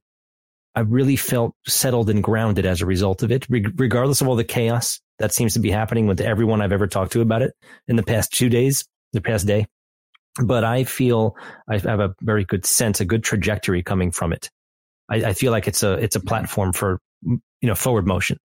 [0.75, 4.35] I really felt settled and grounded as a result of it, Re- regardless of all
[4.35, 7.53] the chaos that seems to be happening with everyone I've ever talked to about it
[7.87, 9.67] in the past two days, the past day.
[10.43, 11.37] But I feel
[11.69, 14.49] I have a very good sense, a good trajectory coming from it.
[15.09, 16.27] I, I feel like it's a it's a mm-hmm.
[16.27, 18.37] platform for you know forward motion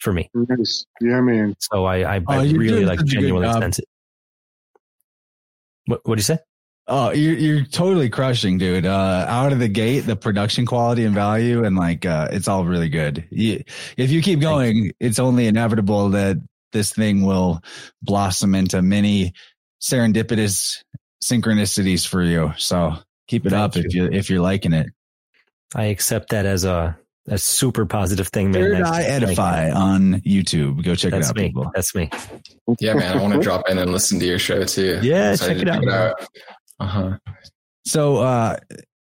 [0.00, 0.30] for me.
[0.34, 0.84] Nice.
[1.00, 1.54] Yeah, man.
[1.58, 3.86] So I, I, Oh, I really like such genuinely sense it.
[5.86, 6.38] What what do you say?
[6.92, 8.84] Oh, you're you're totally crushing, dude.
[8.84, 12.64] Uh, out of the gate, the production quality and value, and like, uh, it's all
[12.64, 13.24] really good.
[13.30, 13.62] You,
[13.96, 16.38] if you keep going, it's only inevitable that
[16.72, 17.62] this thing will
[18.02, 19.32] blossom into many
[19.80, 20.82] serendipitous
[21.22, 22.52] synchronicities for you.
[22.58, 22.94] So
[23.28, 24.04] keep it Thank up if you.
[24.06, 24.88] you if you're liking it.
[25.76, 28.62] I accept that as a a super positive thing, man.
[28.62, 29.26] Third That's- Eye thank you.
[29.28, 30.82] Edify on YouTube.
[30.82, 31.44] Go check it out, me.
[31.48, 31.70] people.
[31.74, 32.10] That's me.
[32.80, 34.98] Yeah, man, I want to drop in and listen to your show too.
[35.02, 36.28] Yeah, Excited check it to out.
[36.80, 37.18] Uh huh.
[37.86, 38.56] So, uh,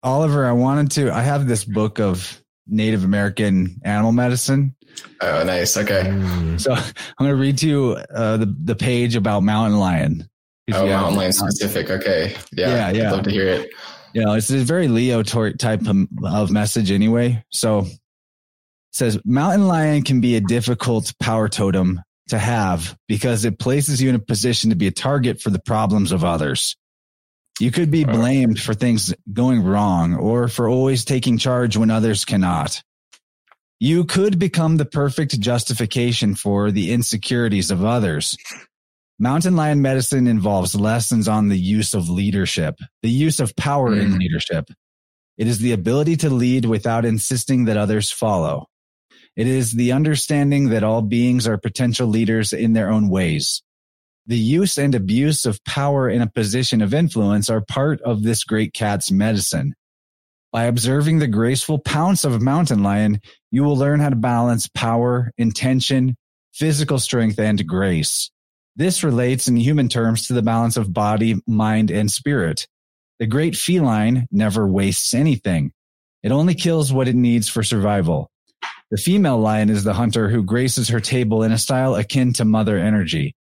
[0.03, 1.13] Oliver, I wanted to.
[1.13, 4.75] I have this book of Native American animal medicine.
[5.21, 5.77] Oh, nice.
[5.77, 6.03] Okay.
[6.05, 6.61] Mm.
[6.61, 6.83] So I'm
[7.19, 10.29] going to read to you uh, the the page about mountain lion.
[10.73, 11.91] Oh, you mountain lion specific.
[11.91, 12.35] Okay.
[12.53, 12.91] Yeah.
[12.91, 13.71] Yeah, I'd love to hear it.
[14.15, 17.45] You know, it's a very Leo type of, of message anyway.
[17.51, 17.99] So it
[18.93, 24.09] says mountain lion can be a difficult power totem to have because it places you
[24.09, 26.77] in a position to be a target for the problems of others.
[27.61, 32.25] You could be blamed for things going wrong or for always taking charge when others
[32.25, 32.83] cannot.
[33.79, 38.37] You could become the perfect justification for the insecurities of others.
[39.19, 44.13] Mountain lion medicine involves lessons on the use of leadership, the use of power in
[44.13, 44.19] Mm.
[44.19, 44.71] leadership.
[45.37, 48.67] It is the ability to lead without insisting that others follow.
[49.37, 53.63] It is the understanding that all beings are potential leaders in their own ways.
[54.27, 58.45] The use and abuse of power in a position of influence are part of this
[58.45, 59.75] great cat's medicine.
[60.53, 64.69] By observing the graceful pounce of a mountain lion, you will learn how to balance
[64.69, 66.17] power, intention,
[66.53, 68.31] physical strength, and grace.
[68.77, 72.67] This relates in human terms to the balance of body, mind, and spirit.
[73.19, 75.73] The great feline never wastes anything.
[76.23, 78.31] It only kills what it needs for survival.
[78.91, 82.45] The female lion is the hunter who graces her table in a style akin to
[82.45, 83.35] mother energy.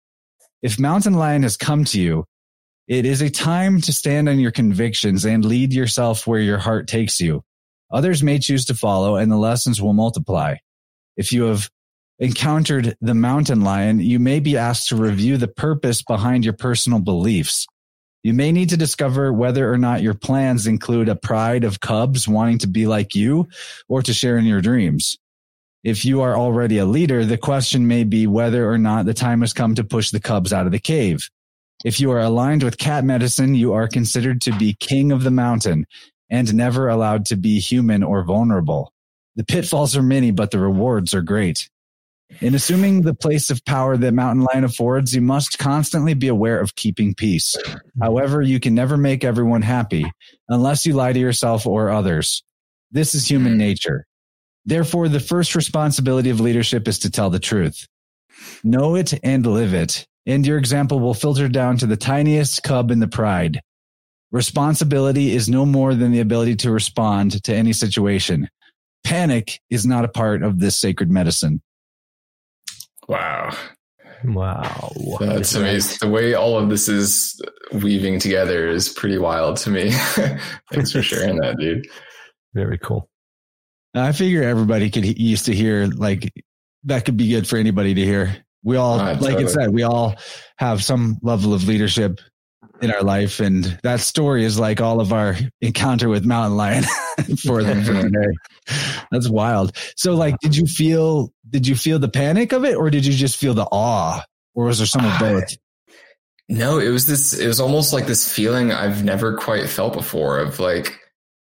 [0.67, 2.25] If mountain lion has come to you,
[2.89, 6.89] it is a time to stand on your convictions and lead yourself where your heart
[6.89, 7.45] takes you.
[7.93, 10.57] Others may choose to follow and the lessons will multiply.
[11.17, 11.71] If you have
[12.19, 16.99] encountered the mountain lion, you may be asked to review the purpose behind your personal
[16.99, 17.69] beliefs.
[18.25, 22.27] You may need to discover whether or not your plans include a pride of cubs
[22.27, 23.47] wanting to be like you
[23.89, 25.17] or to share in your dreams.
[25.87, 29.43] If you are already a leader, the question may be whether or not the time
[29.43, 31.31] has come to push the cubs out of the cave.
[31.85, 35.31] If you are aligned with cat medicine, you are considered to be king of the
[35.31, 35.87] mountain
[36.29, 38.93] and never allowed to be human or vulnerable.
[39.37, 41.71] The pitfalls are many, but the rewards are great.
[42.41, 46.59] In assuming the place of power that Mountain Lion affords, you must constantly be aware
[46.59, 47.57] of keeping peace.
[48.01, 50.11] However, you can never make everyone happy
[50.49, 52.43] unless you lie to yourself or others.
[52.91, 54.05] This is human nature.
[54.67, 57.87] Therefore, the first responsibility of leadership is to tell the truth.
[58.65, 62.91] Know it and live it, and your example will filter down to the tiniest cub
[62.91, 63.61] in the pride.
[64.33, 68.49] Responsibility is no more than the ability to respond to any situation.
[69.05, 71.63] Panic is not a part of this sacred medicine.
[73.09, 73.57] Wow.
[74.25, 74.93] Wow.
[75.21, 75.99] That's amazing.
[76.01, 77.41] The way all of this is
[77.73, 79.91] weaving together is pretty wild to me.
[80.73, 81.87] Thanks for sharing that, dude.
[82.53, 83.09] Very cool.
[83.99, 86.33] I figure everybody could he- used to hear like
[86.85, 88.45] that could be good for anybody to hear.
[88.63, 90.17] We all, Right, like it said, we all
[90.57, 92.21] have some level of leadership
[92.83, 96.85] in our life, and that story is like all of our encounter with Mountain Lion
[97.45, 98.33] for them for today.
[99.11, 99.77] That's wild.
[99.97, 103.13] So, like, did you feel did you feel the panic of it, or did you
[103.13, 104.23] just feel the awe,
[104.55, 105.57] or was there some of both?
[106.49, 110.39] No, it was this, it was almost like this feeling I've never quite felt before
[110.39, 110.99] of like,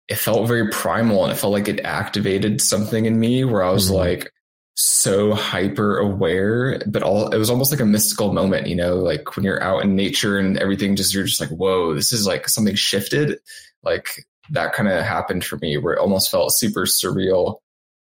[0.09, 3.71] it felt very primal and it felt like it activated something in me where I
[3.71, 3.97] was mm-hmm.
[3.97, 4.33] like
[4.77, 9.37] so hyper aware, but all it was almost like a mystical moment, you know, like
[9.37, 12.49] when you're out in nature and everything just you're just like, whoa, this is like
[12.49, 13.39] something shifted.
[13.83, 17.59] Like that kind of happened for me where it almost felt super surreal.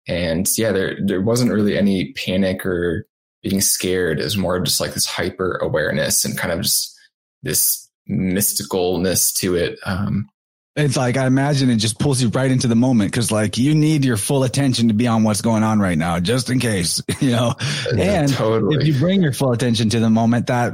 [0.09, 3.07] And yeah, there there wasn't really any panic or
[3.43, 4.19] being scared.
[4.19, 6.99] It was more just like this hyper awareness and kind of just
[7.43, 9.79] this mysticalness to it.
[9.85, 10.29] Um,
[10.77, 13.75] it's like I imagine it just pulls you right into the moment because like you
[13.75, 17.01] need your full attention to be on what's going on right now, just in case,
[17.21, 17.55] you know.
[17.95, 18.77] Yeah, and totally.
[18.77, 20.73] if you bring your full attention to the moment, that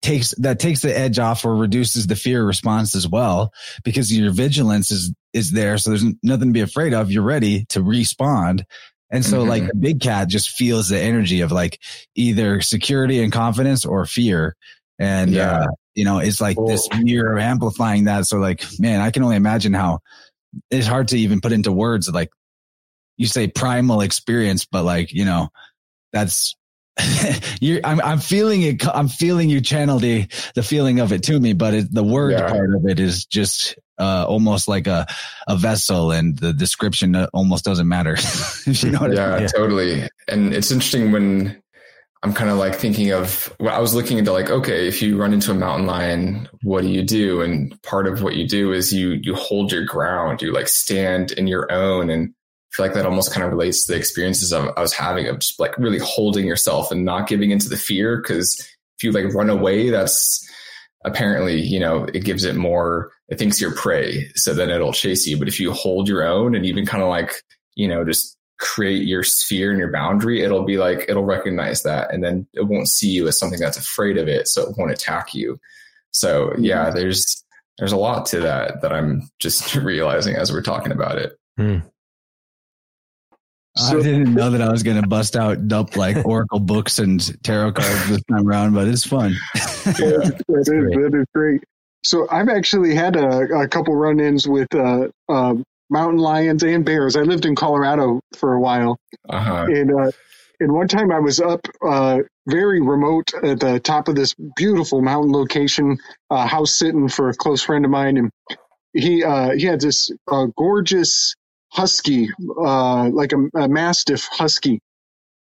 [0.00, 3.52] takes that takes the edge off or reduces the fear response as well
[3.84, 7.10] because your vigilance is is there, so there's nothing to be afraid of.
[7.10, 8.64] You're ready to respond.
[9.10, 9.48] And so mm-hmm.
[9.48, 11.80] like the big cat just feels the energy of like
[12.14, 14.56] either security and confidence or fear.
[14.98, 15.60] And yeah.
[15.60, 16.68] uh, you know, it's like cool.
[16.68, 18.26] this mirror amplifying that.
[18.26, 20.00] So like, man, I can only imagine how
[20.70, 22.10] it's hard to even put into words.
[22.10, 22.30] Like
[23.16, 25.48] you say primal experience, but like, you know,
[26.12, 26.56] that's,
[27.60, 28.86] you I'm, I'm feeling it.
[28.86, 32.32] I'm feeling you channel the, the feeling of it to me, but it, the word
[32.32, 32.48] yeah.
[32.48, 35.06] part of it is just, uh, almost like a,
[35.46, 38.16] a vessel and the description almost doesn't matter.
[38.66, 39.48] you know yeah, I mean?
[39.48, 40.08] totally.
[40.28, 41.62] And it's interesting when,
[42.24, 45.18] I'm kind of like thinking of well, I was looking into like, okay, if you
[45.18, 47.42] run into a mountain lion, what do you do?
[47.42, 51.32] And part of what you do is you you hold your ground, you like stand
[51.32, 54.54] in your own and I feel like that almost kind of relates to the experiences
[54.54, 58.22] I was having of just like really holding yourself and not giving into the fear.
[58.22, 58.58] Cause
[58.96, 60.48] if you like run away, that's
[61.04, 64.30] apparently, you know, it gives it more, it thinks you're prey.
[64.34, 65.38] So then it'll chase you.
[65.38, 67.34] But if you hold your own and even kind of like,
[67.74, 72.12] you know, just create your sphere and your boundary, it'll be like, it'll recognize that
[72.12, 74.48] and then it won't see you as something that's afraid of it.
[74.48, 75.58] So it won't attack you.
[76.12, 76.96] So yeah, mm-hmm.
[76.96, 77.44] there's,
[77.78, 81.36] there's a lot to that that I'm just realizing as we're talking about it.
[81.56, 81.78] Hmm.
[83.76, 87.42] I didn't know that I was going to bust out dump like Oracle books and
[87.42, 89.34] tarot cards this time around, but it's fun.
[89.54, 91.64] yeah, that, is, that is great.
[92.04, 95.54] So I've actually had a, a couple run-ins with uh, uh,
[95.90, 97.16] mountain lions and bears.
[97.16, 98.98] I lived in Colorado for a while,
[99.28, 99.66] uh-huh.
[99.68, 100.10] and uh,
[100.60, 105.02] and one time I was up uh, very remote at the top of this beautiful
[105.02, 105.98] mountain location,
[106.30, 108.30] uh, house sitting for a close friend of mine, and
[108.92, 111.34] he uh, he had this uh, gorgeous
[111.72, 114.80] husky, uh, like a, a mastiff husky,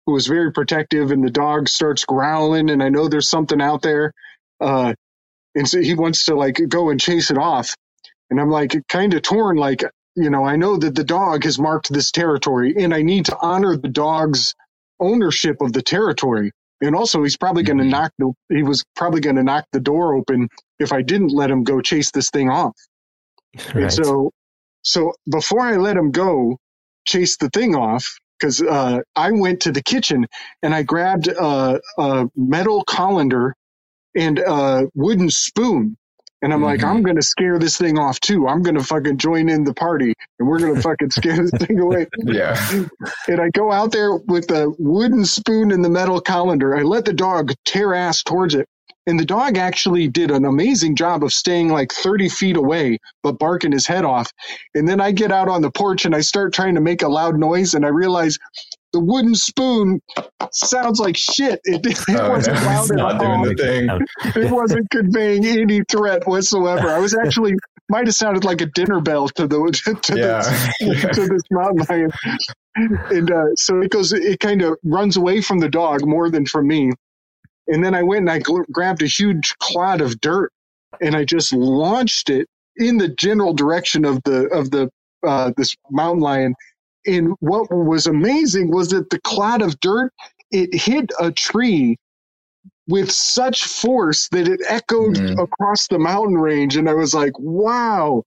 [0.05, 3.81] who was very protective, and the dog starts growling, and I know there's something out
[3.81, 4.13] there.
[4.59, 4.93] Uh,
[5.55, 7.75] and so he wants to like go and chase it off.
[8.29, 9.83] And I'm like kind of torn, like
[10.15, 13.37] you know, I know that the dog has marked this territory and I need to
[13.41, 14.53] honor the dog's
[14.99, 16.51] ownership of the territory.
[16.81, 17.91] And also he's probably going to mm-hmm.
[17.91, 20.49] knock the, he was probably going to knock the door open
[20.79, 22.75] if I didn't let him go chase this thing off.
[23.73, 23.75] Right.
[23.83, 24.31] And so,
[24.83, 26.57] so before I let him go
[27.05, 28.05] chase the thing off,
[28.39, 30.25] because uh, I went to the kitchen
[30.63, 33.55] and I grabbed a, a metal colander
[34.15, 35.95] and a wooden spoon
[36.41, 36.65] and I'm mm-hmm.
[36.65, 38.47] like, I'm going to scare this thing off too.
[38.47, 41.51] I'm going to fucking join in the party and we're going to fucking scare this
[41.51, 42.07] thing away.
[42.23, 42.57] Yeah.
[43.27, 46.75] And I go out there with the wooden spoon and the metal colander.
[46.75, 48.67] I let the dog tear ass towards it.
[49.07, 53.39] And the dog actually did an amazing job of staying like 30 feet away, but
[53.39, 54.31] barking his head off.
[54.75, 57.07] And then I get out on the porch and I start trying to make a
[57.07, 58.37] loud noise and I realize
[58.93, 60.01] the wooden spoon
[60.51, 61.59] sounds like shit.
[61.63, 64.43] It, it oh, wasn't no, loud not doing the thing.
[64.43, 66.89] It wasn't conveying any threat whatsoever.
[66.89, 67.53] I was actually
[67.89, 69.59] might have sounded like a dinner bell to the
[70.03, 70.41] to, yeah.
[70.79, 72.11] this, to this mountain lion.
[72.75, 74.13] And uh, so it goes.
[74.13, 76.91] It kind of runs away from the dog more than from me.
[77.67, 80.51] And then I went and I gl- grabbed a huge clod of dirt
[80.99, 84.89] and I just launched it in the general direction of the of the
[85.25, 86.55] uh, this mountain lion
[87.05, 90.11] and what was amazing was that the cloud of dirt
[90.51, 91.97] it hit a tree
[92.87, 95.39] with such force that it echoed mm-hmm.
[95.39, 98.23] across the mountain range and i was like wow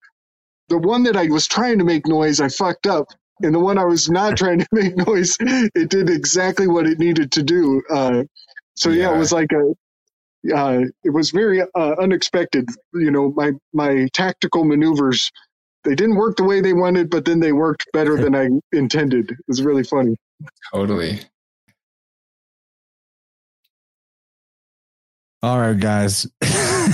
[0.68, 3.06] the one that i was trying to make noise i fucked up
[3.42, 6.98] and the one i was not trying to make noise it did exactly what it
[6.98, 8.22] needed to do uh,
[8.74, 9.10] so yeah.
[9.10, 9.14] yeah.
[9.14, 9.74] it was like a
[10.54, 15.30] uh, it was very uh, unexpected you know my my tactical maneuvers
[15.84, 19.30] they didn't work the way they wanted, but then they worked better than I intended.
[19.30, 20.16] It was really funny.
[20.72, 21.20] Totally.
[25.42, 26.26] All right, guys.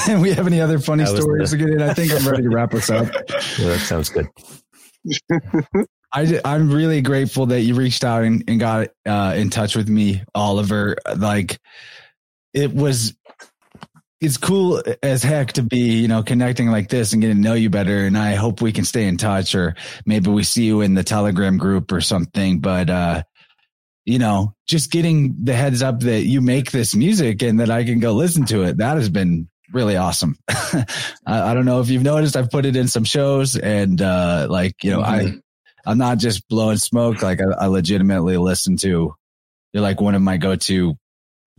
[0.09, 1.83] we have any other funny stories the, to get in?
[1.83, 3.07] I think I'm ready to wrap us up.
[3.59, 4.27] Yeah, that sounds good.
[6.13, 9.89] I, I'm really grateful that you reached out and, and got uh, in touch with
[9.89, 10.97] me, Oliver.
[11.17, 11.59] Like,
[12.53, 13.15] it was
[14.21, 17.55] it's cool as heck to be, you know, connecting like this and getting to know
[17.55, 18.05] you better.
[18.05, 19.75] And I hope we can stay in touch or
[20.05, 22.61] maybe we see you in the telegram group or something.
[22.61, 23.23] But, uh,
[24.05, 27.85] you know, just getting the heads up that you make this music and that I
[27.85, 28.77] can go listen to it.
[28.77, 30.37] That has been really awesome.
[30.49, 30.85] I,
[31.27, 34.85] I, don't know if you've noticed, I've put it in some shows and, uh, like,
[34.85, 35.39] you know, mm-hmm.
[35.87, 37.23] I, I'm not just blowing smoke.
[37.23, 39.15] Like I, I legitimately listen to,
[39.73, 40.99] you're like one of my go-to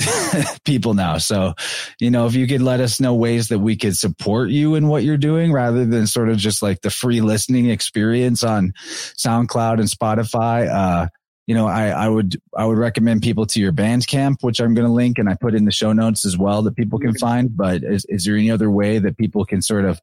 [0.66, 1.18] people now.
[1.18, 1.54] So,
[2.00, 4.88] you know, if you could let us know ways that we could support you in
[4.88, 8.74] what you're doing rather than sort of just like the free listening experience on
[9.18, 11.08] SoundCloud and Spotify, uh,
[11.48, 14.88] you know, I, I would I would recommend people to your Bandcamp, which I'm going
[14.88, 17.56] to link and I put in the show notes as well that people can find.
[17.56, 20.00] But is, is there any other way that people can sort of,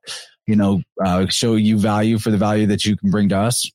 [0.46, 3.70] you know, uh, show you value for the value that you can bring to us?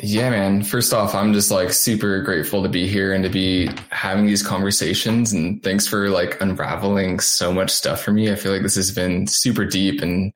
[0.00, 0.62] Yeah, man.
[0.62, 4.46] First off, I'm just like super grateful to be here and to be having these
[4.46, 5.32] conversations.
[5.32, 8.30] And thanks for like unraveling so much stuff for me.
[8.30, 10.32] I feel like this has been super deep and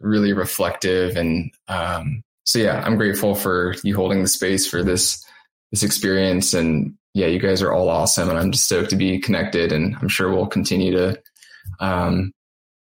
[0.00, 1.16] really reflective.
[1.16, 5.24] And um, so, yeah, I'm grateful for you holding the space for this
[5.70, 6.52] this experience.
[6.52, 9.70] And yeah, you guys are all awesome, and I'm just stoked to be connected.
[9.70, 11.22] And I'm sure we'll continue to
[11.78, 12.32] um,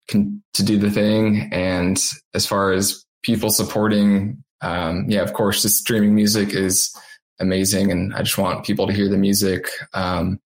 [0.09, 1.49] con- to do the thing.
[1.53, 2.01] And
[2.35, 6.97] as far as people supporting um, yeah, of course, the streaming music is
[7.39, 9.69] amazing, and I just want people to hear the music.
[9.93, 10.41] Um,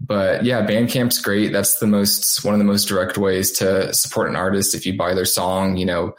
[0.00, 1.52] but yeah, Bandcamp's great.
[1.52, 4.74] That's the most one of the most direct ways to support an artist.
[4.74, 6.14] If you buy their song, you know,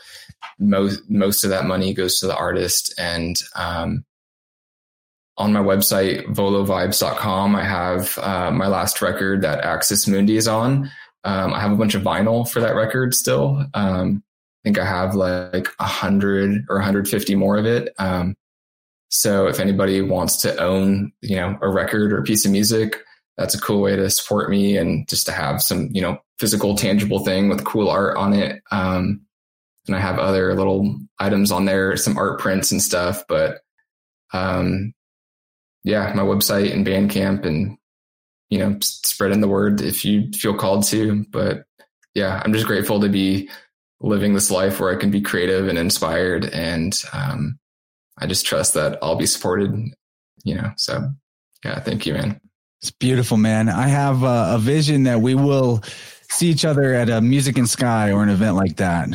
[0.59, 2.93] most most of that money goes to the artist.
[2.97, 4.05] And um,
[5.37, 10.91] on my website, volovibes.com, I have uh, my last record that Axis Mundi is on.
[11.23, 13.65] Um, I have a bunch of vinyl for that record still.
[13.73, 14.23] Um,
[14.63, 17.93] think I have like a hundred or 150 more of it.
[17.97, 18.35] Um,
[19.09, 22.97] so if anybody wants to own, you know, a record or a piece of music,
[23.37, 26.75] that's a cool way to support me and just to have some, you know, physical,
[26.75, 28.61] tangible thing with cool art on it.
[28.71, 29.21] Um,
[29.87, 33.23] and I have other little items on there, some art prints and stuff.
[33.27, 33.59] But
[34.31, 34.93] um,
[35.83, 37.77] yeah, my website and Bandcamp, and
[38.49, 41.25] you know, spreading the word if you feel called to.
[41.31, 41.63] But
[42.13, 43.49] yeah, I'm just grateful to be
[44.01, 46.45] living this life where I can be creative and inspired.
[46.45, 47.59] And um,
[48.17, 49.71] I just trust that I'll be supported,
[50.43, 50.71] you know.
[50.77, 51.09] So,
[51.63, 52.39] yeah, thank you, man.
[52.81, 53.69] It's beautiful, man.
[53.69, 55.83] I have a, a vision that we will
[56.29, 59.09] see each other at a Music and Sky or an event like that.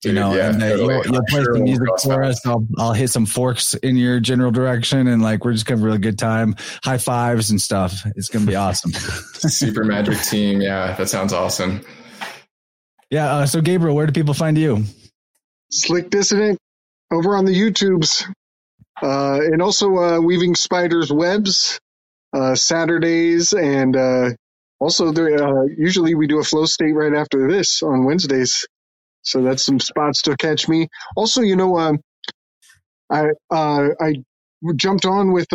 [0.00, 0.94] Dude, you know, yeah, and totally.
[0.94, 2.46] you'll, you'll play sure some music for us.
[2.46, 5.82] I'll I'll hit some forks in your general direction, and like we're just gonna have
[5.82, 6.54] a really good time.
[6.84, 8.06] High fives and stuff.
[8.14, 8.92] It's gonna be awesome.
[8.92, 10.60] Super Magic Team.
[10.60, 11.80] Yeah, that sounds awesome.
[13.10, 13.36] Yeah.
[13.36, 14.84] Uh, so, Gabriel, where do people find you?
[15.70, 16.58] Slick Dissident
[17.12, 18.26] over on the YouTubes.
[19.02, 21.78] Uh, and also uh, Weaving Spiders Webs
[22.32, 23.52] uh, Saturdays.
[23.52, 24.30] And uh,
[24.80, 28.66] also, there, uh, usually we do a flow state right after this on Wednesdays.
[29.22, 30.88] So that's some spots to catch me.
[31.16, 32.00] Also, you know, um,
[33.10, 34.14] I I
[34.76, 35.48] jumped on with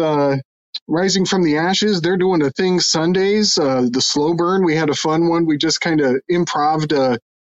[0.88, 2.01] Rising from the Ashes.
[2.01, 4.64] They're doing a thing Sundays, the slow burn.
[4.65, 5.45] We had a fun one.
[5.48, 6.93] We just kind of improved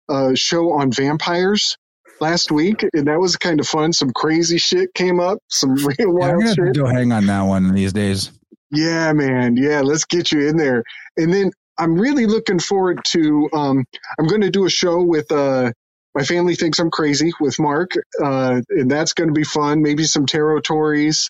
[0.09, 1.77] uh, show on vampires
[2.21, 3.93] last week, and that was kind of fun.
[3.93, 6.75] Some crazy shit came up, some real yeah, wild I'm shit.
[6.75, 8.31] Go hang on that one these days.
[8.71, 9.57] Yeah, man.
[9.57, 10.83] Yeah, let's get you in there.
[11.17, 13.49] And then I'm really looking forward to.
[13.53, 13.85] Um,
[14.19, 15.31] I'm going to do a show with.
[15.31, 15.73] Uh,
[16.15, 17.91] my family thinks I'm crazy with Mark,
[18.23, 19.83] uh, and that's going to be fun.
[19.83, 21.29] Maybe some territories,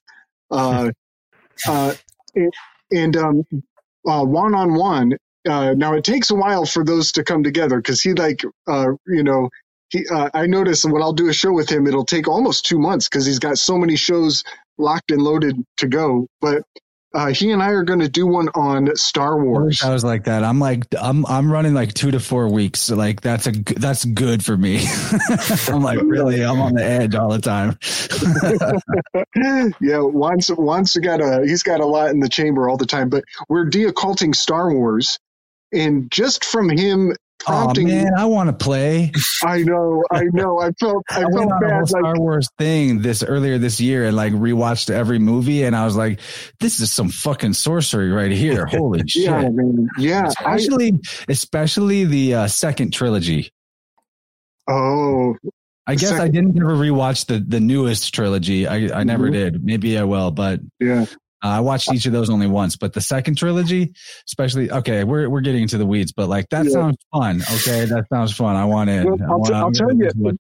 [0.51, 0.91] uh,
[1.67, 1.95] uh,
[2.35, 2.53] and,
[2.93, 3.45] and um,
[4.03, 5.17] one on one
[5.49, 8.93] uh, now it takes a while for those to come together because he like uh,
[9.07, 9.51] you know
[9.91, 12.79] he uh, I notice when I'll do a show with him it'll take almost two
[12.79, 14.45] months because he's got so many shows
[14.79, 16.27] locked and loaded to go.
[16.41, 16.63] But
[17.15, 19.81] uh, he and I are going to do one on Star Wars.
[19.83, 20.43] I, was like that.
[20.43, 22.81] I'm like I'm I'm running like two to four weeks.
[22.81, 24.85] So like that's a that's good for me.
[25.69, 27.79] I'm like really I'm on the edge all the time.
[29.81, 33.11] yeah, once once got a he's got a lot in the chamber all the time.
[33.11, 35.21] But we're deocculting Star Wars,
[35.75, 37.91] and just from him prompting.
[37.91, 39.13] Oh man, I want to play.
[39.45, 40.61] I know, I know.
[40.61, 41.89] I felt, I, I felt bad.
[41.89, 45.85] Star like, Wars thing this earlier this year and like rewatched every movie, and I
[45.85, 46.21] was like,
[46.61, 48.67] "This is some fucking sorcery right here!
[48.71, 49.89] Holy shit!" Yeah, man.
[49.99, 50.27] yeah.
[50.27, 53.51] Especially, I, especially the uh, second trilogy.
[54.69, 55.37] Oh,
[55.87, 56.23] I guess second.
[56.23, 58.67] I didn't ever rewatch the the newest trilogy.
[58.67, 59.33] I I never mm-hmm.
[59.33, 59.65] did.
[59.65, 61.07] Maybe I will, but yeah.
[61.45, 63.93] Uh, I watched each of those only once, but the second trilogy,
[64.27, 66.71] especially, okay, we're we're getting into the weeds, but like that yeah.
[66.71, 67.43] sounds fun.
[67.43, 68.57] Okay, that sounds fun.
[68.57, 69.05] I want in.
[69.05, 70.39] Well, I'll, want, t- I'll tell you,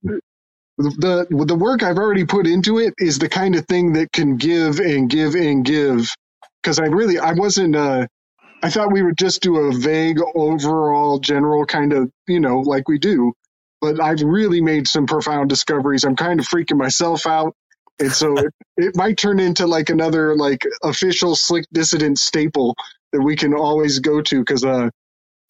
[0.79, 4.39] the the work I've already put into it is the kind of thing that can
[4.39, 6.09] give and give and give.
[6.63, 7.77] Because I really, I wasn't.
[7.77, 8.07] Uh,
[8.63, 12.89] I thought we would just do a vague overall general kind of, you know, like
[12.89, 13.35] we do.
[13.83, 16.05] But I've really made some profound discoveries.
[16.05, 17.55] I'm kind of freaking myself out.
[17.99, 22.75] And so it, it might turn into like another like official slick dissident staple
[23.13, 24.91] that we can always go to because uh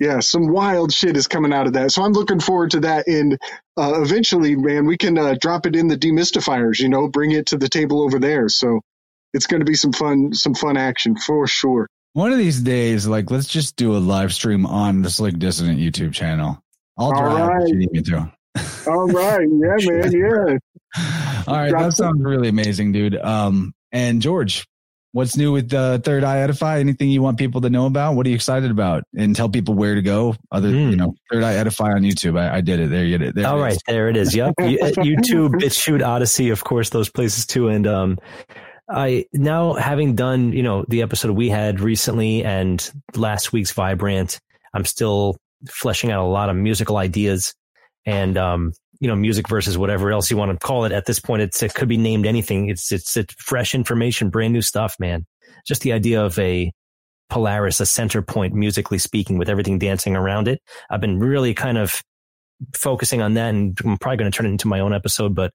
[0.00, 1.92] yeah, some wild shit is coming out of that.
[1.92, 3.06] So I'm looking forward to that.
[3.06, 3.38] And
[3.76, 6.80] uh, eventually, man, we can uh, drop it in the demystifiers.
[6.80, 8.48] You know, bring it to the table over there.
[8.48, 8.80] So
[9.32, 11.86] it's going to be some fun, some fun action for sure.
[12.12, 15.78] One of these days, like let's just do a live stream on the Slick Dissident
[15.78, 16.62] YouTube channel.
[16.96, 17.72] I'll right.
[18.86, 20.58] All right, yeah, man, yeah.
[21.46, 23.16] All right, Drop that sounds really amazing, dude.
[23.16, 24.64] Um, and George,
[25.12, 26.78] what's new with uh, Third Eye Edify?
[26.78, 28.14] Anything you want people to know about?
[28.14, 29.04] What are you excited about?
[29.16, 30.36] And tell people where to go.
[30.52, 30.90] Other, Hmm.
[30.90, 32.38] you know, Third Eye Edify on YouTube.
[32.38, 32.90] I, I did it.
[32.90, 33.34] There you did it.
[33.34, 33.82] There All it right, is.
[33.86, 34.34] there it is.
[34.36, 37.68] Yep, You- uh, YouTube, BitChute, Odysee, of course, those places too.
[37.68, 38.18] And um,
[38.88, 44.38] I now having done you know the episode we had recently and last week's Vibrant,
[44.74, 45.36] I'm still
[45.68, 47.54] fleshing out a lot of musical ideas
[48.06, 50.92] and um, you know music versus whatever else you want to call it.
[50.92, 52.68] At this point, it's it could be named anything.
[52.68, 55.26] It's it's it's fresh information, brand new stuff, man.
[55.66, 56.72] Just the idea of a
[57.30, 60.60] Polaris, a center point musically speaking, with everything dancing around it.
[60.90, 62.02] I've been really kind of
[62.74, 65.34] focusing on that, and I'm probably going to turn it into my own episode.
[65.34, 65.52] But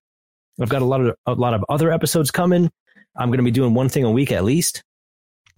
[0.61, 2.69] I've got a lot of a lot of other episodes coming.
[3.15, 4.83] I'm going to be doing one thing a week at least,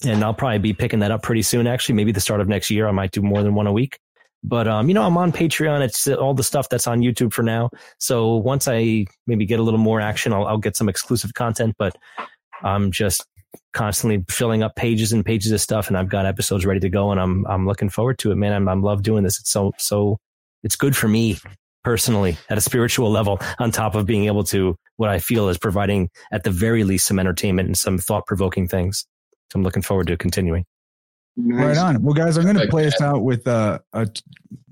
[0.05, 1.67] and I'll probably be picking that up pretty soon.
[1.67, 3.99] Actually, maybe the start of next year, I might do more than one a week.
[4.43, 5.81] But um, you know, I'm on Patreon.
[5.81, 7.69] It's all the stuff that's on YouTube for now.
[7.99, 11.75] So once I maybe get a little more action, I'll, I'll get some exclusive content.
[11.77, 11.95] But
[12.63, 13.25] I'm just
[13.73, 17.11] constantly filling up pages and pages of stuff, and I've got episodes ready to go,
[17.11, 18.53] and I'm I'm looking forward to it, man.
[18.53, 19.39] I'm I'm love doing this.
[19.39, 20.17] It's so so
[20.63, 21.37] it's good for me
[21.83, 23.39] personally at a spiritual level.
[23.59, 27.07] On top of being able to what I feel is providing at the very least
[27.07, 29.05] some entertainment and some thought provoking things.
[29.51, 30.65] So I'm looking forward to continuing.
[31.43, 32.01] Right on.
[32.01, 34.07] Well, guys, I'm going to play us out with uh, a,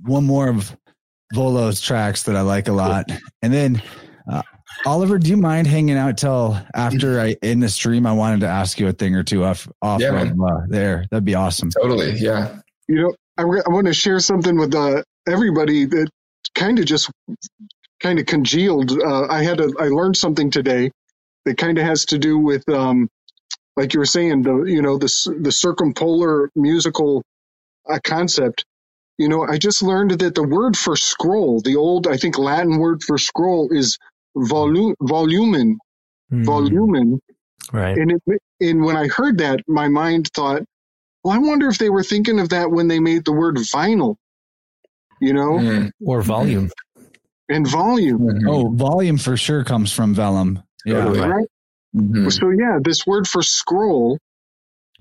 [0.04, 0.76] one more of
[1.34, 3.12] Volo's tracks that I like a lot.
[3.42, 3.82] And then,
[4.32, 4.42] uh,
[4.86, 8.06] Oliver, do you mind hanging out till after I end the stream?
[8.06, 11.06] I wanted to ask you a thing or two off, off Yeah, of uh, there.
[11.12, 11.72] That'd be awesome.
[11.72, 12.14] Totally.
[12.18, 12.60] Yeah.
[12.88, 16.10] You know, I, I want to share something with uh, everybody that
[16.56, 17.10] kind of just
[18.00, 18.92] kind of congealed.
[18.92, 20.92] Uh, I had a, I learned something today
[21.46, 23.10] that kind of has to do with, um,
[23.80, 25.08] like you were saying, the you know the
[25.42, 27.24] the circumpolar musical
[27.90, 28.66] uh, concept.
[29.20, 32.80] You know, I just learned that the word for scroll, the old I think Latin
[32.80, 33.98] word for scroll, is
[34.38, 35.80] volu- volumen,
[36.46, 37.20] volumen.
[37.74, 37.96] Right.
[37.96, 40.64] And it, and when I heard that, my mind thought,
[41.24, 44.16] well, I wonder if they were thinking of that when they made the word vinyl,
[45.22, 46.72] you know, Mm, Or volume.
[47.50, 50.64] and volume, mhm, Oh, volume for sure comes from vellum.
[50.86, 51.06] Yeah.
[51.06, 51.20] Totally.
[51.20, 51.48] right?
[51.96, 52.32] Mhm.
[52.32, 54.18] So yeah, this word for scroll,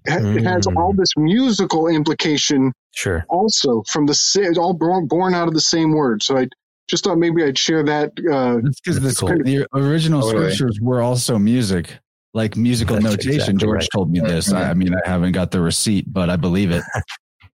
[0.08, 0.76] ha- it has Mm.
[0.76, 3.25] all this musical implication Sure.
[3.28, 6.23] also from the sa- it's all born, born out of the same word.
[6.23, 6.49] So I
[6.89, 8.12] just thought maybe I'd share that.
[8.18, 9.28] Uh, That's because That's cool.
[9.44, 10.52] the original Totally.
[10.55, 11.99] scriptures were also music,
[12.34, 13.34] like musical That's notation.
[13.34, 13.89] exactly George right.
[13.94, 14.52] told me this.
[14.52, 14.70] I.
[14.70, 16.83] I mean, I haven't got the receipt, but I believe it.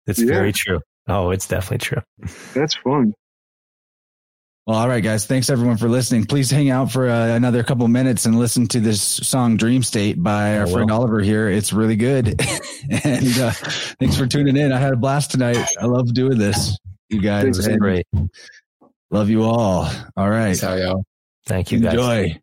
[0.08, 0.34] It's Yeah.
[0.34, 0.80] very true.
[1.08, 2.01] Oh, it's definitely true.
[2.56, 3.14] that's fun.
[4.72, 5.25] Well, all right, guys.
[5.25, 6.27] Thanks everyone for listening.
[6.27, 10.24] Please hang out for uh, another couple minutes and listen to this song "Dream State"
[10.24, 10.90] by our I friend.
[10.90, 11.50] Oliver here.
[11.50, 12.27] It's really good.
[13.03, 13.51] and uh,
[14.00, 14.72] thanks for tuning in.
[14.72, 15.58] I had a blast tonight.
[15.77, 16.77] I love doing this,
[17.09, 17.43] you guys.
[17.43, 18.08] It was and great.
[19.09, 19.90] Love you all.
[20.16, 20.58] All right.
[20.58, 21.03] That's how y'all.
[21.48, 21.95] Thank you guys.
[21.95, 22.40] Enjoy.